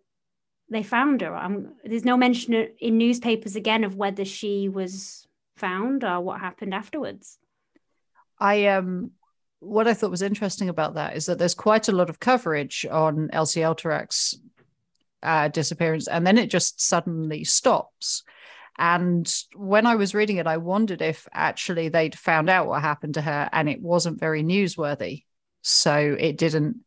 they 0.69 0.81
found 0.81 1.21
her. 1.21 1.35
Um, 1.35 1.75
there's 1.83 2.05
no 2.05 2.17
mention 2.17 2.53
in 2.79 2.97
newspapers 2.97 3.55
again 3.55 3.83
of 3.83 3.95
whether 3.95 4.25
she 4.25 4.67
was 4.67 5.27
found 5.57 6.03
or 6.03 6.21
what 6.21 6.39
happened 6.39 6.73
afterwards. 6.73 7.37
I 8.39 8.65
um 8.65 9.11
what 9.59 9.87
I 9.87 9.93
thought 9.93 10.09
was 10.09 10.23
interesting 10.23 10.69
about 10.69 10.95
that 10.95 11.15
is 11.15 11.27
that 11.27 11.37
there's 11.37 11.53
quite 11.53 11.87
a 11.87 11.91
lot 11.91 12.09
of 12.09 12.19
coverage 12.19 12.83
on 12.89 13.29
Elsie 13.31 13.61
Otterack's 13.61 14.39
uh, 15.23 15.47
disappearance, 15.47 16.07
and 16.07 16.25
then 16.25 16.37
it 16.37 16.49
just 16.49 16.81
suddenly 16.81 17.43
stops. 17.43 18.23
And 18.77 19.31
when 19.55 19.85
I 19.85 19.95
was 19.95 20.15
reading 20.15 20.37
it, 20.37 20.47
I 20.47 20.57
wondered 20.57 21.01
if 21.01 21.27
actually 21.33 21.89
they'd 21.89 22.17
found 22.17 22.49
out 22.49 22.67
what 22.67 22.81
happened 22.81 23.13
to 23.15 23.21
her 23.21 23.49
and 23.51 23.69
it 23.69 23.81
wasn't 23.81 24.19
very 24.19 24.43
newsworthy. 24.43 25.25
So 25.61 26.15
it 26.19 26.37
didn't, 26.37 26.77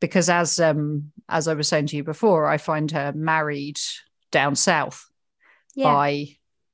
because 0.00 0.30
as 0.30 0.58
um 0.58 1.12
as 1.28 1.48
I 1.48 1.54
was 1.54 1.68
saying 1.68 1.88
to 1.88 1.96
you 1.96 2.04
before, 2.04 2.46
I 2.46 2.56
find 2.56 2.90
her 2.92 3.12
married 3.14 3.78
down 4.30 4.56
south 4.56 5.04
yeah. 5.74 5.92
by 5.92 6.28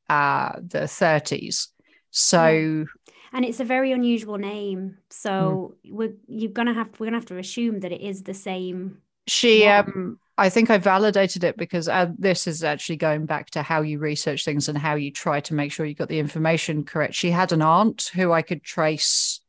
uh 0.08 0.52
the 0.60 0.80
30s. 0.80 1.68
So 2.10 2.86
and 3.32 3.44
it's 3.44 3.60
a 3.60 3.64
very 3.64 3.92
unusual 3.92 4.38
name. 4.38 4.98
So 5.10 5.74
mm. 5.84 5.92
we're 5.92 6.14
you're 6.28 6.52
gonna 6.52 6.74
have 6.74 6.88
we're 6.98 7.06
gonna 7.06 7.16
have 7.16 7.26
to 7.26 7.38
assume 7.38 7.80
that 7.80 7.92
it 7.92 8.00
is 8.00 8.22
the 8.22 8.34
same. 8.34 8.98
She 9.28 9.66
um 9.66 10.18
I 10.38 10.50
think 10.50 10.70
I 10.70 10.78
validated 10.78 11.42
it 11.42 11.56
because 11.56 11.88
uh, 11.88 12.12
this 12.16 12.46
is 12.46 12.62
actually 12.62 12.96
going 12.96 13.26
back 13.26 13.50
to 13.50 13.62
how 13.62 13.82
you 13.82 13.98
research 13.98 14.44
things 14.44 14.68
and 14.68 14.78
how 14.78 14.94
you 14.94 15.10
try 15.10 15.40
to 15.40 15.54
make 15.54 15.72
sure 15.72 15.84
you 15.84 15.96
got 15.96 16.08
the 16.08 16.20
information 16.20 16.84
correct. 16.84 17.14
She 17.14 17.32
had 17.32 17.50
an 17.50 17.60
aunt 17.60 18.12
who 18.14 18.30
I 18.30 18.42
could 18.42 18.62
trace 18.62 19.40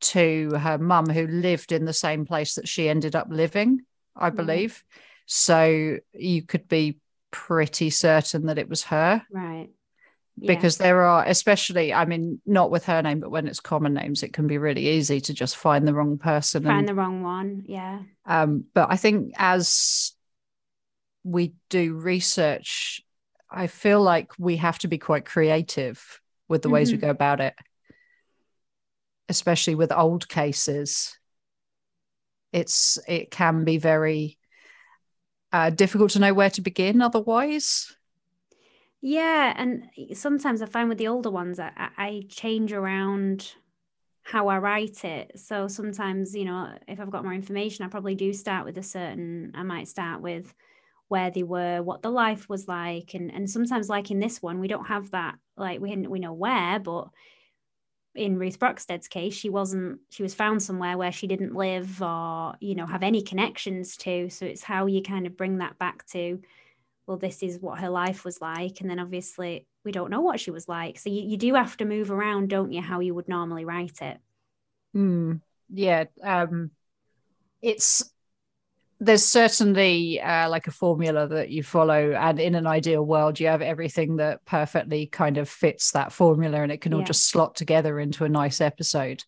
to 0.00 0.54
her 0.54 0.78
mum 0.78 1.10
who 1.10 1.26
lived 1.26 1.72
in 1.72 1.84
the 1.84 1.92
same 1.92 2.24
place 2.24 2.54
that 2.54 2.66
she 2.66 2.88
ended 2.88 3.14
up 3.14 3.26
living, 3.28 3.82
I 4.16 4.30
believe. 4.30 4.82
Right. 4.82 5.00
So 5.26 5.98
you 6.14 6.42
could 6.42 6.68
be 6.68 6.98
pretty 7.30 7.90
certain 7.90 8.46
that 8.46 8.58
it 8.58 8.68
was 8.68 8.84
her. 8.84 9.22
Right. 9.30 9.68
Yeah. 10.36 10.54
Because 10.54 10.78
there 10.78 11.02
are, 11.02 11.24
especially, 11.24 11.94
I 11.94 12.06
mean, 12.06 12.40
not 12.44 12.70
with 12.70 12.86
her 12.86 13.00
name, 13.02 13.20
but 13.20 13.30
when 13.30 13.46
it's 13.46 13.60
common 13.60 13.94
names, 13.94 14.24
it 14.24 14.32
can 14.32 14.48
be 14.48 14.58
really 14.58 14.88
easy 14.88 15.20
to 15.20 15.32
just 15.32 15.56
find 15.56 15.86
the 15.86 15.94
wrong 15.94 16.18
person. 16.18 16.64
Find 16.64 16.80
and, 16.80 16.88
the 16.88 16.94
wrong 16.94 17.22
one. 17.22 17.62
Yeah. 17.66 18.00
Um, 18.26 18.64
but 18.74 18.88
I 18.90 18.96
think 18.96 19.32
as 19.36 20.12
we 21.22 21.54
do 21.70 21.94
research, 21.94 23.00
I 23.48 23.68
feel 23.68 24.02
like 24.02 24.32
we 24.38 24.56
have 24.56 24.78
to 24.80 24.88
be 24.88 24.98
quite 24.98 25.24
creative 25.24 26.20
with 26.48 26.62
the 26.62 26.68
mm-hmm. 26.68 26.74
ways 26.74 26.90
we 26.90 26.98
mm-hmm. 26.98 27.06
go 27.06 27.10
about 27.10 27.40
it, 27.40 27.54
especially 29.28 29.76
with 29.76 29.92
old 29.92 30.28
cases. 30.28 31.16
It's 32.52 32.98
it 33.08 33.30
can 33.30 33.64
be 33.64 33.78
very 33.78 34.38
uh, 35.52 35.70
difficult 35.70 36.10
to 36.12 36.18
know 36.18 36.34
where 36.34 36.50
to 36.50 36.60
begin 36.60 37.00
otherwise. 37.00 37.94
Yeah, 39.06 39.52
and 39.54 39.90
sometimes 40.14 40.62
I 40.62 40.66
find 40.66 40.88
with 40.88 40.96
the 40.96 41.08
older 41.08 41.30
ones, 41.30 41.60
I, 41.60 41.70
I 41.76 42.22
change 42.30 42.72
around 42.72 43.52
how 44.22 44.48
I 44.48 44.56
write 44.56 45.04
it. 45.04 45.38
So 45.38 45.68
sometimes, 45.68 46.34
you 46.34 46.46
know, 46.46 46.72
if 46.88 46.98
I've 46.98 47.10
got 47.10 47.22
more 47.22 47.34
information, 47.34 47.84
I 47.84 47.88
probably 47.88 48.14
do 48.14 48.32
start 48.32 48.64
with 48.64 48.78
a 48.78 48.82
certain. 48.82 49.52
I 49.54 49.62
might 49.62 49.88
start 49.88 50.22
with 50.22 50.54
where 51.08 51.30
they 51.30 51.42
were, 51.42 51.82
what 51.82 52.00
the 52.00 52.08
life 52.08 52.48
was 52.48 52.66
like, 52.66 53.12
and 53.12 53.30
and 53.30 53.50
sometimes 53.50 53.90
like 53.90 54.10
in 54.10 54.20
this 54.20 54.40
one, 54.40 54.58
we 54.58 54.68
don't 54.68 54.86
have 54.86 55.10
that. 55.10 55.34
Like 55.54 55.80
we 55.80 55.94
we 55.96 56.18
know 56.18 56.32
where, 56.32 56.78
but 56.78 57.08
in 58.14 58.38
Ruth 58.38 58.58
Brockstead's 58.58 59.08
case, 59.08 59.34
she 59.34 59.50
wasn't. 59.50 60.00
She 60.08 60.22
was 60.22 60.32
found 60.32 60.62
somewhere 60.62 60.96
where 60.96 61.12
she 61.12 61.26
didn't 61.26 61.54
live 61.54 62.00
or 62.00 62.54
you 62.58 62.74
know 62.74 62.86
have 62.86 63.02
any 63.02 63.20
connections 63.20 63.98
to. 63.98 64.30
So 64.30 64.46
it's 64.46 64.62
how 64.62 64.86
you 64.86 65.02
kind 65.02 65.26
of 65.26 65.36
bring 65.36 65.58
that 65.58 65.78
back 65.78 66.06
to, 66.06 66.40
well, 67.06 67.16
this 67.16 67.42
is 67.42 67.58
what 67.58 67.80
her 67.80 67.90
life 67.90 68.24
was 68.24 68.40
like, 68.40 68.80
and 68.80 68.88
then 68.88 68.98
obviously 68.98 69.66
we 69.84 69.92
don't 69.92 70.10
know 70.10 70.20
what 70.20 70.40
she 70.40 70.50
was 70.50 70.68
like. 70.68 70.98
So 70.98 71.10
you, 71.10 71.22
you 71.22 71.36
do 71.36 71.54
have 71.54 71.76
to 71.78 71.84
move 71.84 72.10
around, 72.10 72.48
don't 72.48 72.72
you? 72.72 72.80
How 72.80 73.00
you 73.00 73.14
would 73.14 73.28
normally 73.28 73.64
write 73.64 74.00
it. 74.00 74.18
Hmm. 74.92 75.34
Yeah. 75.68 76.04
Um, 76.22 76.70
it's 77.60 78.04
there's 79.00 79.24
certainly 79.24 80.20
uh, 80.20 80.48
like 80.48 80.66
a 80.66 80.72
formula 80.72 81.26
that 81.26 81.50
you 81.50 81.62
follow 81.62 82.12
and 82.12 82.38
in 82.38 82.54
an 82.54 82.66
ideal 82.66 83.02
world 83.04 83.40
you 83.40 83.46
have 83.48 83.60
everything 83.60 84.16
that 84.16 84.44
perfectly 84.44 85.06
kind 85.06 85.36
of 85.36 85.48
fits 85.48 85.90
that 85.90 86.12
formula 86.12 86.62
and 86.62 86.70
it 86.70 86.80
can 86.80 86.94
all 86.94 87.00
yeah. 87.00 87.06
just 87.06 87.28
slot 87.28 87.56
together 87.56 87.98
into 87.98 88.24
a 88.24 88.28
nice 88.28 88.60
episode 88.60 89.22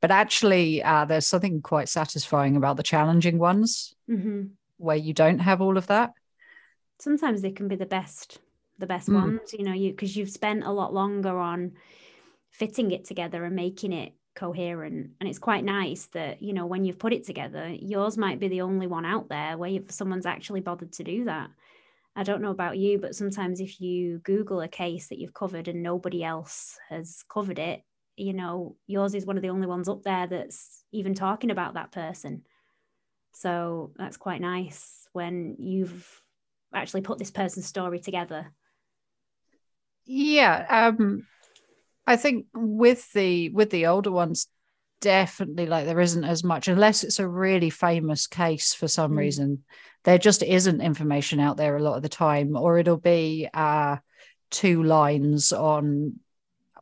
but 0.00 0.10
actually 0.10 0.82
uh, 0.82 1.04
there's 1.04 1.26
something 1.26 1.60
quite 1.60 1.88
satisfying 1.88 2.56
about 2.56 2.76
the 2.76 2.82
challenging 2.82 3.38
ones 3.38 3.94
mm-hmm. 4.10 4.44
where 4.78 4.96
you 4.96 5.12
don't 5.12 5.38
have 5.38 5.60
all 5.60 5.76
of 5.76 5.86
that 5.88 6.12
sometimes 7.00 7.42
they 7.42 7.50
can 7.50 7.68
be 7.68 7.76
the 7.76 7.86
best 7.86 8.38
the 8.78 8.86
best 8.86 9.08
mm. 9.08 9.14
ones 9.14 9.52
you 9.52 9.64
know 9.64 9.72
you 9.72 9.90
because 9.90 10.16
you've 10.16 10.30
spent 10.30 10.64
a 10.64 10.72
lot 10.72 10.94
longer 10.94 11.38
on 11.38 11.72
fitting 12.50 12.90
it 12.90 13.04
together 13.04 13.44
and 13.44 13.54
making 13.54 13.92
it 13.92 14.12
coherent. 14.34 15.10
And 15.20 15.28
it's 15.28 15.38
quite 15.38 15.64
nice 15.64 16.06
that 16.12 16.42
you 16.42 16.52
know 16.52 16.66
when 16.66 16.84
you've 16.84 16.98
put 16.98 17.12
it 17.12 17.24
together 17.24 17.68
yours 17.68 18.16
might 18.16 18.40
be 18.40 18.48
the 18.48 18.62
only 18.62 18.86
one 18.86 19.04
out 19.04 19.28
there 19.28 19.56
where 19.58 19.80
someone's 19.88 20.26
actually 20.26 20.60
bothered 20.60 20.92
to 20.94 21.04
do 21.04 21.24
that. 21.24 21.50
I 22.16 22.22
don't 22.22 22.42
know 22.42 22.50
about 22.50 22.78
you 22.78 22.98
but 22.98 23.14
sometimes 23.14 23.60
if 23.60 23.80
you 23.80 24.18
google 24.18 24.60
a 24.60 24.68
case 24.68 25.08
that 25.08 25.18
you've 25.18 25.34
covered 25.34 25.68
and 25.68 25.82
nobody 25.82 26.24
else 26.24 26.76
has 26.88 27.22
covered 27.32 27.58
it 27.58 27.82
you 28.16 28.32
know 28.32 28.76
yours 28.86 29.14
is 29.14 29.26
one 29.26 29.36
of 29.36 29.42
the 29.42 29.50
only 29.50 29.66
ones 29.66 29.88
up 29.88 30.02
there 30.02 30.26
that's 30.26 30.84
even 30.92 31.14
talking 31.14 31.50
about 31.50 31.74
that 31.74 31.92
person. 31.92 32.42
So 33.32 33.92
that's 33.96 34.16
quite 34.16 34.40
nice 34.40 35.06
when 35.12 35.56
you've 35.58 36.20
actually 36.74 37.00
put 37.00 37.18
this 37.18 37.30
person's 37.30 37.66
story 37.66 37.98
together 37.98 38.52
yeah 40.06 40.88
um 40.88 41.24
I 42.10 42.16
think 42.16 42.46
with 42.52 43.12
the 43.12 43.50
with 43.50 43.70
the 43.70 43.86
older 43.86 44.10
ones, 44.10 44.48
definitely 45.00 45.66
like 45.66 45.86
there 45.86 46.00
isn't 46.00 46.24
as 46.24 46.42
much 46.42 46.66
unless 46.66 47.04
it's 47.04 47.20
a 47.20 47.28
really 47.28 47.70
famous 47.70 48.26
case 48.26 48.74
for 48.74 48.88
some 48.88 49.12
mm. 49.12 49.18
reason. 49.18 49.64
There 50.02 50.18
just 50.18 50.42
isn't 50.42 50.80
information 50.80 51.38
out 51.38 51.56
there 51.56 51.76
a 51.76 51.82
lot 51.82 51.96
of 51.96 52.02
the 52.02 52.08
time, 52.08 52.56
or 52.56 52.78
it'll 52.78 52.96
be 52.96 53.48
uh, 53.54 53.98
two 54.50 54.82
lines 54.82 55.52
on 55.52 56.18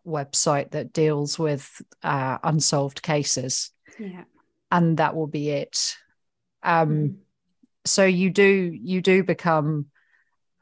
website 0.06 0.70
that 0.70 0.94
deals 0.94 1.38
with 1.38 1.82
uh, 2.02 2.38
unsolved 2.42 3.02
cases. 3.02 3.70
Yeah. 3.98 4.24
And 4.70 4.96
that 4.96 5.14
will 5.14 5.26
be 5.26 5.50
it. 5.50 5.96
Um, 6.62 6.88
mm. 6.88 7.16
So 7.90 8.04
you 8.04 8.30
do 8.30 8.44
you 8.44 9.00
do 9.00 9.22
become 9.22 9.86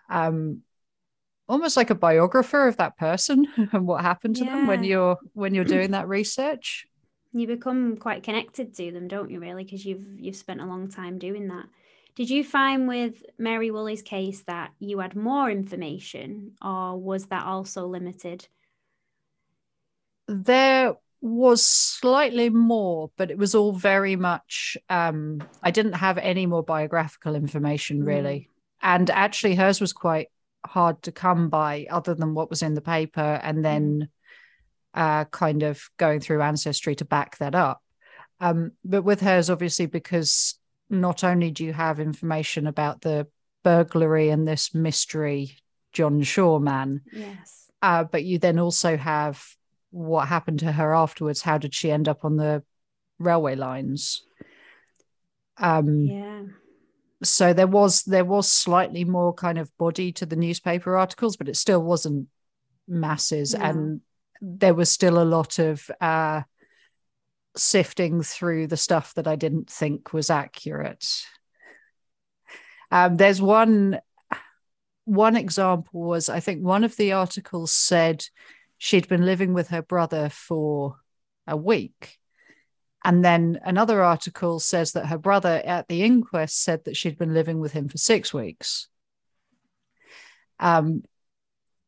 um, 0.09 0.63
almost 1.49 1.77
like 1.77 1.91
a 1.91 1.95
biographer 1.95 2.67
of 2.67 2.77
that 2.79 2.97
person 2.97 3.47
and 3.73 3.87
what 3.87 4.03
happened 4.03 4.37
to 4.37 4.45
yeah. 4.45 4.57
them 4.57 4.67
when 4.67 4.85
you're 4.85 5.19
when 5.33 5.55
you're 5.55 5.65
doing 5.65 5.91
that 5.93 6.09
research? 6.09 6.87
You 7.33 7.47
become 7.47 7.97
quite 7.97 8.23
connected 8.23 8.75
to 8.77 8.93
them 8.93 9.09
don't 9.09 9.31
you 9.31 9.41
really 9.41 9.65
because 9.65 9.85
you've 9.85 10.07
you've 10.19 10.37
spent 10.37 10.61
a 10.61 10.67
long 10.67 10.89
time 10.89 11.19
doing 11.19 11.49
that. 11.49 11.67
Did 12.15 12.31
you 12.31 12.45
find 12.45 12.89
with 12.89 13.23
mary 13.39 13.71
woolley's 13.71 14.03
case 14.03 14.43
that 14.47 14.71
you 14.79 15.01
had 15.01 15.15
more 15.15 15.51
information 15.51 16.53
or 16.65 16.99
was 16.99 17.27
that 17.27 17.45
also 17.45 17.87
limited? 17.87 18.49
There 20.29 20.97
was 21.27 21.65
slightly 21.65 22.51
more 22.51 23.11
but 23.17 23.31
it 23.31 23.39
was 23.39 23.55
all 23.55 23.73
very 23.73 24.17
much 24.17 24.77
um 24.89 25.43
i 25.63 25.71
didn't 25.71 25.95
have 25.95 26.19
any 26.19 26.47
more 26.47 26.63
biographical 26.63 27.35
information 27.35 28.05
really 28.05 28.49
mm. 28.49 28.49
and 28.83 29.11
actually 29.11 29.55
hers 29.55 29.81
was 29.81 29.93
quite 29.93 30.29
hard 30.65 31.01
to 31.03 31.13
come 31.13 31.49
by 31.49 31.87
other 31.91 32.15
than 32.15 32.35
what 32.35 32.51
was 32.51 32.63
in 32.63 32.75
the 32.75 32.81
paper 32.81 33.41
and 33.43 33.65
then 33.65 34.09
mm. 34.97 35.01
uh, 35.01 35.25
kind 35.27 35.63
of 35.63 35.89
going 35.97 36.21
through 36.21 36.43
ancestry 36.43 36.95
to 36.95 37.05
back 37.05 37.39
that 37.39 37.55
up 37.55 37.83
um, 38.41 38.73
but 38.85 39.03
with 39.03 39.21
hers 39.21 39.51
obviously 39.51 39.87
because 39.87 40.59
not 40.89 41.25
only 41.25 41.51
do 41.51 41.65
you 41.65 41.73
have 41.73 41.99
information 41.99 42.67
about 42.67 43.01
the 43.01 43.27
burglary 43.65 44.31
and 44.31 44.47
this 44.47 44.75
mystery 44.75 45.57
john 45.93 46.23
shaw 46.23 46.59
man 46.59 47.01
yes 47.13 47.71
uh, 47.83 48.05
but 48.05 48.25
you 48.25 48.39
then 48.39 48.59
also 48.59 48.97
have 48.97 49.56
what 49.97 50.29
happened 50.29 50.59
to 50.59 50.73
her 50.73 50.95
afterwards 50.95 51.43
how 51.43 51.59
did 51.59 51.75
she 51.75 51.91
end 51.91 52.09
up 52.09 52.25
on 52.25 52.37
the 52.37 52.63
railway 53.19 53.55
lines 53.55 54.23
um, 55.59 56.07
yeah 56.07 56.43
so 57.23 57.55
there 57.55 57.67
was 57.67 58.03
there 58.03 58.27
was 58.27 58.53
slightly 58.53 59.05
more 59.05 59.33
kind 59.33 59.59
of 59.59 59.75
body 59.79 60.13
to 60.13 60.27
the 60.27 60.37
newspaper 60.37 60.97
articles 60.97 61.37
but 61.37 61.49
it 61.49 61.57
still 61.57 61.83
wasn't 61.83 62.29
masses 62.87 63.55
yeah. 63.55 63.71
and 63.71 64.01
there 64.41 64.75
was 64.75 64.91
still 64.91 65.21
a 65.21 65.25
lot 65.25 65.59
of 65.59 65.91
uh, 66.01 66.43
sifting 67.57 68.23
through 68.23 68.67
the 68.67 68.77
stuff 68.77 69.15
that 69.15 69.27
I 69.27 69.37
didn't 69.37 69.71
think 69.71 70.13
was 70.13 70.31
accurate. 70.31 71.25
Um, 72.91 73.17
there's 73.17 73.43
one 73.43 73.99
one 75.05 75.37
example 75.37 76.03
was 76.03 76.29
I 76.29 76.41
think 76.41 76.65
one 76.65 76.85
of 76.85 76.97
the 76.97 77.13
articles 77.13 77.73
said 77.73 78.25
she'd 78.79 79.09
been 79.09 79.25
living 79.25 79.55
with 79.55 79.69
her 79.69 79.83
brother 79.83 80.29
for 80.29 80.97
a 81.47 81.57
week. 81.57 82.19
And 83.05 83.25
then 83.25 83.61
another 83.65 84.03
article 84.03 84.59
says 84.59 84.93
that 84.93 85.07
her 85.07 85.19
brother 85.19 85.63
at 85.65 85.87
the 85.89 86.03
inquest 86.03 86.63
said 86.63 86.85
that 86.85 86.97
she'd 86.97 87.19
been 87.19 87.35
living 87.35 87.61
with 87.61 87.73
him 87.73 87.89
for 87.89 87.99
six 87.99 88.35
weeks. 88.35 88.89
Um, 90.59 91.03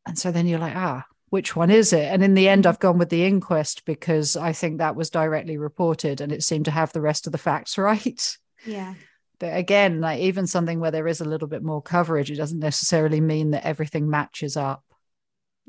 and 0.05 0.17
so 0.17 0.31
then 0.31 0.47
you're 0.47 0.59
like, 0.59 0.75
ah, 0.75 1.05
which 1.29 1.55
one 1.55 1.69
is 1.69 1.93
it? 1.93 2.05
And 2.05 2.23
in 2.23 2.33
the 2.33 2.47
end, 2.47 2.65
I've 2.65 2.79
gone 2.79 2.97
with 2.97 3.09
the 3.09 3.25
inquest 3.25 3.85
because 3.85 4.35
I 4.35 4.53
think 4.53 4.77
that 4.77 4.95
was 4.95 5.09
directly 5.09 5.57
reported 5.57 6.21
and 6.21 6.31
it 6.31 6.43
seemed 6.43 6.65
to 6.65 6.71
have 6.71 6.93
the 6.93 7.01
rest 7.01 7.27
of 7.27 7.31
the 7.31 7.37
facts 7.37 7.77
right. 7.77 8.37
Yeah. 8.65 8.93
But 9.39 9.55
again, 9.55 10.01
like 10.01 10.19
even 10.19 10.47
something 10.47 10.79
where 10.79 10.91
there 10.91 11.07
is 11.07 11.21
a 11.21 11.25
little 11.25 11.47
bit 11.47 11.63
more 11.63 11.81
coverage, 11.81 12.29
it 12.29 12.35
doesn't 12.35 12.59
necessarily 12.59 13.21
mean 13.21 13.51
that 13.51 13.65
everything 13.65 14.09
matches 14.09 14.57
up. 14.57 14.83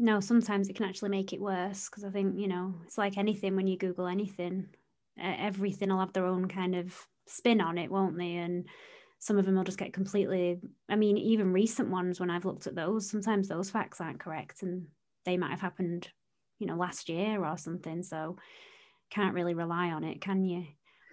No, 0.03 0.18
sometimes 0.18 0.70
it 0.70 0.76
can 0.76 0.86
actually 0.86 1.11
make 1.11 1.34
it 1.34 1.42
worse 1.42 1.90
because 1.90 2.05
I 2.05 2.11
think, 2.11 2.38
you 2.38 2.48
know, 2.48 2.74
it's 2.86 2.96
like 2.96 3.18
anything 3.18 3.55
when 3.55 3.66
you 3.66 3.76
Google 3.76 4.07
anything, 4.07 4.70
everything 5.18 5.90
will 5.90 6.01
have 6.01 6.14
their 6.14 6.24
own 6.24 6.48
kind 6.48 6.74
of 6.74 6.96
spin 7.26 7.61
on 7.61 7.76
it, 7.76 7.90
won't 7.90 8.16
they? 8.16 8.36
And 8.36 8.66
some 9.18 9.36
of 9.36 9.44
them 9.44 9.57
will 9.57 9.64
just 9.64 9.76
get 9.76 9.92
completely, 9.92 10.59
I 10.88 10.96
mean, 10.96 11.18
even 11.18 11.53
recent 11.53 11.90
ones, 11.90 12.18
when 12.18 12.30
I've 12.30 12.46
looked 12.46 12.66
at 12.66 12.74
those, 12.74 13.11
sometimes 13.11 13.46
those 13.46 13.68
facts 13.68 14.01
aren't 14.01 14.20
correct 14.20 14.62
and 14.62 14.86
they 15.26 15.36
might 15.36 15.51
have 15.51 15.61
happened, 15.61 16.09
you 16.59 16.66
know, 16.66 16.76
last 16.76 17.11
year 17.11 17.44
or 17.44 17.59
something. 17.59 18.03
So 18.03 18.38
can't 19.11 19.34
really 19.34 19.53
rely 19.53 19.88
on 19.90 20.03
it, 20.03 20.22
can 20.22 20.44
you? 20.44 20.64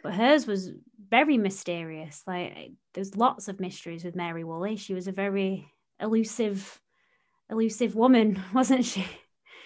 But 0.01 0.13
hers 0.13 0.47
was 0.47 0.71
very 1.09 1.37
mysterious. 1.37 2.23
Like 2.25 2.71
there's 2.93 3.17
lots 3.17 3.49
of 3.49 3.59
mysteries 3.59 4.05
with 4.05 4.15
Mary 4.15 4.45
Woolley. 4.45 4.77
She 4.77 4.93
was 4.93 5.09
a 5.09 5.11
very 5.11 5.69
elusive, 5.99 6.79
elusive 7.49 7.95
woman, 7.95 8.41
wasn't 8.53 8.85
she? 8.85 9.05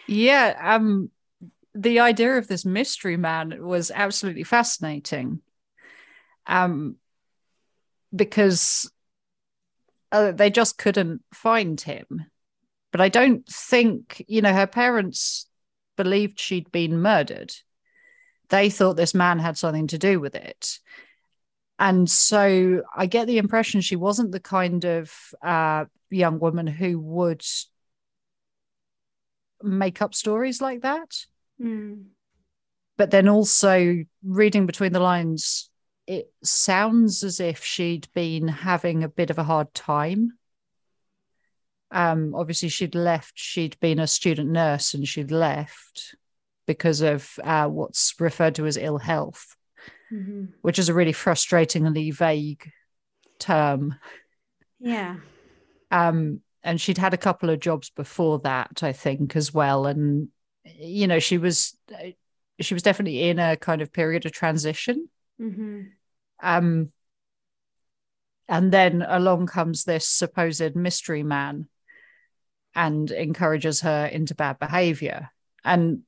Yeah. 0.07 0.57
Um, 0.61 1.09
the 1.73 1.99
idea 1.99 2.37
of 2.37 2.47
this 2.47 2.65
mystery 2.65 3.17
man 3.17 3.63
was 3.63 3.91
absolutely 3.91 4.43
fascinating. 4.43 5.41
Um, 6.47 6.97
because 8.13 8.91
uh, 10.11 10.31
they 10.31 10.49
just 10.49 10.77
couldn't 10.77 11.21
find 11.33 11.79
him. 11.79 12.25
But 12.91 12.99
I 12.99 13.07
don't 13.07 13.47
think, 13.47 14.25
you 14.27 14.41
know, 14.41 14.51
her 14.51 14.67
parents 14.67 15.47
believed 15.95 16.39
she'd 16.39 16.71
been 16.71 17.01
murdered 17.01 17.53
they 18.51 18.69
thought 18.69 18.97
this 18.97 19.15
man 19.15 19.39
had 19.39 19.57
something 19.57 19.87
to 19.87 19.97
do 19.97 20.19
with 20.19 20.35
it. 20.35 20.77
And 21.81 22.07
so 22.07 22.83
I 22.95 23.07
get 23.07 23.25
the 23.25 23.39
impression 23.39 23.81
she 23.81 23.95
wasn't 23.95 24.31
the 24.31 24.39
kind 24.39 24.85
of 24.85 25.11
uh, 25.41 25.85
young 26.11 26.37
woman 26.37 26.67
who 26.67 26.99
would 26.99 27.43
make 29.63 29.99
up 29.99 30.13
stories 30.13 30.61
like 30.61 30.81
that. 30.81 31.25
Mm. 31.59 32.03
But 32.97 33.09
then 33.09 33.27
also 33.27 34.03
reading 34.23 34.67
between 34.67 34.93
the 34.93 34.99
lines, 34.99 35.71
it 36.05 36.31
sounds 36.43 37.23
as 37.23 37.39
if 37.39 37.65
she'd 37.65 38.07
been 38.13 38.47
having 38.47 39.03
a 39.03 39.09
bit 39.09 39.31
of 39.31 39.39
a 39.39 39.43
hard 39.43 39.73
time. 39.73 40.33
Um, 41.89 42.35
obviously, 42.35 42.69
she'd 42.69 42.93
left, 42.93 43.33
she'd 43.39 43.79
been 43.79 43.97
a 43.97 44.05
student 44.05 44.51
nurse 44.51 44.93
and 44.93 45.07
she'd 45.07 45.31
left 45.31 46.15
because 46.67 47.01
of 47.01 47.39
uh, 47.43 47.67
what's 47.67 48.13
referred 48.19 48.53
to 48.55 48.67
as 48.67 48.77
ill 48.77 48.99
health, 48.99 49.55
mm-hmm. 50.11 50.45
which 50.61 50.79
is 50.79 50.89
a 50.89 50.93
really 50.93 51.13
frustratingly 51.13 52.13
vague 52.13 52.71
term. 53.39 53.95
Yeah. 54.79 55.17
Um, 55.89 56.41
and 56.63 56.79
she'd 56.79 56.97
had 56.97 57.13
a 57.13 57.17
couple 57.17 57.49
of 57.49 57.59
jobs 57.59 57.89
before 57.89 58.39
that, 58.39 58.83
I 58.83 58.93
think, 58.93 59.35
as 59.35 59.53
well. 59.53 59.85
And 59.85 60.29
you 60.63 61.07
know, 61.07 61.19
she 61.19 61.37
was 61.37 61.75
she 62.59 62.73
was 62.73 62.83
definitely 62.83 63.29
in 63.29 63.39
a 63.39 63.57
kind 63.57 63.81
of 63.81 63.91
period 63.91 64.25
of 64.25 64.31
transition. 64.31 65.09
Mm-hmm. 65.39 65.81
Um, 66.41 66.91
and 68.47 68.71
then 68.71 69.03
along 69.07 69.47
comes 69.47 69.83
this 69.83 70.07
supposed 70.07 70.75
mystery 70.75 71.23
man 71.23 71.67
and 72.75 73.09
encourages 73.11 73.81
her 73.81 74.05
into 74.05 74.35
bad 74.35 74.59
behavior. 74.59 75.29
And 75.63 76.01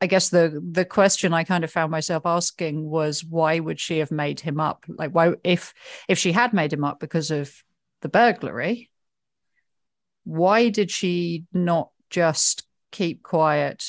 I 0.00 0.06
guess 0.06 0.28
the 0.28 0.62
the 0.70 0.84
question 0.84 1.32
I 1.32 1.44
kind 1.44 1.64
of 1.64 1.70
found 1.70 1.90
myself 1.90 2.26
asking 2.26 2.84
was 2.84 3.24
why 3.24 3.58
would 3.58 3.80
she 3.80 3.98
have 3.98 4.10
made 4.10 4.40
him 4.40 4.60
up? 4.60 4.84
Like 4.88 5.12
why 5.12 5.34
if 5.42 5.72
if 6.08 6.18
she 6.18 6.32
had 6.32 6.52
made 6.52 6.72
him 6.72 6.84
up 6.84 7.00
because 7.00 7.30
of 7.30 7.52
the 8.02 8.08
burglary, 8.08 8.90
why 10.24 10.68
did 10.68 10.90
she 10.90 11.44
not 11.52 11.90
just 12.10 12.66
keep 12.90 13.22
quiet, 13.22 13.86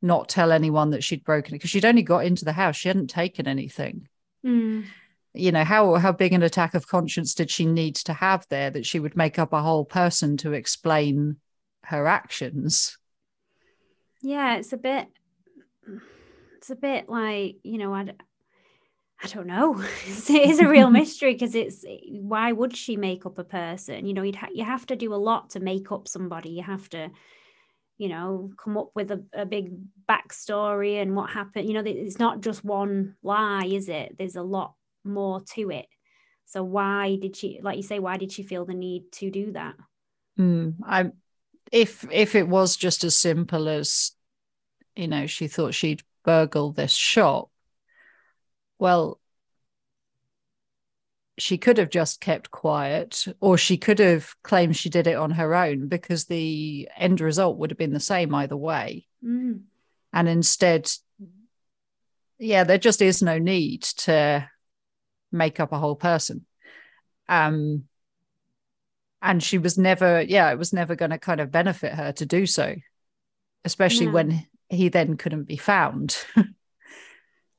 not 0.00 0.28
tell 0.28 0.50
anyone 0.50 0.90
that 0.90 1.04
she'd 1.04 1.24
broken 1.24 1.54
it? 1.54 1.58
Because 1.58 1.70
she'd 1.70 1.84
only 1.84 2.02
got 2.02 2.24
into 2.24 2.44
the 2.44 2.52
house, 2.52 2.76
she 2.76 2.88
hadn't 2.88 3.08
taken 3.08 3.46
anything. 3.46 4.08
Mm. 4.44 4.86
You 5.34 5.52
know, 5.52 5.64
how 5.64 5.94
how 5.94 6.10
big 6.10 6.32
an 6.32 6.42
attack 6.42 6.74
of 6.74 6.88
conscience 6.88 7.34
did 7.34 7.50
she 7.50 7.64
need 7.64 7.94
to 7.96 8.12
have 8.12 8.46
there 8.48 8.70
that 8.70 8.86
she 8.86 8.98
would 8.98 9.16
make 9.16 9.38
up 9.38 9.52
a 9.52 9.62
whole 9.62 9.84
person 9.84 10.36
to 10.38 10.52
explain 10.52 11.36
her 11.84 12.08
actions? 12.08 12.98
Yeah 14.22 14.56
it's 14.56 14.72
a 14.72 14.76
bit 14.76 15.08
it's 16.56 16.70
a 16.70 16.76
bit 16.76 17.08
like 17.08 17.56
you 17.62 17.78
know 17.78 17.94
i 17.94 18.06
I 19.22 19.28
don't 19.28 19.46
know. 19.46 19.80
it 20.06 20.30
is 20.30 20.58
a 20.58 20.68
real 20.68 20.90
mystery 21.00 21.32
because 21.32 21.54
it's 21.54 21.84
why 22.10 22.50
would 22.50 22.76
she 22.76 22.96
make 22.96 23.24
up 23.24 23.38
a 23.38 23.44
person? 23.44 24.06
You 24.06 24.14
know, 24.14 24.22
you'd 24.22 24.36
ha- 24.36 24.48
you 24.52 24.64
have 24.64 24.86
to 24.86 24.96
do 24.96 25.14
a 25.14 25.16
lot 25.16 25.50
to 25.50 25.60
make 25.60 25.92
up 25.92 26.08
somebody. 26.08 26.50
You 26.50 26.62
have 26.62 26.88
to, 26.90 27.10
you 27.98 28.08
know, 28.08 28.50
come 28.56 28.76
up 28.76 28.90
with 28.94 29.12
a, 29.12 29.24
a 29.32 29.46
big 29.46 29.74
backstory 30.08 31.00
and 31.00 31.14
what 31.14 31.30
happened. 31.30 31.68
You 31.68 31.74
know, 31.74 31.84
it's 31.86 32.18
not 32.18 32.40
just 32.40 32.64
one 32.64 33.14
lie, 33.22 33.66
is 33.66 33.88
it? 33.88 34.16
There's 34.18 34.36
a 34.36 34.42
lot 34.42 34.74
more 35.04 35.40
to 35.54 35.70
it. 35.70 35.86
So 36.46 36.64
why 36.64 37.16
did 37.16 37.36
she, 37.36 37.60
like 37.62 37.76
you 37.76 37.82
say, 37.84 38.00
why 38.00 38.16
did 38.16 38.32
she 38.32 38.42
feel 38.42 38.64
the 38.64 38.74
need 38.74 39.12
to 39.12 39.30
do 39.30 39.52
that? 39.52 39.74
Mm, 40.38 40.74
I 40.84 41.10
if 41.72 42.06
if 42.12 42.34
it 42.34 42.46
was 42.46 42.76
just 42.76 43.02
as 43.02 43.16
simple 43.16 43.68
as 43.68 44.12
you 44.94 45.08
know 45.08 45.26
she 45.26 45.48
thought 45.48 45.74
she'd 45.74 46.02
burgle 46.22 46.70
this 46.70 46.92
shop 46.92 47.50
well 48.78 49.18
she 51.38 51.56
could 51.56 51.78
have 51.78 51.88
just 51.88 52.20
kept 52.20 52.50
quiet 52.50 53.24
or 53.40 53.56
she 53.56 53.78
could 53.78 53.98
have 53.98 54.34
claimed 54.42 54.76
she 54.76 54.90
did 54.90 55.06
it 55.06 55.16
on 55.16 55.30
her 55.30 55.54
own 55.54 55.88
because 55.88 56.26
the 56.26 56.88
end 56.96 57.20
result 57.20 57.56
would 57.56 57.70
have 57.70 57.78
been 57.78 57.94
the 57.94 57.98
same 58.00 58.34
either 58.34 58.56
way 58.56 59.06
mm. 59.24 59.58
and 60.12 60.28
instead 60.28 60.90
yeah 62.38 62.64
there 62.64 62.78
just 62.78 63.00
is 63.00 63.22
no 63.22 63.38
need 63.38 63.82
to 63.82 64.46
make 65.32 65.58
up 65.58 65.72
a 65.72 65.78
whole 65.78 65.96
person 65.96 66.44
um 67.30 67.84
and 69.22 69.42
she 69.42 69.58
was 69.58 69.78
never 69.78 70.20
yeah 70.20 70.50
it 70.50 70.58
was 70.58 70.72
never 70.72 70.94
going 70.96 71.10
to 71.10 71.18
kind 71.18 71.40
of 71.40 71.50
benefit 71.50 71.94
her 71.94 72.12
to 72.12 72.26
do 72.26 72.44
so 72.44 72.74
especially 73.64 74.06
no. 74.06 74.12
when 74.12 74.46
he 74.68 74.88
then 74.88 75.16
couldn't 75.16 75.44
be 75.44 75.56
found. 75.56 76.16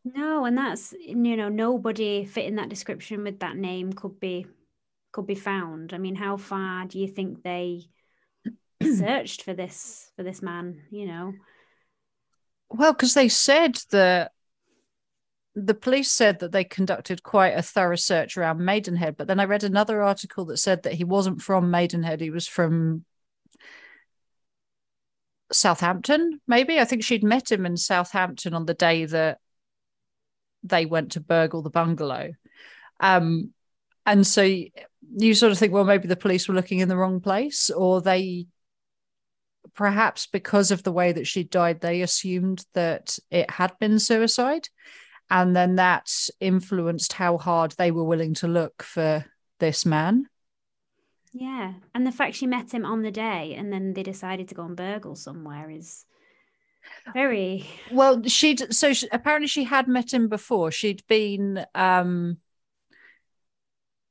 No 0.06 0.44
and 0.44 0.58
that's 0.58 0.94
you 1.00 1.38
know 1.38 1.48
nobody 1.48 2.26
fitting 2.26 2.56
that 2.56 2.68
description 2.68 3.24
with 3.24 3.40
that 3.40 3.56
name 3.56 3.94
could 3.94 4.20
be 4.20 4.46
could 5.14 5.26
be 5.26 5.34
found. 5.34 5.94
I 5.94 5.98
mean 5.98 6.16
how 6.16 6.36
far 6.36 6.86
do 6.86 7.00
you 7.00 7.08
think 7.08 7.42
they 7.42 7.86
searched 8.84 9.44
for 9.44 9.54
this 9.54 10.12
for 10.18 10.24
this 10.24 10.42
man 10.42 10.82
you 10.92 11.06
know? 11.06 11.34
Well 12.70 12.92
because 12.92 13.14
they 13.14 13.30
said 13.30 13.80
that 13.92 14.33
the 15.56 15.74
police 15.74 16.12
said 16.12 16.40
that 16.40 16.52
they 16.52 16.64
conducted 16.64 17.22
quite 17.22 17.58
a 17.58 17.62
thorough 17.62 17.96
search 17.96 18.38
around 18.38 18.66
Maidenhead, 18.66 19.18
but 19.18 19.28
then 19.28 19.40
I 19.40 19.46
read 19.46 19.64
another 19.64 20.02
article 20.02 20.46
that 20.46 20.58
said 20.58 20.84
that 20.84 20.94
he 20.94 21.04
wasn't 21.04 21.42
from 21.42 21.70
Maidenhead, 21.70 22.22
he 22.22 22.32
was 22.32 22.48
from 22.48 23.06
Southampton, 25.52 26.42
maybe. 26.48 26.80
I 26.80 26.86
think 26.86 27.04
she'd 27.04 27.24
met 27.24 27.52
him 27.52 27.66
in 27.66 27.78
Southampton 27.78 28.56
on 28.56 28.66
the 28.66 28.74
day 28.74 29.06
that 29.06 29.40
they 30.64 30.86
went 30.86 31.12
to 31.12 31.20
burgle 31.20 31.62
the 31.62 31.70
bungalow. 31.70 32.32
Um, 33.00 33.54
and 34.06 34.26
so 34.26 34.42
you 34.42 35.34
sort 35.34 35.52
of 35.52 35.58
think, 35.58 35.72
well, 35.72 35.84
maybe 35.84 36.08
the 36.08 36.16
police 36.16 36.48
were 36.48 36.56
looking 36.56 36.80
in 36.80 36.90
the 36.90 36.98
wrong 36.98 37.20
place, 37.20 37.70
or 37.70 38.02
they 38.02 38.48
perhaps 39.76 40.28
because 40.28 40.72
of 40.72 40.84
the 40.84 40.92
way 40.92 41.12
that 41.12 41.28
she 41.28 41.44
died, 41.44 41.82
they 41.82 42.02
assumed 42.02 42.66
that 42.74 43.18
it 43.32 43.50
had 43.50 43.78
been 43.80 44.00
suicide 44.00 44.68
and 45.34 45.56
then 45.56 45.78
that 45.78 46.12
influenced 46.40 47.14
how 47.14 47.40
hard 47.40 47.72
they 47.72 47.90
were 47.90 48.04
willing 48.04 48.36
to 48.36 48.48
look 48.48 48.84
for 48.84 49.26
this 49.60 49.84
man. 49.84 50.28
Yeah, 51.32 51.74
and 51.96 52.06
the 52.06 52.12
fact 52.12 52.36
she 52.36 52.46
met 52.46 52.72
him 52.72 52.86
on 52.86 53.02
the 53.02 53.10
day 53.10 53.56
and 53.58 53.74
then 53.74 53.94
they 53.94 54.04
decided 54.04 54.48
to 54.50 54.56
go 54.56 54.64
and 54.64 54.78
burgle 54.78 55.16
somewhere 55.16 55.72
is 55.72 56.06
very 57.16 57.66
well. 57.92 58.22
She'd 58.28 58.72
so 58.72 58.94
she, 58.94 59.08
apparently 59.12 59.48
she 59.48 59.64
had 59.64 59.88
met 59.88 60.14
him 60.14 60.28
before. 60.28 60.70
She'd 60.70 61.02
been 61.08 61.66
um 61.74 62.38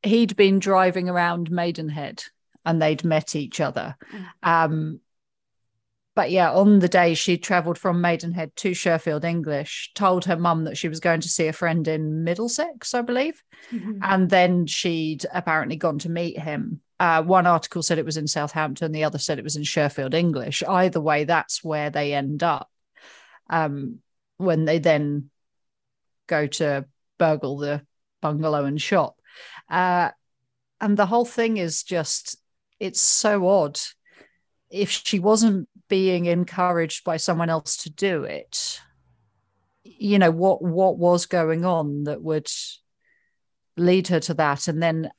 he'd 0.03 0.35
been 0.35 0.59
driving 0.59 1.09
around 1.09 1.53
Maidenhead 1.53 2.25
and 2.65 2.83
they'd 2.83 3.05
met 3.05 3.37
each 3.37 3.61
other. 3.61 3.95
Mm. 4.13 4.27
Um 4.43 5.01
but 6.15 6.31
yeah, 6.31 6.53
on 6.53 6.79
the 6.79 6.89
day 6.89 7.15
she 7.15 7.39
travelled 7.39 7.79
from 7.79 8.01
Maidenhead 8.01 8.55
to 8.57 8.73
Sherfield 8.73 9.25
English, 9.25 9.93
told 9.95 10.27
her 10.27 10.37
mum 10.37 10.65
that 10.65 10.77
she 10.77 10.89
was 10.89 11.01
going 11.01 11.21
to 11.23 11.29
see 11.29 11.47
a 11.47 11.53
friend 11.53 11.89
in 11.89 12.23
Middlesex, 12.23 12.93
I 12.93 13.01
believe. 13.01 13.43
Mm-hmm. 13.71 13.99
And 14.03 14.29
then 14.29 14.67
she'd 14.67 15.25
apparently 15.33 15.77
gone 15.77 15.99
to 16.01 16.11
meet 16.11 16.39
him. 16.39 16.81
Uh, 17.01 17.23
one 17.23 17.47
article 17.47 17.83
said 17.83 17.99
it 17.99 18.05
was 18.05 18.19
in 18.19 18.27
Southampton, 18.27 18.93
the 18.93 19.05
other 19.05 19.19
said 19.19 19.39
it 19.39 19.45
was 19.45 19.57
in 19.57 19.63
Sherfield 19.63 20.15
English. 20.15 20.63
Either 20.63 21.01
way, 21.01 21.25
that's 21.25 21.65
where 21.65 21.91
they 21.91 22.13
end 22.13 22.43
up 22.43 22.71
um, 23.49 23.99
when 24.37 24.67
they 24.67 24.79
then 24.79 25.31
go 26.27 26.47
to 26.47 26.85
burgle 27.19 27.57
the 27.57 27.83
bungalow 28.21 28.67
and 28.67 28.81
shop. 28.81 29.17
Uh, 29.71 30.11
and 30.81 30.97
the 30.97 31.07
whole 31.07 31.25
thing 31.25 31.57
is 31.57 31.83
just, 31.83 32.37
it's 32.79 33.01
so 33.01 33.49
odd. 33.49 33.81
If 34.71 34.91
she 34.91 35.19
wasn't 35.19 35.69
being 35.93 36.25
encouraged 36.25 37.05
by 37.05 37.19
someone 37.19 37.51
else 37.51 37.77
to 37.77 37.91
do 37.91 38.25
it. 38.25 38.81
You 39.85 40.19
know 40.19 40.31
what 40.31 40.63
what 40.63 40.97
was 40.97 41.27
going 41.27 41.67
on 41.67 42.05
that 42.05 42.23
would 42.23 42.51
lead 43.77 44.09
her 44.09 44.19
to 44.21 44.33
that? 44.33 44.69
And 44.69 44.83
then 44.83 45.11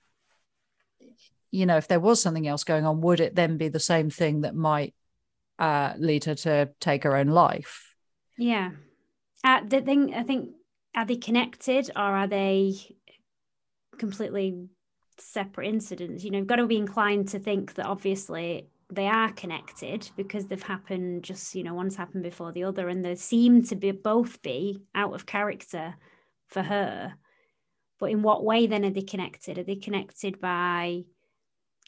you 1.52 1.68
know 1.68 1.78
if 1.78 1.88
there 1.88 2.00
was 2.00 2.20
something 2.20 2.48
else 2.48 2.64
going 2.64 2.88
on 2.88 3.02
would 3.02 3.20
it 3.20 3.36
then 3.36 3.58
be 3.58 3.68
the 3.68 3.80
same 3.80 4.10
thing 4.10 4.42
that 4.42 4.56
might 4.56 4.96
uh, 5.60 5.94
lead 6.00 6.24
her 6.24 6.34
to 6.34 6.72
take 6.80 7.04
her 7.04 7.16
own 7.16 7.28
life? 7.28 7.94
Yeah. 8.36 8.72
Uh, 9.44 9.62
the 9.68 9.80
thing 9.80 10.16
i 10.16 10.24
think 10.24 10.56
are 10.96 11.06
they 11.06 11.18
connected 11.18 11.92
or 11.96 12.02
are 12.02 12.28
they 12.28 12.74
completely 14.00 14.70
separate 15.20 15.68
incidents? 15.68 16.24
You 16.24 16.32
know 16.32 16.40
you've 16.40 16.48
got 16.48 16.56
to 16.56 16.66
be 16.66 16.78
inclined 16.78 17.28
to 17.28 17.38
think 17.38 17.76
that 17.76 17.86
obviously 17.86 18.70
they 18.94 19.08
are 19.08 19.32
connected 19.32 20.10
because 20.16 20.46
they've 20.46 20.62
happened 20.62 21.24
just 21.24 21.56
you 21.56 21.64
know 21.64 21.74
one's 21.74 21.96
happened 21.96 22.24
before 22.24 22.52
the 22.52 22.64
other 22.64 22.88
and 22.90 23.04
they 23.04 23.16
seem 23.16 23.64
to 23.64 23.76
be 23.76 23.92
both 23.92 24.42
be 24.42 24.82
out 24.96 25.14
of 25.14 25.26
character 25.26 25.96
for 26.48 26.62
her. 26.62 27.14
But 28.00 28.12
in 28.12 28.22
what 28.22 28.44
way 28.44 28.68
then 28.68 28.86
are 28.86 28.90
they 28.90 29.02
connected? 29.02 29.58
Are 29.58 29.64
they 29.64 29.76
connected 29.76 30.40
by 30.42 31.04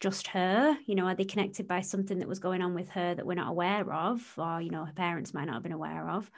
just 0.01 0.28
her? 0.28 0.78
You 0.86 0.95
know 0.95 1.06
are 1.06 1.16
they 1.16 1.26
connected 1.26 1.68
by 1.68 1.82
something 1.82 2.20
that 2.20 2.28
was 2.28 2.39
going 2.39 2.62
on 2.62 2.74
with 2.74 2.89
her 2.89 3.16
that 3.16 3.26
we're 3.26 3.36
not 3.36 3.49
aware 3.49 3.91
of 3.93 4.22
or 4.38 4.62
you 4.62 4.72
know 4.72 4.86
her 4.86 4.93
parents 4.93 5.34
might 5.34 5.45
not 5.45 5.56
have 5.56 5.64
been 5.64 5.72
aware 5.72 6.10
of? 6.10 6.30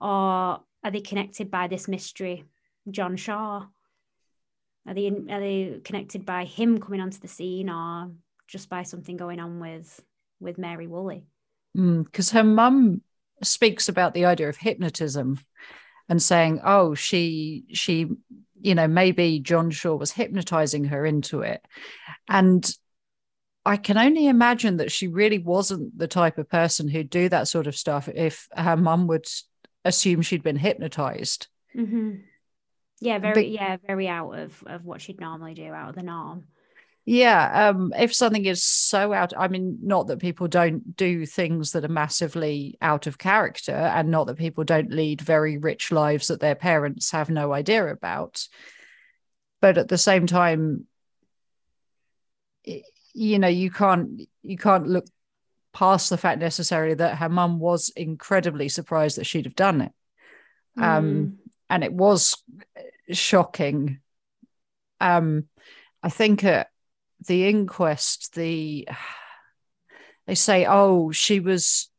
Or 0.00 0.60
are 0.84 0.90
they 0.90 1.00
connected 1.00 1.50
by 1.50 1.68
this 1.68 1.88
mystery 1.88 2.44
john 2.90 3.16
shaw? 3.16 3.66
Are 4.86 4.94
they 4.94 5.08
are 5.08 5.40
they 5.40 5.80
connected 5.84 6.26
by 6.26 6.44
him 6.44 6.78
coming 6.78 7.00
onto 7.00 7.18
the 7.18 7.28
scene 7.28 7.70
or 7.70 8.10
just 8.46 8.68
by 8.68 8.82
something 8.82 9.16
going 9.16 9.40
on 9.40 9.60
with 9.60 10.02
with 10.40 10.58
Mary 10.58 10.86
Woolley. 10.86 11.26
Because 11.74 12.30
mm, 12.30 12.32
her 12.32 12.44
mum 12.44 13.02
speaks 13.42 13.88
about 13.88 14.14
the 14.14 14.26
idea 14.26 14.48
of 14.48 14.56
hypnotism 14.56 15.40
and 16.08 16.22
saying, 16.22 16.60
"Oh, 16.64 16.94
she 16.94 17.64
she, 17.72 18.10
you 18.60 18.74
know, 18.74 18.86
maybe 18.86 19.40
John 19.40 19.70
Shaw 19.70 19.94
was 19.96 20.12
hypnotizing 20.12 20.84
her 20.84 21.04
into 21.04 21.40
it," 21.40 21.64
and 22.28 22.68
I 23.66 23.76
can 23.76 23.96
only 23.96 24.26
imagine 24.26 24.76
that 24.76 24.92
she 24.92 25.08
really 25.08 25.38
wasn't 25.38 25.96
the 25.98 26.08
type 26.08 26.38
of 26.38 26.48
person 26.48 26.88
who'd 26.88 27.10
do 27.10 27.28
that 27.30 27.48
sort 27.48 27.66
of 27.66 27.76
stuff 27.76 28.08
if 28.08 28.48
her 28.54 28.76
mum 28.76 29.06
would 29.06 29.26
assume 29.84 30.22
she'd 30.22 30.42
been 30.42 30.56
hypnotized. 30.56 31.48
Mm-hmm. 31.74 32.16
Yeah, 33.00 33.18
very 33.18 33.34
but, 33.34 33.48
yeah, 33.48 33.76
very 33.86 34.08
out 34.08 34.32
of 34.32 34.62
of 34.66 34.84
what 34.84 35.00
she'd 35.00 35.20
normally 35.20 35.54
do, 35.54 35.72
out 35.72 35.90
of 35.90 35.94
the 35.96 36.02
norm 36.02 36.44
yeah 37.06 37.68
um 37.68 37.92
if 37.98 38.14
something 38.14 38.46
is 38.46 38.62
so 38.62 39.12
out 39.12 39.34
i 39.36 39.46
mean 39.46 39.78
not 39.82 40.06
that 40.06 40.18
people 40.18 40.48
don't 40.48 40.96
do 40.96 41.26
things 41.26 41.72
that 41.72 41.84
are 41.84 41.88
massively 41.88 42.78
out 42.80 43.06
of 43.06 43.18
character 43.18 43.72
and 43.72 44.10
not 44.10 44.26
that 44.26 44.38
people 44.38 44.64
don't 44.64 44.90
lead 44.90 45.20
very 45.20 45.58
rich 45.58 45.92
lives 45.92 46.28
that 46.28 46.40
their 46.40 46.54
parents 46.54 47.10
have 47.10 47.28
no 47.28 47.52
idea 47.52 47.86
about. 47.86 48.48
But 49.60 49.76
at 49.78 49.88
the 49.88 49.98
same 49.98 50.26
time 50.26 50.86
you 52.64 53.38
know 53.38 53.48
you 53.48 53.70
can't 53.70 54.22
you 54.42 54.56
can't 54.56 54.88
look 54.88 55.06
past 55.74 56.08
the 56.08 56.16
fact 56.16 56.40
necessarily 56.40 56.94
that 56.94 57.18
her 57.18 57.28
mum 57.28 57.58
was 57.58 57.90
incredibly 57.96 58.68
surprised 58.68 59.18
that 59.18 59.26
she'd 59.26 59.44
have 59.44 59.56
done 59.56 59.82
it. 59.82 59.92
Um, 60.78 60.82
mm. 60.82 60.86
um 60.86 61.38
and 61.68 61.84
it 61.84 61.92
was 61.92 62.42
shocking. 63.10 64.00
Um 65.00 65.48
i 66.02 66.08
think 66.08 66.44
uh, 66.44 66.64
the 67.26 67.48
inquest, 67.48 68.34
the 68.34 68.88
they 70.26 70.34
say, 70.34 70.66
oh, 70.66 71.10
she 71.10 71.40
was 71.40 71.90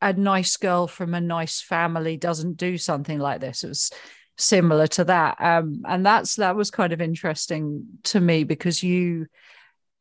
a 0.00 0.12
nice 0.12 0.56
girl 0.56 0.86
from 0.86 1.14
a 1.14 1.20
nice 1.20 1.60
family, 1.60 2.16
doesn't 2.16 2.56
do 2.56 2.76
something 2.76 3.18
like 3.18 3.40
this. 3.40 3.64
It 3.64 3.68
was 3.68 3.90
similar 4.36 4.86
to 4.88 5.04
that. 5.04 5.40
Um, 5.40 5.82
and 5.86 6.04
that's 6.04 6.36
that 6.36 6.56
was 6.56 6.70
kind 6.70 6.92
of 6.92 7.00
interesting 7.00 7.86
to 8.04 8.20
me 8.20 8.44
because 8.44 8.82
you 8.82 9.26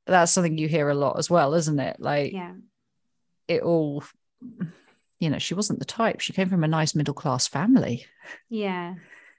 that's 0.06 0.34
something 0.34 0.58
you 0.58 0.68
hear 0.68 0.90
a 0.90 0.96
lot 0.96 1.18
as 1.18 1.30
well, 1.30 1.54
isn't 1.54 1.80
it? 1.80 1.98
Like 2.00 2.34
yeah. 2.34 2.54
it 3.48 3.62
all 3.62 4.04
you 5.20 5.30
know, 5.30 5.40
she 5.40 5.54
wasn't 5.54 5.80
the 5.80 5.86
type. 5.86 6.20
She 6.20 6.34
came 6.34 6.50
from 6.50 6.66
a 6.66 6.68
nice 6.68 6.96
middle 6.96 7.14
class 7.14 7.48
family. 7.48 8.06
Yeah. 8.50 8.96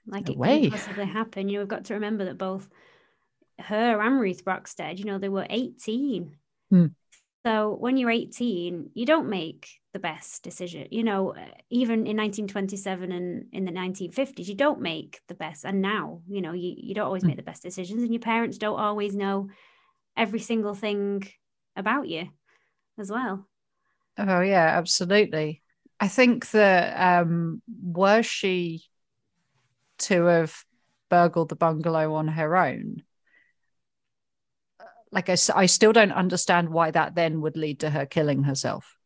Like 0.07 0.27
no 0.27 0.33
it 0.33 0.37
way. 0.37 0.61
could 0.61 0.71
possibly 0.71 1.05
happen. 1.05 1.47
You 1.47 1.55
know, 1.55 1.59
we've 1.59 1.67
got 1.67 1.85
to 1.85 1.93
remember 1.93 2.25
that 2.25 2.39
both 2.39 2.67
her 3.59 4.01
and 4.01 4.19
Ruth 4.19 4.43
Brockstead, 4.43 4.99
you 4.99 5.05
know, 5.05 5.17
they 5.17 5.29
were 5.29 5.47
18. 5.49 6.35
Hmm. 6.69 6.85
So 7.45 7.75
when 7.79 7.97
you're 7.97 8.09
18, 8.09 8.91
you 8.93 9.05
don't 9.05 9.29
make 9.29 9.69
the 9.93 9.99
best 9.99 10.41
decision. 10.41 10.87
You 10.89 11.03
know, 11.03 11.35
even 11.69 12.07
in 12.07 12.17
1927 12.17 13.11
and 13.11 13.45
in 13.51 13.65
the 13.65 13.71
1950s, 13.71 14.47
you 14.47 14.55
don't 14.55 14.81
make 14.81 15.21
the 15.27 15.35
best. 15.35 15.63
And 15.63 15.81
now, 15.81 16.21
you 16.27 16.41
know, 16.41 16.53
you, 16.53 16.73
you 16.75 16.95
don't 16.95 17.05
always 17.05 17.21
hmm. 17.21 17.29
make 17.29 17.37
the 17.37 17.43
best 17.43 17.63
decisions, 17.63 18.01
and 18.01 18.11
your 18.11 18.21
parents 18.21 18.57
don't 18.57 18.79
always 18.79 19.15
know 19.15 19.49
every 20.17 20.39
single 20.39 20.73
thing 20.73 21.23
about 21.75 22.07
you 22.07 22.29
as 22.97 23.11
well. 23.11 23.47
Oh, 24.17 24.41
yeah, 24.41 24.77
absolutely. 24.77 25.61
I 25.99 26.07
think 26.07 26.49
that 26.51 27.21
um, 27.21 27.61
were 27.67 28.23
she 28.23 28.85
to 29.99 30.25
have 30.25 30.55
burgled 31.09 31.49
the 31.49 31.55
bungalow 31.55 32.13
on 32.15 32.27
her 32.27 32.55
own, 32.55 33.03
like 35.11 35.29
I, 35.29 35.37
I 35.55 35.65
still 35.65 35.93
don't 35.93 36.11
understand 36.11 36.69
why 36.69 36.91
that 36.91 37.15
then 37.15 37.41
would 37.41 37.57
lead 37.57 37.79
to 37.81 37.89
her 37.89 38.05
killing 38.05 38.43
herself. 38.43 38.97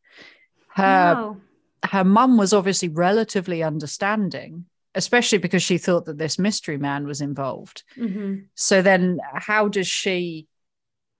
Her 0.70 1.14
no. 1.16 1.38
her 1.84 2.04
mum 2.04 2.38
was 2.38 2.54
obviously 2.54 2.90
relatively 2.90 3.64
understanding, 3.64 4.66
especially 4.96 5.38
because 5.38 5.64
she 5.64 5.78
thought 5.78 6.06
that 6.06 6.18
this 6.18 6.40
mystery 6.40 6.78
man 6.78 7.06
was 7.06 7.22
involved. 7.22 7.84
Mm-hmm. 7.98 8.46
So 8.56 8.82
then, 8.82 9.20
how 9.34 9.68
does 9.68 9.88
she? 9.88 10.48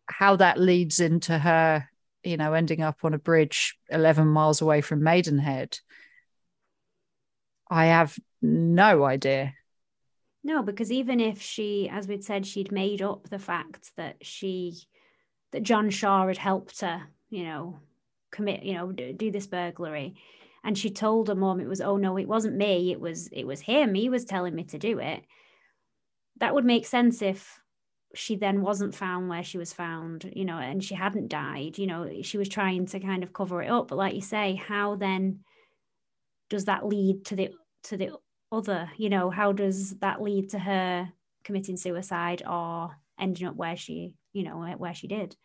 How 0.08 0.38
that 0.38 0.60
leads 0.60 1.00
into 1.00 1.38
her, 1.38 1.88
you 2.24 2.38
know, 2.38 2.54
ending 2.54 2.82
up 2.82 3.00
on 3.04 3.14
a 3.14 3.20
bridge 3.20 3.78
eleven 3.90 4.28
miles 4.28 4.62
away 4.62 4.82
from 4.82 5.04
Maidenhead? 5.04 5.78
I 7.70 7.88
have 7.88 8.18
no 8.42 9.04
idea. 9.04 9.54
No, 10.44 10.64
because 10.64 10.92
even 10.92 11.20
if 11.20 11.42
she, 11.42 11.90
as 11.92 12.08
we'd 12.08 12.24
said, 12.24 12.46
she'd 12.46 12.72
made 12.72 13.02
up 13.02 13.30
the 13.30 13.40
fact 13.40 13.92
that 13.98 14.18
she, 14.22 14.78
that 15.52 15.64
John 15.64 15.90
Shaw 15.90 16.28
had 16.28 16.38
helped 16.38 16.82
her, 16.82 17.02
you 17.30 17.44
know, 17.44 17.80
commit, 18.32 18.64
you 18.64 18.74
know, 18.74 18.92
do 18.92 19.32
this 19.32 19.48
burglary, 19.48 20.16
and 20.64 20.78
she 20.78 20.90
told 20.90 21.28
her 21.28 21.36
mom 21.36 21.60
it 21.60 21.68
was, 21.68 21.82
oh 21.82 21.98
no, 21.98 22.18
it 22.18 22.28
wasn't 22.28 22.56
me, 22.56 22.92
it 22.92 23.00
was, 23.00 23.28
it 23.28 23.46
was 23.46 23.62
him. 23.62 23.94
He 23.94 24.10
was 24.10 24.26
telling 24.26 24.56
me 24.56 24.64
to 24.66 24.78
do 24.78 25.00
it. 25.00 25.24
That 26.38 26.54
would 26.54 26.66
make 26.66 26.86
sense 26.86 27.22
if 27.22 27.60
she 28.16 28.36
then 28.36 28.62
wasn't 28.62 28.96
found 28.96 29.30
where 29.30 29.44
she 29.44 29.58
was 29.58 29.74
found, 29.74 30.32
you 30.36 30.46
know, 30.46 30.58
and 30.58 30.84
she 30.84 30.96
hadn't 30.96 31.30
died. 31.30 31.78
You 31.78 31.88
know, 31.88 32.10
she 32.22 32.38
was 32.38 32.50
trying 32.50 32.88
to 32.88 33.00
kind 33.00 33.24
of 33.24 33.34
cover 33.34 33.62
it 33.62 33.70
up. 33.70 33.90
But 33.90 33.98
like 33.98 34.16
you 34.16 34.22
say, 34.22 34.56
how 34.56 34.96
then 34.96 35.40
does 36.50 36.66
that 36.66 36.86
lead 36.88 37.26
to 37.26 37.36
the 37.36 37.50
to 37.84 37.98
the 37.98 38.12
other 38.52 38.90
you 38.98 39.10
know 39.10 39.30
how 39.30 39.52
does 39.52 39.92
that 40.00 40.22
lead 40.22 40.50
to 40.50 40.60
her 40.60 41.12
committing 41.44 41.78
suicide 41.78 42.42
or 42.48 42.96
ending 43.20 43.48
up 43.48 43.56
where 43.56 43.78
she 43.78 44.14
you 44.34 44.44
know 44.44 44.60
where 44.78 44.94
she 44.94 45.08
did? 45.08 45.36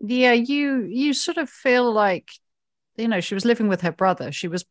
Yeah 0.00 0.32
you 0.32 0.82
you 0.84 1.12
sort 1.12 1.38
of 1.38 1.48
feel 1.48 1.90
like 1.92 2.30
you 2.96 3.08
know 3.08 3.20
she 3.20 3.34
was 3.34 3.44
living 3.44 3.68
with 3.68 3.80
her 3.82 3.92
brother. 3.92 4.32
She 4.32 4.48
was 4.48 4.64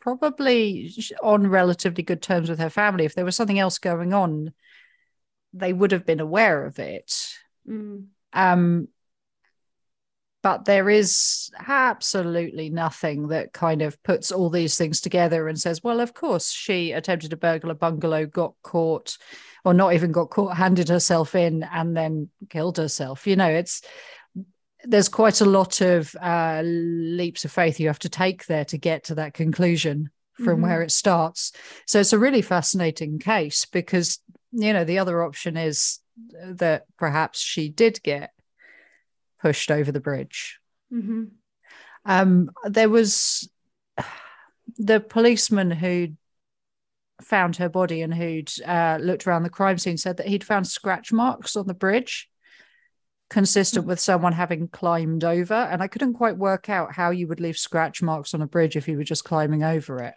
probably 0.00 0.92
on 1.22 1.46
relatively 1.46 2.02
good 2.02 2.22
terms 2.22 2.48
with 2.48 2.58
her 2.58 2.70
family. 2.70 3.04
If 3.04 3.14
there 3.14 3.24
was 3.24 3.36
something 3.36 3.58
else 3.58 3.78
going 3.78 4.12
on 4.14 4.52
they 5.52 5.72
would 5.72 5.92
have 5.92 6.06
been 6.06 6.20
aware 6.20 6.64
of 6.64 6.78
it. 6.78 7.34
Mm. 7.68 8.06
um 8.32 8.88
but 10.42 10.64
there 10.64 10.88
is 10.88 11.50
absolutely 11.66 12.70
nothing 12.70 13.28
that 13.28 13.52
kind 13.52 13.82
of 13.82 14.02
puts 14.02 14.32
all 14.32 14.48
these 14.48 14.76
things 14.76 15.00
together 15.00 15.48
and 15.48 15.60
says, 15.60 15.84
well, 15.84 16.00
of 16.00 16.14
course, 16.14 16.50
she 16.50 16.92
attempted 16.92 17.30
to 17.30 17.36
burgle 17.36 17.70
a 17.70 17.74
bungalow, 17.74 18.24
got 18.26 18.54
caught, 18.62 19.18
or 19.64 19.74
not 19.74 19.92
even 19.92 20.12
got 20.12 20.30
caught, 20.30 20.56
handed 20.56 20.88
herself 20.88 21.34
in, 21.34 21.62
and 21.62 21.96
then 21.96 22.30
killed 22.48 22.78
herself. 22.78 23.26
You 23.26 23.36
know, 23.36 23.48
it's 23.48 23.82
there's 24.84 25.10
quite 25.10 25.42
a 25.42 25.46
lot 25.46 25.82
of 25.82 26.14
uh, 26.20 26.62
leaps 26.64 27.44
of 27.44 27.52
faith 27.52 27.78
you 27.78 27.88
have 27.88 27.98
to 27.98 28.08
take 28.08 28.46
there 28.46 28.64
to 28.64 28.78
get 28.78 29.04
to 29.04 29.16
that 29.16 29.34
conclusion 29.34 30.08
from 30.36 30.46
mm-hmm. 30.46 30.62
where 30.62 30.82
it 30.82 30.90
starts. 30.90 31.52
So 31.86 32.00
it's 32.00 32.14
a 32.14 32.18
really 32.18 32.40
fascinating 32.40 33.18
case 33.18 33.66
because, 33.66 34.20
you 34.52 34.72
know, 34.72 34.84
the 34.84 34.98
other 34.98 35.22
option 35.22 35.58
is 35.58 35.98
that 36.42 36.84
perhaps 36.96 37.40
she 37.40 37.68
did 37.68 38.02
get 38.02 38.30
pushed 39.40 39.70
over 39.70 39.92
the 39.92 40.00
bridge. 40.00 40.58
Mm-hmm. 40.92 41.24
Um, 42.04 42.50
there 42.64 42.88
was 42.88 43.48
the 44.78 45.00
policeman 45.00 45.70
who 45.70 46.08
found 47.22 47.56
her 47.56 47.68
body 47.68 48.02
and 48.02 48.14
who'd 48.14 48.50
uh, 48.66 48.98
looked 49.00 49.26
around 49.26 49.42
the 49.42 49.50
crime 49.50 49.78
scene 49.78 49.96
said 49.96 50.16
that 50.16 50.26
he'd 50.26 50.44
found 50.44 50.66
scratch 50.66 51.12
marks 51.12 51.56
on 51.56 51.66
the 51.66 51.74
bridge 51.74 52.28
consistent 53.28 53.86
with 53.86 54.00
someone 54.00 54.32
having 54.32 54.66
climbed 54.68 55.22
over 55.22 55.54
and 55.54 55.82
i 55.82 55.86
couldn't 55.86 56.14
quite 56.14 56.36
work 56.36 56.68
out 56.68 56.92
how 56.92 57.10
you 57.10 57.28
would 57.28 57.38
leave 57.38 57.56
scratch 57.56 58.02
marks 58.02 58.34
on 58.34 58.42
a 58.42 58.46
bridge 58.46 58.76
if 58.76 58.88
you 58.88 58.96
were 58.96 59.04
just 59.04 59.22
climbing 59.22 59.62
over 59.62 60.02
it 60.02 60.14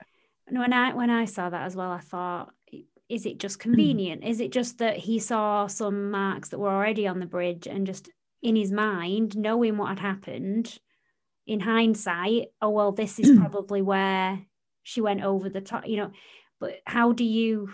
when 0.50 0.74
i 0.74 0.94
when 0.94 1.10
i 1.10 1.26
saw 1.26 1.50
that 1.50 1.64
as 1.64 1.76
well 1.76 1.92
i 1.92 2.00
thought 2.00 2.52
is 3.10 3.26
it 3.26 3.38
just 3.38 3.60
convenient 3.60 4.24
is 4.24 4.40
it 4.40 4.52
just 4.52 4.80
that 4.80 4.98
he 4.98 5.20
saw 5.20 5.68
some 5.68 6.10
marks 6.10 6.50
that 6.50 6.58
were 6.58 6.72
already 6.72 7.06
on 7.06 7.20
the 7.20 7.26
bridge 7.26 7.68
and 7.68 7.86
just 7.86 8.10
in 8.44 8.58
his 8.58 8.72
mind 8.72 9.36
knowing 9.38 9.78
what 9.78 9.88
had 9.88 10.00
happened 10.00 10.78
in 11.48 11.62
hindsight 11.62 12.50
oh 12.62 12.70
well 12.70 12.92
this 12.92 13.18
is 13.20 13.32
probably 13.40 13.82
where 13.82 14.40
she 14.84 15.02
went 15.02 15.24
over 15.24 15.50
the 15.50 15.62
top 15.62 15.88
you 15.88 15.98
know. 15.98 16.12
But 16.60 16.82
how 16.86 17.14
do 17.14 17.24
you 17.24 17.74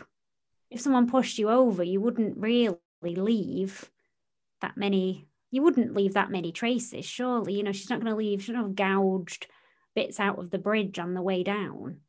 if 0.70 0.80
someone 0.80 1.10
pushed 1.10 1.40
you 1.40 1.50
over 1.50 1.84
you 1.84 2.00
wouldn't 2.00 2.38
really 2.38 2.78
leave 3.04 3.90
that 4.62 4.78
many 4.78 5.28
you 5.52 5.64
wouldn't 5.64 5.96
leave 5.96 6.14
that 6.14 6.30
many 6.30 6.52
traces 6.52 7.06
surely. 7.06 7.54
You 7.54 7.64
know 7.64 7.72
she's 7.72 7.90
not 7.90 8.00
going 8.00 8.12
to 8.12 8.18
leave 8.18 8.44
she's 8.44 8.54
not 8.54 8.64
have 8.64 8.76
gouged 8.76 9.48
bits 9.96 10.20
out 10.20 10.38
of 10.38 10.52
the 10.52 10.60
bridge 10.60 11.00
on 11.00 11.16
the 11.16 11.22
way 11.22 11.44
down. 11.44 12.02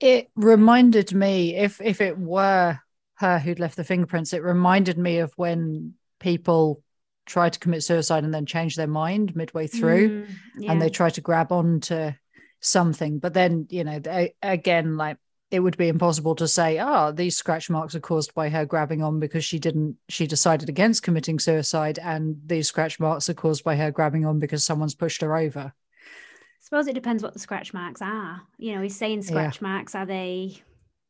It 0.00 0.30
reminded 0.34 1.12
me 1.14 1.54
if 1.54 1.80
if 1.80 2.00
it 2.00 2.18
were 2.18 2.78
her 3.14 3.38
who'd 3.38 3.60
left 3.60 3.76
the 3.76 3.84
fingerprints 3.84 4.32
it 4.32 4.42
reminded 4.42 4.98
me 4.98 5.18
of 5.18 5.32
when 5.36 5.94
people 6.20 6.82
try 7.28 7.48
to 7.48 7.58
commit 7.58 7.82
suicide 7.82 8.24
and 8.24 8.34
then 8.34 8.46
change 8.46 8.74
their 8.74 8.86
mind 8.86 9.36
midway 9.36 9.66
through 9.66 10.22
mm, 10.22 10.28
yeah. 10.58 10.72
and 10.72 10.82
they 10.82 10.88
try 10.88 11.10
to 11.10 11.20
grab 11.20 11.52
on 11.52 11.80
to 11.80 12.16
something 12.60 13.20
but 13.20 13.34
then 13.34 13.66
you 13.70 13.84
know 13.84 14.00
they, 14.00 14.34
again 14.42 14.96
like 14.96 15.16
it 15.50 15.60
would 15.60 15.76
be 15.78 15.88
impossible 15.88 16.34
to 16.34 16.46
say, 16.46 16.78
ah, 16.78 17.08
oh, 17.08 17.12
these 17.12 17.36
scratch 17.36 17.70
marks 17.70 17.94
are 17.94 18.00
caused 18.00 18.34
by 18.34 18.50
her 18.50 18.66
grabbing 18.66 19.02
on 19.02 19.18
because 19.18 19.44
she 19.44 19.58
didn't, 19.58 19.96
she 20.08 20.26
decided 20.26 20.68
against 20.68 21.02
committing 21.02 21.38
suicide, 21.38 21.98
and 21.98 22.36
these 22.44 22.68
scratch 22.68 23.00
marks 23.00 23.30
are 23.30 23.34
caused 23.34 23.64
by 23.64 23.74
her 23.74 23.90
grabbing 23.90 24.26
on 24.26 24.38
because 24.38 24.64
someone's 24.64 24.94
pushed 24.94 25.22
her 25.22 25.36
over. 25.36 25.72
I 25.72 26.60
suppose 26.60 26.86
it 26.86 26.94
depends 26.94 27.22
what 27.22 27.32
the 27.32 27.38
scratch 27.38 27.72
marks 27.72 28.02
are. 28.02 28.42
You 28.58 28.74
know, 28.74 28.82
he's 28.82 28.96
saying 28.96 29.22
scratch 29.22 29.62
yeah. 29.62 29.68
marks. 29.68 29.94
Are 29.94 30.04
they, 30.04 30.62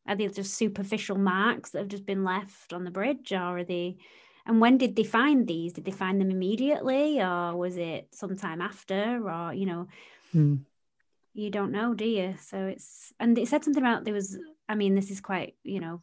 are 0.06 0.14
they 0.14 0.28
just 0.28 0.54
superficial 0.54 1.18
marks 1.18 1.70
that 1.70 1.80
have 1.80 1.88
just 1.88 2.06
been 2.06 2.22
left 2.22 2.72
on 2.72 2.84
the 2.84 2.92
bridge, 2.92 3.32
or 3.32 3.58
are 3.58 3.64
they? 3.64 3.96
And 4.48 4.60
when 4.60 4.78
did 4.78 4.96
they 4.96 5.04
find 5.04 5.46
these? 5.46 5.74
Did 5.74 5.84
they 5.84 5.92
find 5.92 6.20
them 6.20 6.30
immediately, 6.30 7.20
or 7.20 7.54
was 7.54 7.76
it 7.76 8.08
sometime 8.12 8.60
after, 8.60 9.22
or 9.30 9.54
you 9.54 9.66
know? 9.66 9.88
Hmm 10.32 10.56
you 11.38 11.50
don't 11.50 11.72
know, 11.72 11.94
do 11.94 12.04
you? 12.04 12.34
So 12.42 12.66
it's 12.66 13.12
and 13.20 13.38
it 13.38 13.48
said 13.48 13.64
something 13.64 13.82
about 13.82 14.04
there 14.04 14.14
was. 14.14 14.36
I 14.68 14.74
mean, 14.74 14.94
this 14.94 15.10
is 15.10 15.20
quite 15.20 15.54
you 15.62 15.80
know, 15.80 16.02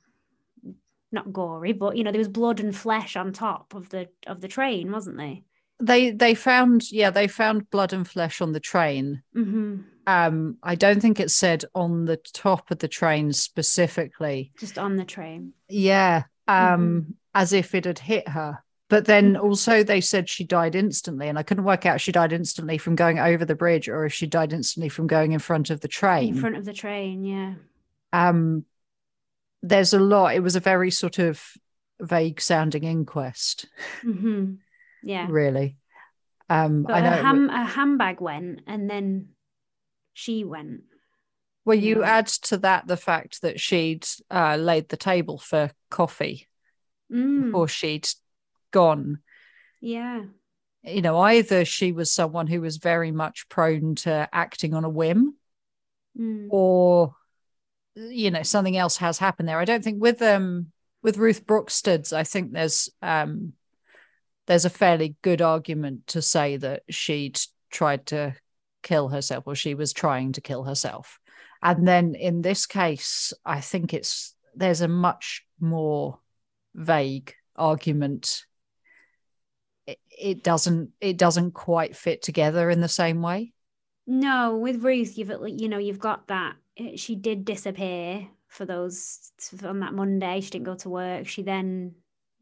not 1.11 1.33
gory, 1.33 1.73
but 1.73 1.97
you 1.97 2.03
know, 2.03 2.11
there 2.11 2.19
was 2.19 2.29
blood 2.29 2.59
and 2.59 2.75
flesh 2.75 3.15
on 3.15 3.33
top 3.33 3.75
of 3.75 3.89
the 3.89 4.07
of 4.27 4.41
the 4.41 4.47
train, 4.47 4.91
wasn't 4.91 5.17
there? 5.17 5.39
They 5.79 6.11
they 6.11 6.35
found 6.35 6.89
yeah 6.91 7.09
they 7.09 7.27
found 7.27 7.69
blood 7.69 7.91
and 7.91 8.07
flesh 8.07 8.39
on 8.39 8.53
the 8.53 8.61
train. 8.61 9.23
Mm-hmm. 9.35 9.81
Um, 10.07 10.57
I 10.63 10.75
don't 10.75 11.01
think 11.01 11.19
it 11.19 11.31
said 11.31 11.65
on 11.73 12.05
the 12.05 12.17
top 12.17 12.71
of 12.71 12.79
the 12.79 12.87
train 12.87 13.33
specifically. 13.33 14.53
Just 14.57 14.77
on 14.77 14.95
the 14.95 15.05
train. 15.05 15.53
Yeah. 15.67 16.23
Um, 16.47 17.01
mm-hmm. 17.01 17.11
as 17.33 17.53
if 17.53 17.73
it 17.73 17.85
had 17.85 17.99
hit 17.99 18.27
her. 18.29 18.63
But 18.87 19.05
then 19.05 19.33
mm. 19.33 19.43
also 19.43 19.83
they 19.83 19.99
said 19.99 20.29
she 20.29 20.43
died 20.43 20.75
instantly, 20.75 21.27
and 21.27 21.39
I 21.39 21.43
couldn't 21.43 21.63
work 21.63 21.85
out 21.85 21.95
if 21.95 22.01
she 22.01 22.11
died 22.11 22.31
instantly 22.31 22.77
from 22.77 22.95
going 22.95 23.17
over 23.17 23.43
the 23.43 23.55
bridge 23.55 23.89
or 23.89 24.05
if 24.05 24.13
she 24.13 24.27
died 24.27 24.53
instantly 24.53 24.89
from 24.89 25.07
going 25.07 25.31
in 25.31 25.39
front 25.39 25.69
of 25.71 25.81
the 25.81 25.87
train. 25.87 26.35
In 26.35 26.39
front 26.39 26.55
of 26.55 26.65
the 26.65 26.73
train, 26.73 27.23
yeah. 27.23 27.55
Um, 28.13 28.65
there's 29.63 29.93
a 29.93 29.99
lot. 29.99 30.35
It 30.35 30.41
was 30.41 30.55
a 30.55 30.59
very 30.59 30.91
sort 30.91 31.17
of 31.17 31.41
vague 31.99 32.39
sounding 32.39 32.83
inquest. 32.83 33.65
Mm-hmm. 34.03 34.55
Yeah, 35.03 35.27
really. 35.29 35.77
Um, 36.47 36.83
but 36.83 36.93
I 36.93 37.01
know 37.01 37.23
ham- 37.23 37.49
a 37.49 37.65
handbag 37.65 38.21
went, 38.21 38.61
and 38.67 38.87
then 38.87 39.29
she 40.13 40.43
went. 40.43 40.81
Well, 41.65 41.77
you 41.77 42.01
yeah. 42.01 42.17
add 42.17 42.27
to 42.27 42.57
that 42.57 42.87
the 42.87 42.97
fact 42.97 43.41
that 43.41 43.59
she'd 43.59 44.07
uh, 44.29 44.55
laid 44.55 44.89
the 44.89 44.97
table 44.97 45.39
for 45.39 45.71
coffee 45.89 46.47
mm. 47.11 47.45
before 47.45 47.67
she'd 47.67 48.07
gone. 48.71 49.19
Yeah. 49.81 50.23
You 50.83 51.01
know, 51.01 51.17
either 51.17 51.65
she 51.65 51.91
was 51.91 52.11
someone 52.11 52.45
who 52.45 52.61
was 52.61 52.77
very 52.77 53.11
much 53.11 53.49
prone 53.49 53.95
to 53.95 54.29
acting 54.31 54.75
on 54.75 54.83
a 54.83 54.89
whim, 54.89 55.35
mm. 56.17 56.47
or 56.51 57.15
you 57.95 58.29
know, 58.29 58.43
something 58.43 58.77
else 58.77 58.97
has 58.97 59.17
happened 59.17 59.47
there. 59.47 59.59
I 59.59 59.65
don't 59.65 59.83
think 59.83 60.01
with 60.01 60.21
um 60.21 60.67
with 61.01 61.17
Ruth 61.17 61.45
Brocksteads, 61.45 62.13
I 62.13 62.23
think 62.23 62.51
there's 62.51 62.89
um 63.01 63.53
there's 64.47 64.65
a 64.65 64.69
fairly 64.69 65.15
good 65.23 65.41
argument 65.41 66.07
to 66.07 66.21
say 66.21 66.57
that 66.57 66.83
she'd 66.89 67.39
tried 67.71 68.05
to 68.07 68.35
kill 68.83 69.09
herself 69.09 69.45
or 69.47 69.55
she 69.55 69.73
was 69.73 69.93
trying 69.93 70.33
to 70.33 70.41
kill 70.41 70.63
herself. 70.63 71.19
And 71.61 71.87
then 71.87 72.15
in 72.15 72.41
this 72.41 72.65
case, 72.65 73.33
I 73.45 73.61
think 73.61 73.93
it's 73.93 74.35
there's 74.55 74.81
a 74.81 74.87
much 74.87 75.45
more 75.59 76.19
vague 76.73 77.33
argument. 77.55 78.45
It, 79.87 80.43
doesn't 80.43 80.91
it 80.99 81.17
doesn't 81.17 81.51
quite 81.51 81.95
fit 81.95 82.21
together 82.21 82.69
in 82.69 82.81
the 82.81 82.87
same 82.87 83.21
way. 83.21 83.53
No 84.07 84.57
with 84.57 84.83
ruth 84.83 85.17
you've 85.17 85.31
you 85.47 85.69
know 85.69 85.77
you've 85.77 85.99
got 85.99 86.27
that 86.27 86.55
eh, 86.77 86.95
she 86.95 87.15
did 87.15 87.45
disappear 87.45 88.27
for 88.47 88.65
those 88.65 89.31
on 89.63 89.79
that 89.79 89.93
monday 89.93 90.39
she 90.41 90.49
didn't 90.49 90.65
go 90.65 90.75
to 90.75 90.89
work. 90.89 91.27
She 91.27 91.43
then 91.43 91.95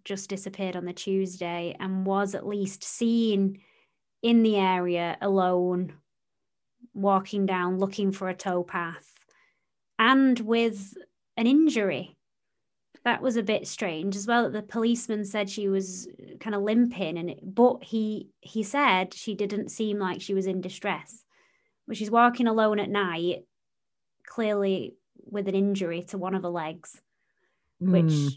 just 0.05 0.29
disappeared 0.29 0.75
on 0.75 0.85
the 0.85 0.93
tuesday 0.93 1.75
and 1.79 2.05
was 2.05 2.35
at 2.35 2.47
least 2.47 2.83
seen 2.83 3.59
in 4.21 4.43
the 4.43 4.57
area 4.57 5.17
alone 5.21 5.93
walking 6.93 7.45
down 7.45 7.79
looking 7.79 8.11
for 8.11 8.29
a 8.29 8.35
towpath 8.35 9.12
and 10.03 10.37
with 10.41 10.95
an 11.37 11.47
injury 11.47 12.17
that 13.05 13.21
was 13.21 13.37
a 13.37 13.43
bit 13.43 13.67
strange 13.67 14.17
as 14.17 14.27
well. 14.27 14.43
That 14.43 14.51
the 14.53 14.61
policeman 14.61 15.23
said 15.23 15.49
she 15.49 15.69
was 15.69 16.09
kind 16.41 16.53
of 16.53 16.61
limping, 16.61 17.17
and 17.17 17.29
it, 17.29 17.39
but 17.41 17.83
he 17.83 18.29
he 18.41 18.63
said 18.63 19.13
she 19.13 19.33
didn't 19.33 19.71
seem 19.71 19.99
like 19.99 20.21
she 20.21 20.33
was 20.33 20.45
in 20.45 20.59
distress. 20.59 21.23
But 21.87 21.95
she's 21.95 22.11
walking 22.11 22.47
alone 22.47 22.79
at 22.79 22.89
night, 22.89 23.45
clearly 24.25 24.95
with 25.25 25.47
an 25.47 25.55
injury 25.55 26.03
to 26.09 26.17
one 26.17 26.35
of 26.35 26.43
her 26.43 26.49
legs, 26.49 27.01
mm. 27.81 27.91
which 27.91 28.13
hmm. 28.13 28.27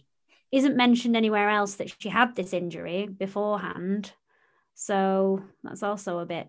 isn't 0.53 0.77
mentioned 0.77 1.17
anywhere 1.17 1.49
else 1.49 1.75
that 1.77 1.93
she 2.01 2.09
had 2.09 2.37
this 2.37 2.53
injury 2.53 3.07
beforehand. 3.07 4.13
So 4.75 5.43
that's 5.65 5.83
also 5.83 6.21
a 6.21 6.27
bit, 6.27 6.49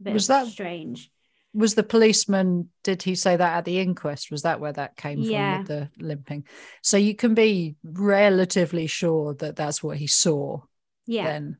a 0.00 0.02
bit 0.02 0.14
was 0.14 0.26
that 0.28 0.46
strange 0.46 1.10
was 1.54 1.74
the 1.74 1.82
policeman 1.82 2.68
did 2.84 3.02
he 3.02 3.14
say 3.14 3.36
that 3.36 3.56
at 3.56 3.64
the 3.64 3.78
inquest? 3.78 4.30
Was 4.30 4.42
that 4.42 4.60
where 4.60 4.72
that 4.72 4.96
came 4.96 5.20
yeah. 5.20 5.54
from 5.54 5.58
with 5.58 5.68
the 5.68 6.04
limping? 6.04 6.44
So 6.82 6.96
you 6.96 7.14
can 7.14 7.34
be 7.34 7.76
relatively 7.82 8.86
sure 8.86 9.34
that 9.34 9.56
that's 9.56 9.82
what 9.82 9.96
he 9.96 10.06
saw 10.06 10.60
yeah. 11.06 11.24
then. 11.24 11.58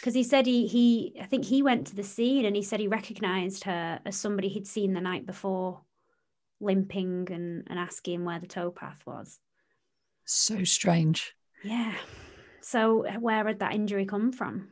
Because 0.00 0.14
he 0.14 0.24
said 0.24 0.46
he 0.46 0.66
he 0.66 1.16
i 1.20 1.24
think 1.24 1.44
he 1.44 1.62
went 1.62 1.86
to 1.86 1.96
the 1.96 2.02
scene 2.02 2.44
and 2.44 2.56
he 2.56 2.62
said 2.62 2.80
he 2.80 2.88
recognized 2.88 3.64
her 3.64 4.00
as 4.04 4.16
somebody 4.16 4.48
he'd 4.48 4.66
seen 4.66 4.92
the 4.92 5.00
night 5.00 5.24
before 5.24 5.80
limping 6.60 7.28
and, 7.30 7.66
and 7.68 7.78
asking 7.78 8.24
where 8.24 8.40
the 8.40 8.46
towpath 8.46 9.00
was. 9.06 9.38
So 10.24 10.64
strange. 10.64 11.34
Yeah. 11.62 11.94
So 12.60 13.06
uh, 13.06 13.14
where 13.14 13.46
had 13.46 13.60
that 13.60 13.74
injury 13.74 14.06
come 14.06 14.32
from 14.32 14.68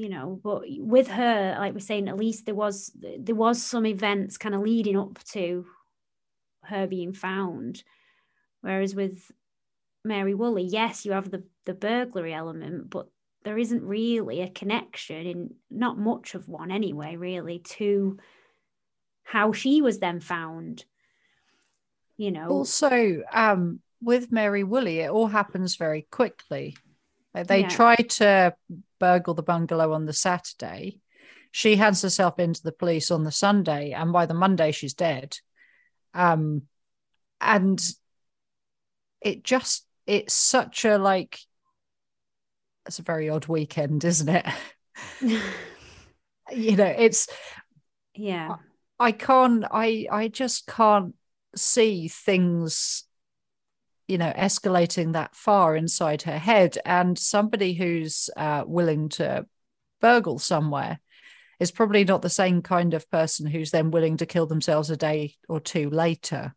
you 0.00 0.08
know 0.08 0.40
but 0.42 0.62
with 0.78 1.08
her 1.08 1.56
like 1.58 1.74
we're 1.74 1.80
saying 1.80 2.08
at 2.08 2.16
least 2.16 2.46
there 2.46 2.54
was 2.54 2.90
there 2.94 3.34
was 3.34 3.62
some 3.62 3.84
events 3.84 4.38
kind 4.38 4.54
of 4.54 4.62
leading 4.62 4.98
up 4.98 5.22
to 5.24 5.66
her 6.64 6.86
being 6.86 7.12
found. 7.12 7.84
Whereas 8.62 8.94
with 8.94 9.30
mary 10.02 10.34
woolley 10.34 10.62
yes 10.62 11.04
you 11.04 11.12
have 11.12 11.30
the 11.30 11.44
the 11.66 11.74
burglary 11.74 12.32
element 12.32 12.88
but 12.88 13.08
there 13.44 13.58
isn't 13.58 13.82
really 13.82 14.40
a 14.40 14.48
connection 14.48 15.26
in 15.26 15.54
not 15.70 15.98
much 15.98 16.34
of 16.34 16.48
one 16.48 16.70
anyway 16.70 17.16
really 17.16 17.58
to 17.58 18.16
how 19.22 19.52
she 19.52 19.82
was 19.82 19.98
then 19.98 20.20
found 20.20 20.86
you 22.16 22.30
know? 22.30 22.48
Also 22.48 23.22
um 23.30 23.80
with 24.00 24.32
mary 24.32 24.64
woolley 24.64 25.00
it 25.00 25.10
all 25.10 25.26
happens 25.26 25.76
very 25.76 26.06
quickly 26.10 26.74
they 27.34 27.60
yeah. 27.60 27.68
try 27.68 27.96
to 27.96 28.54
burgle 28.98 29.34
the 29.34 29.42
bungalow 29.42 29.92
on 29.92 30.06
the 30.06 30.12
Saturday. 30.12 31.00
she 31.52 31.76
hands 31.76 32.02
herself 32.02 32.38
into 32.38 32.62
the 32.62 32.72
police 32.72 33.10
on 33.10 33.24
the 33.24 33.32
Sunday, 33.32 33.92
and 33.92 34.12
by 34.12 34.26
the 34.26 34.34
Monday 34.34 34.72
she's 34.72 34.94
dead. 34.94 35.36
Um, 36.14 36.62
and 37.40 37.80
it 39.20 39.44
just 39.44 39.86
it's 40.06 40.34
such 40.34 40.84
a 40.84 40.98
like 40.98 41.38
it's 42.86 42.98
a 42.98 43.02
very 43.02 43.28
odd 43.28 43.46
weekend, 43.46 44.04
isn't 44.04 44.28
it? 44.28 44.46
you 45.20 46.76
know, 46.76 46.94
it's 46.96 47.28
yeah. 48.14 48.56
I, 48.98 49.06
I 49.06 49.12
can't 49.12 49.64
I 49.70 50.06
I 50.10 50.28
just 50.28 50.66
can't 50.66 51.14
see 51.56 52.08
things 52.08 53.04
you 54.10 54.18
know 54.18 54.32
escalating 54.36 55.12
that 55.12 55.36
far 55.36 55.76
inside 55.76 56.22
her 56.22 56.38
head 56.38 56.76
and 56.84 57.16
somebody 57.16 57.74
who's 57.74 58.28
uh, 58.36 58.64
willing 58.66 59.08
to 59.08 59.46
burgle 60.00 60.38
somewhere 60.38 60.98
is 61.60 61.70
probably 61.70 62.04
not 62.04 62.20
the 62.20 62.28
same 62.28 62.60
kind 62.60 62.92
of 62.92 63.08
person 63.10 63.46
who's 63.46 63.70
then 63.70 63.92
willing 63.92 64.16
to 64.16 64.26
kill 64.26 64.46
themselves 64.46 64.90
a 64.90 64.96
day 64.96 65.36
or 65.48 65.60
two 65.60 65.88
later. 65.90 66.54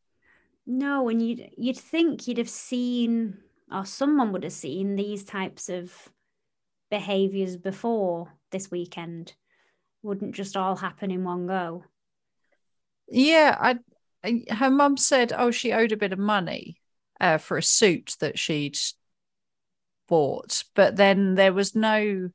No 0.65 1.09
and 1.09 1.21
you'd 1.21 1.49
you'd 1.55 1.77
think 1.77 2.27
you'd 2.27 2.39
have 2.39 2.49
seen 2.49 3.37
or 3.71 3.85
someone 3.85 4.31
would 4.31 4.43
have 4.43 4.53
seen 4.53 4.95
these 4.95 5.23
types 5.23 5.69
of 5.69 5.93
behaviors 6.89 7.55
before 7.55 8.33
this 8.49 8.71
weekend. 8.71 9.33
Wouldn't 10.01 10.35
just 10.35 10.57
all 10.57 10.75
happen 10.75 11.11
in 11.11 11.23
one 11.23 11.45
go. 11.45 11.83
Yeah 13.07 13.57
i 13.61 13.77
her 14.49 14.71
mum 14.71 14.95
said, 14.95 15.33
oh, 15.35 15.51
she 15.51 15.73
owed 15.73 15.91
a 15.91 15.97
bit 15.97 16.13
of 16.13 16.19
money 16.19 16.77
uh, 17.23 17.37
for 17.37 17.57
a 17.57 17.63
suit 17.63 18.15
that 18.19 18.37
she'd 18.37 18.77
bought, 20.07 20.63
but 20.75 20.95
then 20.95 21.35
there 21.35 21.53
was 21.53 21.75
no, 21.75 22.29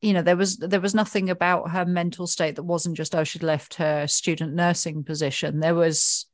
you 0.00 0.12
know, 0.12 0.22
there 0.22 0.36
was 0.36 0.56
there 0.56 0.80
was 0.80 0.94
nothing 0.94 1.30
about 1.30 1.70
her 1.70 1.84
mental 1.84 2.26
state 2.26 2.56
that 2.56 2.62
wasn't 2.62 2.96
just 2.96 3.14
oh 3.14 3.24
she'd 3.24 3.42
left 3.42 3.74
her 3.74 4.06
student 4.06 4.54
nursing 4.54 5.04
position. 5.04 5.60
There 5.60 5.74
was, 5.74 6.26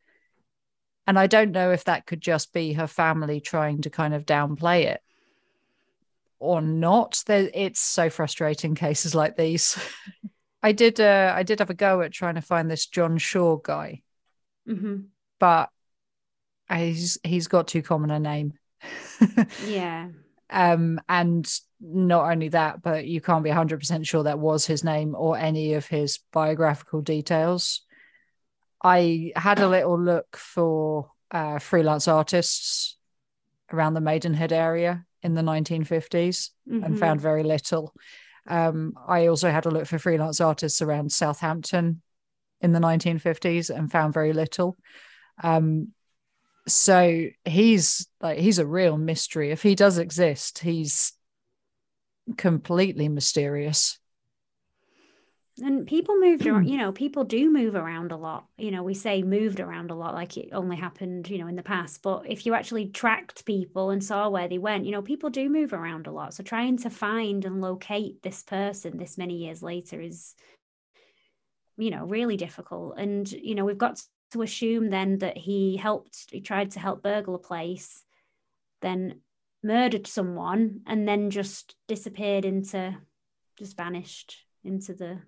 and 1.07 1.19
I 1.19 1.27
don't 1.27 1.53
know 1.53 1.73
if 1.73 1.85
that 1.85 2.07
could 2.07 2.21
just 2.21 2.53
be 2.53 2.75
her 2.75 2.87
family 2.87 3.41
trying 3.41 3.83
to 3.83 3.91
kind 3.91 4.15
of 4.15 4.27
downplay 4.27 4.85
it 4.85 5.01
or 6.39 6.61
not. 6.61 7.23
There, 7.27 7.51
it's 7.53 7.81
so 7.81 8.11
frustrating 8.11 8.75
cases 8.75 9.15
like 9.15 9.37
these. 9.37 9.79
I 10.63 10.73
did 10.73 11.01
uh, 11.01 11.33
I 11.35 11.43
did 11.43 11.61
have 11.61 11.71
a 11.71 11.75
go 11.75 12.01
at 12.03 12.13
trying 12.13 12.35
to 12.37 12.41
find 12.41 12.71
this 12.71 12.87
John 12.87 13.19
Shaw 13.19 13.57
guy 13.57 14.03
Mm-hmm. 14.69 14.97
But 15.39 15.71
he's 16.73 17.19
he's 17.23 17.49
got 17.49 17.69
too 17.69 17.83
common 17.83 18.11
a 18.11 18.21
name. 18.21 18.55
yeah. 19.67 20.09
Um, 20.49 21.01
and 21.09 21.45
not 21.81 22.31
only 22.31 22.51
that, 22.51 22.81
but 22.81 23.05
you 23.05 23.21
can't 23.21 23.43
be 23.43 23.51
100% 23.51 24.07
sure 24.07 24.23
that 24.23 24.39
was 24.39 24.65
his 24.65 24.85
name 24.85 25.17
or 25.17 25.37
any 25.37 25.75
of 25.75 25.87
his 25.87 26.21
biographical 26.33 27.01
details. 27.01 27.83
I 28.81 29.33
had 29.35 29.59
a 29.59 29.69
little 29.69 30.01
look 30.01 30.37
for 30.37 31.11
uh, 31.33 31.59
freelance 31.59 32.07
artists 32.07 32.97
around 33.73 33.95
the 33.95 34.01
Maidenhead 34.01 34.53
area 34.53 35.05
in 35.23 35.35
the 35.35 35.43
1950s 35.43 36.51
mm-hmm. 36.71 36.85
and 36.85 36.99
found 36.99 37.21
very 37.21 37.43
little. 37.43 37.93
Um, 38.47 38.95
I 39.09 39.27
also 39.27 39.51
had 39.51 39.67
a 39.67 39.71
look 39.71 39.87
for 39.87 39.99
freelance 39.99 40.41
artists 40.41 40.81
around 40.81 41.11
Southampton 41.11 42.03
in 42.61 42.73
the 42.73 42.79
1950s 42.79 43.77
and 43.77 43.91
found 43.91 44.15
very 44.15 44.33
little. 44.33 44.77
Um, 45.43 45.89
so 46.69 47.27
he's 47.45 48.07
like 48.21 48.39
he's 48.39 48.59
a 48.59 48.67
real 48.67 48.97
mystery. 48.97 49.51
If 49.51 49.63
he 49.63 49.75
does 49.75 49.99
exist, 49.99 50.59
he's 50.59 51.13
completely 52.37 53.09
mysterious. 53.09 53.99
And 55.63 55.87
people 55.87 56.17
moved 56.17 56.47
around, 56.47 56.65
you 56.69 56.77
know, 56.77 56.93
people 56.93 57.25
do 57.25 57.51
move 57.51 57.77
around 57.77 58.13
a 58.13 58.17
lot. 58.17 58.47
You 58.59 58.71
know, 58.71 58.83
we 58.83 58.95
say 58.95 59.23
moved 59.23 59.59
around 59.59 59.91
a 59.91 59.95
lot 59.95 60.13
like 60.13 60.37
it 60.37 60.51
only 60.53 60.77
happened, 60.77 61.31
you 61.31 61.39
know, 61.39 61.47
in 61.47 61.57
the 61.57 61.63
past. 61.63 62.03
But 62.03 62.29
if 62.29 62.45
you 62.45 62.55
actually 62.55 62.89
tracked 62.89 63.47
people 63.47 63.91
and 63.91 64.05
saw 64.05 64.29
where 64.29 64.49
they 64.49 64.59
went, 64.59 64.85
you 64.85 64.93
know, 64.93 65.03
people 65.03 65.31
do 65.31 65.49
move 65.49 65.73
around 65.73 66.07
a 66.07 66.13
lot. 66.13 66.35
So 66.35 66.43
trying 66.43 66.77
to 66.79 66.91
find 66.91 67.45
and 67.45 67.63
locate 67.63 68.23
this 68.23 68.43
person 68.43 68.99
this 68.99 69.17
many 69.17 69.37
years 69.37 69.63
later 69.63 70.01
is 70.01 70.35
you 71.79 71.91
know, 71.91 72.05
really 72.05 72.37
difficult. 72.37 72.99
And, 72.99 73.31
you 73.31 73.55
know, 73.55 73.65
we've 73.65 73.79
got 73.79 74.01
to 74.33 74.43
assume 74.43 74.91
then 74.91 75.19
that 75.19 75.37
he 75.37 75.77
helped, 75.77 76.31
he 76.31 76.41
tried 76.41 76.73
to 76.73 76.81
help 76.81 77.03
burgle 77.03 77.35
a 77.35 77.39
place, 77.39 78.05
then 78.83 79.21
murdered 79.63 80.07
someone, 80.07 80.81
and 80.87 81.07
then 81.07 81.31
just 81.31 81.75
disappeared 81.89 82.45
into, 82.45 82.97
just 83.59 83.77
vanished 83.77 84.45
into 84.65 84.95
the 84.95 85.19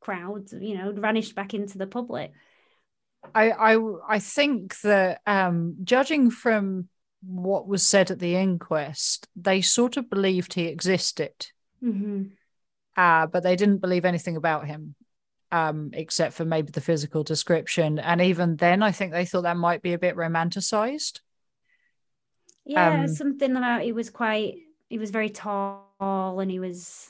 crowds, 0.00 0.52
you 0.58 0.76
know, 0.76 0.92
vanished 0.92 1.34
back 1.34 1.54
into 1.54 1.78
the 1.78 1.86
public. 1.86 2.32
I 3.34 3.50
I 3.50 3.96
I 4.08 4.18
think 4.18 4.80
that 4.80 5.20
um, 5.26 5.76
judging 5.84 6.30
from 6.30 6.88
what 7.22 7.68
was 7.68 7.86
said 7.86 8.10
at 8.10 8.18
the 8.18 8.34
inquest, 8.34 9.28
they 9.36 9.60
sort 9.60 9.96
of 9.96 10.08
believed 10.08 10.54
he 10.54 10.66
existed, 10.66 11.46
mm-hmm. 11.82 12.24
uh, 12.96 13.26
but 13.26 13.42
they 13.42 13.56
didn't 13.56 13.78
believe 13.78 14.06
anything 14.06 14.36
about 14.36 14.66
him 14.66 14.94
um, 15.52 15.90
except 15.92 16.34
for 16.34 16.44
maybe 16.44 16.70
the 16.70 16.80
physical 16.80 17.22
description. 17.24 17.98
And 17.98 18.20
even 18.20 18.56
then, 18.56 18.82
I 18.82 18.92
think 18.92 19.12
they 19.12 19.24
thought 19.24 19.42
that 19.42 19.56
might 19.56 19.82
be 19.82 19.92
a 19.92 19.98
bit 19.98 20.16
romanticized. 20.16 21.20
Yeah, 22.64 23.00
um, 23.02 23.08
something 23.08 23.56
about 23.56 23.82
he 23.82 23.92
was 23.92 24.10
quite, 24.10 24.56
he 24.88 24.98
was 24.98 25.10
very 25.10 25.30
tall 25.30 26.38
and 26.38 26.50
he 26.50 26.60
was, 26.60 27.08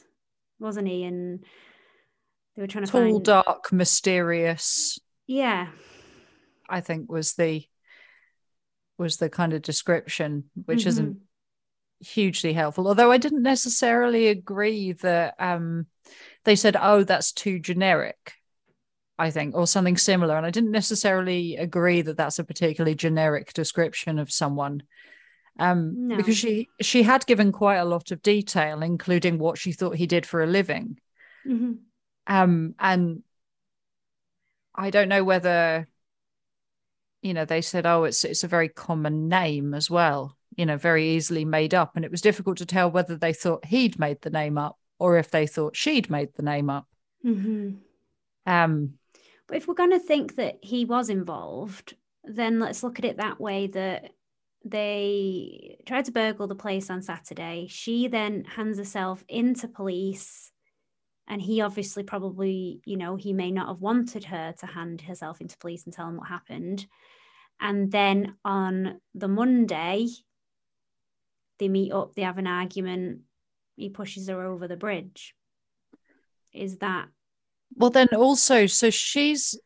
wasn't 0.58 0.88
he? 0.88 1.04
And 1.04 1.44
they 2.56 2.62
were 2.62 2.68
trying 2.68 2.84
to 2.86 2.90
tall, 2.90 3.00
find... 3.00 3.24
dark, 3.24 3.72
mysterious. 3.72 4.98
Yeah. 5.26 5.68
I 6.68 6.80
think 6.80 7.10
was 7.10 7.34
the 7.34 7.64
was 8.96 9.16
the 9.16 9.30
kind 9.30 9.54
of 9.54 9.62
description, 9.62 10.44
which 10.66 10.80
mm-hmm. 10.80 10.88
isn't 10.88 11.18
hugely 12.01 12.52
helpful. 12.52 12.89
Although 12.89 13.12
I 13.12 13.18
didn't 13.18 13.43
necessarily 13.43 14.28
agree 14.28 14.93
that 14.93 15.35
um, 15.39 15.86
they 16.44 16.56
said, 16.56 16.77
oh, 16.81 17.05
that's 17.05 17.32
too 17.32 17.59
generic, 17.59 18.35
I 19.18 19.31
think, 19.31 19.55
or 19.55 19.66
something 19.66 19.97
similar. 19.97 20.36
And 20.36 20.47
I 20.47 20.51
didn't 20.51 20.72
necessarily 20.72 21.56
agree 21.56 22.02
that 22.02 22.16
that's 22.16 22.39
a 22.39 22.44
particularly 22.44 22.94
generic 22.94 23.52
description 23.52 24.18
of 24.18 24.32
someone. 24.32 24.82
Um, 25.59 26.09
no. 26.09 26.16
because 26.16 26.39
she 26.39 26.68
she 26.81 27.02
had 27.02 27.27
given 27.27 27.52
quite 27.52 27.77
a 27.77 27.85
lot 27.85 28.12
of 28.12 28.22
detail, 28.22 28.82
including 28.82 29.39
what 29.39 29.59
she 29.59 29.72
thought 29.72 29.97
he 29.97 30.06
did 30.06 30.24
for 30.24 30.43
a 30.43 30.47
living. 30.47 30.98
Mm-hmm. 31.47 31.72
Um, 32.27 32.74
and 32.78 33.22
I 34.74 34.89
don't 34.89 35.09
know 35.09 35.24
whether 35.24 35.86
you 37.20 37.35
know 37.35 37.44
they 37.44 37.60
said 37.60 37.85
oh 37.85 38.05
it's 38.05 38.24
it's 38.24 38.44
a 38.44 38.48
very 38.48 38.68
common 38.68 39.28
name 39.28 39.74
as 39.74 39.90
well 39.90 40.39
you 40.60 40.66
know 40.66 40.76
very 40.76 41.08
easily 41.08 41.46
made 41.46 41.72
up 41.72 41.96
and 41.96 42.04
it 42.04 42.10
was 42.10 42.20
difficult 42.20 42.58
to 42.58 42.66
tell 42.66 42.90
whether 42.90 43.16
they 43.16 43.32
thought 43.32 43.64
he'd 43.64 43.98
made 43.98 44.20
the 44.20 44.28
name 44.28 44.58
up 44.58 44.78
or 44.98 45.16
if 45.16 45.30
they 45.30 45.46
thought 45.46 45.74
she'd 45.74 46.10
made 46.10 46.28
the 46.34 46.42
name 46.42 46.68
up. 46.68 46.86
Mm-hmm. 47.24 47.76
Um, 48.44 48.92
but 49.46 49.56
if 49.56 49.66
we're 49.66 49.72
going 49.72 49.92
to 49.92 49.98
think 49.98 50.36
that 50.36 50.58
he 50.60 50.84
was 50.84 51.08
involved, 51.08 51.94
then 52.24 52.60
let's 52.60 52.82
look 52.82 52.98
at 52.98 53.06
it 53.06 53.16
that 53.16 53.40
way 53.40 53.68
that 53.68 54.10
they 54.62 55.78
tried 55.86 56.04
to 56.04 56.12
burgle 56.12 56.46
the 56.46 56.54
place 56.54 56.90
on 56.90 57.00
Saturday. 57.00 57.66
She 57.70 58.08
then 58.08 58.44
hands 58.44 58.76
herself 58.76 59.24
into 59.30 59.66
police. 59.66 60.52
And 61.26 61.40
he 61.40 61.62
obviously 61.62 62.02
probably, 62.02 62.82
you 62.84 62.98
know, 62.98 63.16
he 63.16 63.32
may 63.32 63.50
not 63.50 63.68
have 63.68 63.80
wanted 63.80 64.24
her 64.24 64.52
to 64.58 64.66
hand 64.66 65.00
herself 65.00 65.40
into 65.40 65.56
police 65.56 65.86
and 65.86 65.94
tell 65.94 66.08
him 66.08 66.18
what 66.18 66.28
happened. 66.28 66.86
And 67.58 67.90
then 67.90 68.36
on 68.44 69.00
the 69.14 69.28
Monday, 69.28 70.08
they 71.60 71.68
meet 71.68 71.92
up, 71.92 72.14
they 72.16 72.22
have 72.22 72.38
an 72.38 72.48
argument, 72.48 73.20
he 73.76 73.88
pushes 73.88 74.28
her 74.28 74.44
over 74.44 74.66
the 74.66 74.76
bridge. 74.76 75.36
Is 76.52 76.78
that 76.78 77.06
well 77.76 77.90
then 77.90 78.08
also 78.08 78.66
so 78.66 78.90
she's 78.90 79.56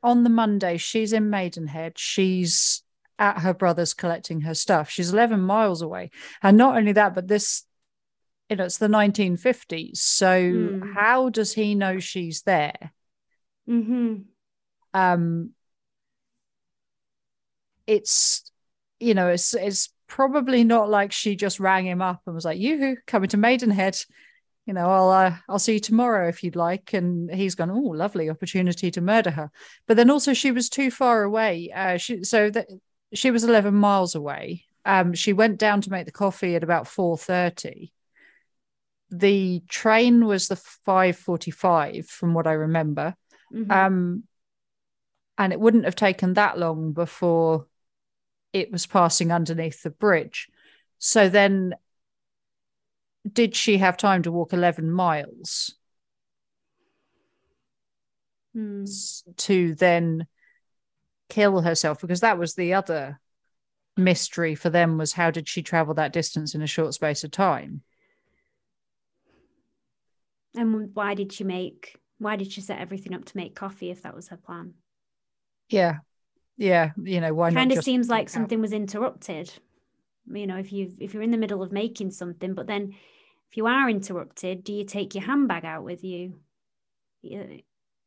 on 0.00 0.22
the 0.22 0.30
Monday, 0.30 0.76
she's 0.76 1.12
in 1.12 1.28
Maidenhead, 1.28 1.98
she's 1.98 2.84
at 3.18 3.40
her 3.40 3.52
brother's 3.52 3.94
collecting 3.94 4.42
her 4.42 4.54
stuff. 4.54 4.90
She's 4.90 5.12
11 5.12 5.40
miles 5.40 5.82
away. 5.82 6.10
And 6.42 6.56
not 6.56 6.76
only 6.76 6.92
that, 6.92 7.14
but 7.14 7.26
this, 7.26 7.64
you 8.48 8.56
know, 8.56 8.64
it's 8.64 8.78
the 8.78 8.86
1950s. 8.86 9.96
So 9.96 10.40
mm. 10.40 10.94
how 10.94 11.28
does 11.28 11.52
he 11.52 11.74
know 11.74 11.98
she's 11.98 12.42
there? 12.42 12.92
Mm-hmm. 13.68 14.14
Um, 14.94 15.50
it's, 17.86 18.50
you 19.00 19.14
know, 19.14 19.28
it's, 19.28 19.52
it's 19.54 19.90
probably 20.08 20.64
not 20.64 20.90
like 20.90 21.12
she 21.12 21.36
just 21.36 21.60
rang 21.60 21.86
him 21.86 22.02
up 22.02 22.22
and 22.26 22.34
was 22.34 22.44
like, 22.44 22.58
"You 22.58 22.96
coming 23.06 23.28
to 23.30 23.36
Maidenhead? 23.36 23.98
You 24.66 24.74
know, 24.74 24.90
I'll 24.90 25.10
uh, 25.10 25.36
I'll 25.48 25.58
see 25.58 25.74
you 25.74 25.80
tomorrow 25.80 26.28
if 26.28 26.42
you'd 26.44 26.56
like." 26.56 26.92
And 26.94 27.30
he's 27.30 27.54
gone, 27.54 27.70
"Oh, 27.70 27.76
lovely 27.76 28.30
opportunity 28.30 28.90
to 28.92 29.00
murder 29.00 29.30
her." 29.32 29.50
But 29.86 29.96
then 29.96 30.10
also 30.10 30.34
she 30.34 30.52
was 30.52 30.68
too 30.68 30.90
far 30.90 31.22
away. 31.22 31.70
Uh, 31.74 31.98
she 31.98 32.24
so 32.24 32.50
that 32.50 32.68
she 33.14 33.30
was 33.30 33.44
eleven 33.44 33.74
miles 33.74 34.14
away. 34.14 34.64
Um, 34.84 35.14
she 35.14 35.32
went 35.32 35.58
down 35.58 35.80
to 35.82 35.90
make 35.90 36.06
the 36.06 36.12
coffee 36.12 36.56
at 36.56 36.64
about 36.64 36.86
four 36.88 37.16
thirty. 37.18 37.92
the 39.10 39.62
train 39.68 40.26
was 40.26 40.48
the 40.48 40.56
545 40.56 42.06
from 42.06 42.34
what 42.34 42.46
I 42.46 42.52
remember. 42.52 43.14
Mhm. 43.54 43.70
Um, 43.70 44.24
and 45.36 45.52
it 45.52 45.60
wouldn't 45.60 45.84
have 45.84 45.96
taken 45.96 46.34
that 46.34 46.58
long 46.58 46.92
before 46.92 47.66
it 48.52 48.70
was 48.72 48.86
passing 48.86 49.32
underneath 49.32 49.82
the 49.82 49.90
bridge. 49.90 50.48
So 50.98 51.28
then, 51.28 51.74
did 53.30 53.54
she 53.54 53.78
have 53.78 53.96
time 53.96 54.22
to 54.22 54.32
walk 54.32 54.52
11 54.52 54.90
miles 54.90 55.74
Hmm. 58.54 58.84
to 59.36 59.74
then 59.74 60.26
kill 61.28 61.60
herself? 61.60 62.00
Because 62.00 62.20
that 62.20 62.38
was 62.38 62.54
the 62.54 62.74
other 62.74 63.20
mystery 63.96 64.54
for 64.54 64.70
them 64.70 64.98
was 64.98 65.14
how 65.14 65.30
did 65.30 65.48
she 65.48 65.62
travel 65.62 65.94
that 65.94 66.12
distance 66.12 66.54
in 66.54 66.62
a 66.62 66.66
short 66.66 66.94
space 66.94 67.24
of 67.24 67.30
time? 67.30 67.82
And 70.54 70.94
why 70.94 71.14
did 71.14 71.32
she 71.32 71.42
make? 71.42 71.96
Why 72.18 72.36
did 72.36 72.52
she 72.52 72.60
set 72.60 72.80
everything 72.80 73.14
up 73.14 73.24
to 73.24 73.36
make 73.36 73.54
coffee 73.56 73.90
if 73.90 74.02
that 74.02 74.14
was 74.14 74.28
her 74.28 74.36
plan? 74.36 74.74
Yeah. 75.68 75.98
Yeah. 76.58 76.90
You 77.02 77.20
know, 77.20 77.32
why 77.32 77.50
not? 77.50 77.60
kind 77.60 77.72
of 77.72 77.84
seems 77.84 78.08
like 78.08 78.26
walk 78.26 78.26
out? 78.26 78.30
something 78.30 78.60
was 78.60 78.72
interrupted. 78.72 79.52
You 80.30 80.46
know, 80.46 80.58
if 80.58 80.72
you 80.72 80.92
if 80.98 81.14
you're 81.14 81.22
in 81.22 81.30
the 81.30 81.38
middle 81.38 81.62
of 81.62 81.72
making 81.72 82.10
something, 82.10 82.52
but 82.52 82.66
then 82.66 82.94
if 83.50 83.56
you 83.56 83.66
are 83.66 83.88
interrupted, 83.88 84.64
do 84.64 84.74
you 84.74 84.84
take 84.84 85.14
your 85.14 85.24
handbag 85.24 85.64
out 85.64 85.84
with 85.84 86.04
you? 86.04 86.34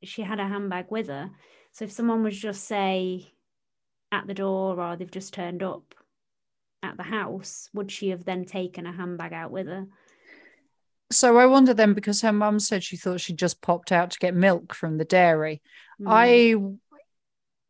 She 0.03 0.21
had 0.21 0.39
a 0.39 0.47
handbag 0.47 0.85
with 0.89 1.07
her, 1.07 1.31
so 1.71 1.85
if 1.85 1.91
someone 1.91 2.23
was 2.23 2.37
just 2.37 2.65
say 2.65 3.33
at 4.11 4.27
the 4.27 4.33
door 4.33 4.79
or 4.79 4.95
they've 4.95 5.09
just 5.09 5.33
turned 5.33 5.63
up 5.63 5.95
at 6.83 6.97
the 6.97 7.03
house, 7.03 7.69
would 7.73 7.91
she 7.91 8.09
have 8.09 8.25
then 8.25 8.45
taken 8.45 8.85
a 8.85 8.91
handbag 8.91 9.33
out 9.33 9.51
with 9.51 9.67
her? 9.67 9.87
So 11.11 11.37
I 11.37 11.45
wonder 11.45 11.73
then 11.73 11.93
because 11.93 12.21
her 12.21 12.31
mum 12.31 12.59
said 12.59 12.83
she 12.83 12.97
thought 12.97 13.19
she 13.19 13.33
just 13.33 13.61
popped 13.61 13.91
out 13.91 14.11
to 14.11 14.19
get 14.19 14.33
milk 14.33 14.73
from 14.73 14.97
the 14.97 15.05
dairy. 15.05 15.61
Mm. 16.01 16.77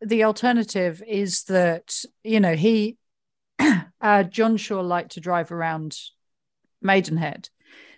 The 0.02 0.24
alternative 0.24 1.04
is 1.08 1.44
that 1.44 2.04
you 2.24 2.40
know 2.40 2.56
he 2.56 2.98
uh, 4.02 4.24
John 4.24 4.58
Shaw 4.58 4.82
liked 4.82 5.12
to 5.12 5.20
drive 5.20 5.52
around 5.52 5.98
Maidenhead, 6.82 7.50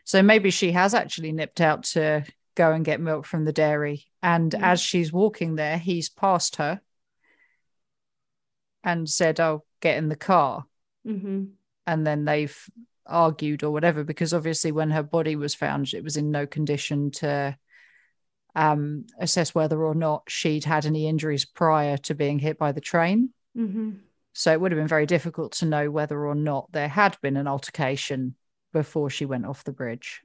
so 0.03 0.21
maybe 0.21 0.49
she 0.49 0.73
has 0.73 0.93
actually 0.93 1.31
nipped 1.31 1.61
out 1.61 1.83
to 1.83 2.25
go 2.55 2.71
and 2.71 2.85
get 2.85 2.99
milk 2.99 3.25
from 3.25 3.45
the 3.45 3.53
dairy, 3.53 4.05
and 4.21 4.51
Mm. 4.51 4.61
as 4.61 4.81
she's 4.81 5.13
walking 5.13 5.55
there, 5.55 5.77
he's 5.77 6.09
passed 6.09 6.57
her 6.57 6.81
and 8.83 9.09
said, 9.09 9.39
"I'll 9.39 9.65
get 9.79 9.97
in 9.97 10.09
the 10.09 10.15
car," 10.15 10.65
hmm 11.03 11.45
and 11.85 12.07
then 12.07 12.23
they've 12.23 12.57
argued 13.05 13.63
or 13.63 13.71
whatever 13.71 14.05
because 14.05 14.33
obviously 14.33 14.71
when 14.71 14.89
her 14.91 15.03
body 15.03 15.35
was 15.35 15.53
found, 15.53 15.93
it 15.93 16.03
was 16.03 16.15
in 16.15 16.31
no 16.31 16.47
condition 16.47 17.11
to 17.11 17.57
um, 18.55 19.05
assess 19.19 19.55
whether 19.55 19.83
or 19.83 19.95
not 19.95 20.23
she'd 20.27 20.65
had 20.65 20.85
any 20.85 21.07
injuries 21.07 21.45
prior 21.45 21.97
to 21.97 22.13
being 22.13 22.39
hit 22.39 22.57
by 22.57 22.71
the 22.71 22.81
train. 22.81 23.29
hmm 23.55 23.91
So 24.33 24.51
it 24.51 24.61
would 24.61 24.71
have 24.71 24.79
been 24.79 24.87
very 24.87 25.05
difficult 25.05 25.53
to 25.53 25.65
know 25.65 25.89
whether 25.89 26.25
or 26.25 26.35
not 26.35 26.71
there 26.71 26.87
had 26.87 27.17
been 27.21 27.37
an 27.37 27.47
altercation 27.47 28.35
before 28.71 29.09
she 29.09 29.25
went 29.25 29.45
off 29.45 29.63
the 29.63 29.71
bridge. 29.71 30.21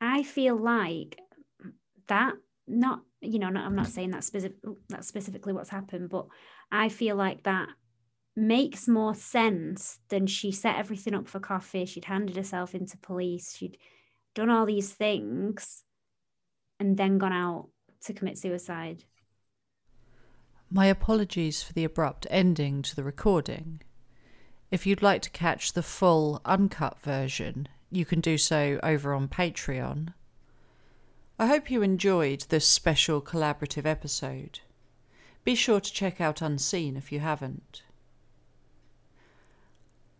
I 0.00 0.22
feel 0.22 0.56
like 0.56 1.18
that 2.06 2.34
not 2.66 3.00
you 3.20 3.38
know 3.38 3.48
not, 3.48 3.64
I'm 3.64 3.74
not 3.74 3.88
saying 3.88 4.10
that 4.10 4.24
specific 4.24 4.58
that's 4.88 5.08
specifically 5.08 5.52
what's 5.52 5.70
happened, 5.70 6.10
but 6.10 6.26
I 6.70 6.88
feel 6.88 7.16
like 7.16 7.42
that 7.44 7.68
makes 8.36 8.86
more 8.86 9.14
sense 9.14 9.98
than 10.08 10.26
she 10.26 10.52
set 10.52 10.76
everything 10.76 11.14
up 11.14 11.26
for 11.26 11.40
coffee. 11.40 11.84
She'd 11.84 12.04
handed 12.04 12.36
herself 12.36 12.74
into 12.74 12.96
police. 12.98 13.56
She'd 13.56 13.78
done 14.34 14.50
all 14.50 14.64
these 14.64 14.92
things, 14.92 15.82
and 16.78 16.96
then 16.96 17.18
gone 17.18 17.32
out 17.32 17.68
to 18.02 18.12
commit 18.12 18.38
suicide. 18.38 19.04
My 20.70 20.86
apologies 20.86 21.62
for 21.62 21.72
the 21.72 21.84
abrupt 21.84 22.26
ending 22.30 22.82
to 22.82 22.94
the 22.94 23.04
recording. 23.04 23.80
If 24.70 24.86
you'd 24.86 25.02
like 25.02 25.22
to 25.22 25.30
catch 25.30 25.72
the 25.72 25.82
full 25.82 26.42
uncut 26.44 27.00
version, 27.00 27.68
you 27.90 28.04
can 28.04 28.20
do 28.20 28.36
so 28.36 28.78
over 28.82 29.14
on 29.14 29.28
Patreon. 29.28 30.12
I 31.38 31.46
hope 31.46 31.70
you 31.70 31.82
enjoyed 31.82 32.46
this 32.48 32.66
special 32.66 33.22
collaborative 33.22 33.86
episode. 33.86 34.60
Be 35.44 35.54
sure 35.54 35.80
to 35.80 35.92
check 35.92 36.20
out 36.20 36.42
Unseen 36.42 36.96
if 36.96 37.10
you 37.10 37.20
haven't. 37.20 37.82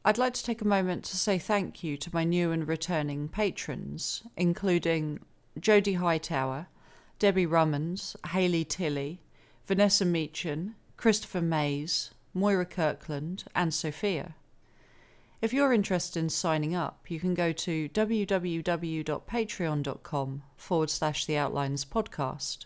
I'd 0.05 0.17
like 0.17 0.33
to 0.35 0.45
take 0.45 0.63
a 0.63 0.67
moment 0.67 1.05
to 1.05 1.19
say 1.19 1.39
thank 1.39 1.85
you 1.85 1.99
to 1.99 2.15
my 2.15 2.25
new 2.25 2.51
and 2.51 2.67
returning 2.67 3.29
patrons, 3.29 4.23
including 4.37 5.19
Jodie 5.61 5.97
Hightower, 5.97 6.69
Debbie 7.19 7.47
Rummans, 7.47 8.15
Haley 8.29 8.65
Tilley, 8.65 9.21
Vanessa 9.67 10.05
Meachin, 10.05 10.75
Christopher 10.97 11.43
Mays, 11.43 12.13
Moira 12.33 12.67
Kirkland, 12.67 13.45
and 13.55 13.75
Sophia. 13.75 14.35
If 15.41 15.53
you're 15.53 15.73
interested 15.73 16.19
in 16.19 16.31
signing 16.31 16.75
up, 16.75 17.09
you 17.09 17.21
can 17.21 17.35
go 17.35 17.53
to 17.53 17.89
www.patreon.com 17.91 20.43
forward 20.57 20.91
slash 20.91 21.27
the 21.27 21.37
Outlines 21.37 21.85
podcast. 21.85 22.65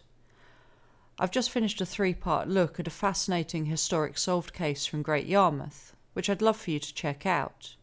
I've 1.19 1.31
just 1.31 1.51
finished 1.51 1.83
a 1.83 1.87
three 1.87 2.15
part 2.15 2.49
look 2.49 2.81
at 2.81 2.87
a 2.87 2.91
fascinating 2.91 3.67
historic 3.67 4.17
solved 4.17 4.55
case 4.55 4.87
from 4.87 5.03
Great 5.03 5.27
Yarmouth, 5.27 5.95
which 6.15 6.31
I'd 6.31 6.41
love 6.41 6.57
for 6.57 6.71
you 6.71 6.79
to 6.79 6.95
check 6.95 7.27
out. 7.27 7.77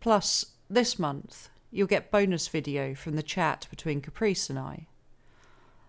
Plus, 0.00 0.46
this 0.70 0.98
month, 0.98 1.50
you'll 1.76 1.86
get 1.86 2.10
bonus 2.10 2.48
video 2.48 2.94
from 2.94 3.16
the 3.16 3.22
chat 3.22 3.66
between 3.68 4.00
Caprice 4.00 4.48
and 4.48 4.58
I. 4.58 4.86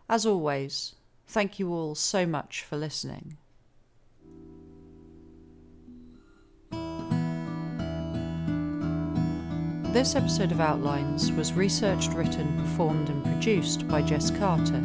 As 0.10 0.26
always, 0.26 0.96
thank 1.28 1.60
you 1.60 1.72
all 1.72 1.96
so 1.96 2.26
much 2.26 2.62
for 2.62 2.76
listening. 2.76 3.38
This 9.94 10.16
episode 10.16 10.52
of 10.52 10.60
Outlines 10.60 11.32
was 11.32 11.54
researched, 11.54 12.12
written, 12.12 12.62
performed, 12.62 13.10
and 13.10 13.24
produced 13.24 13.88
by 13.88 14.02
Jess 14.02 14.30
Carter. 14.30 14.82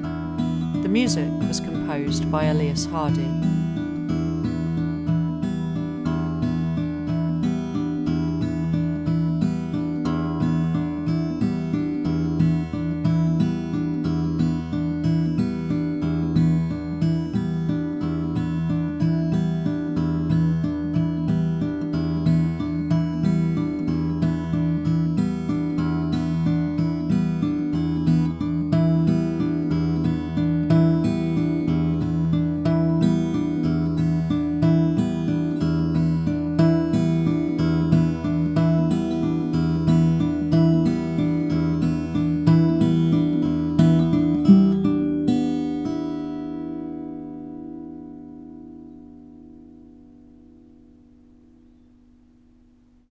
The 0.82 0.88
music 0.88 1.28
was 1.48 1.58
composed 1.58 2.30
by 2.30 2.44
Elias 2.44 2.86
Hardy. 2.86 3.28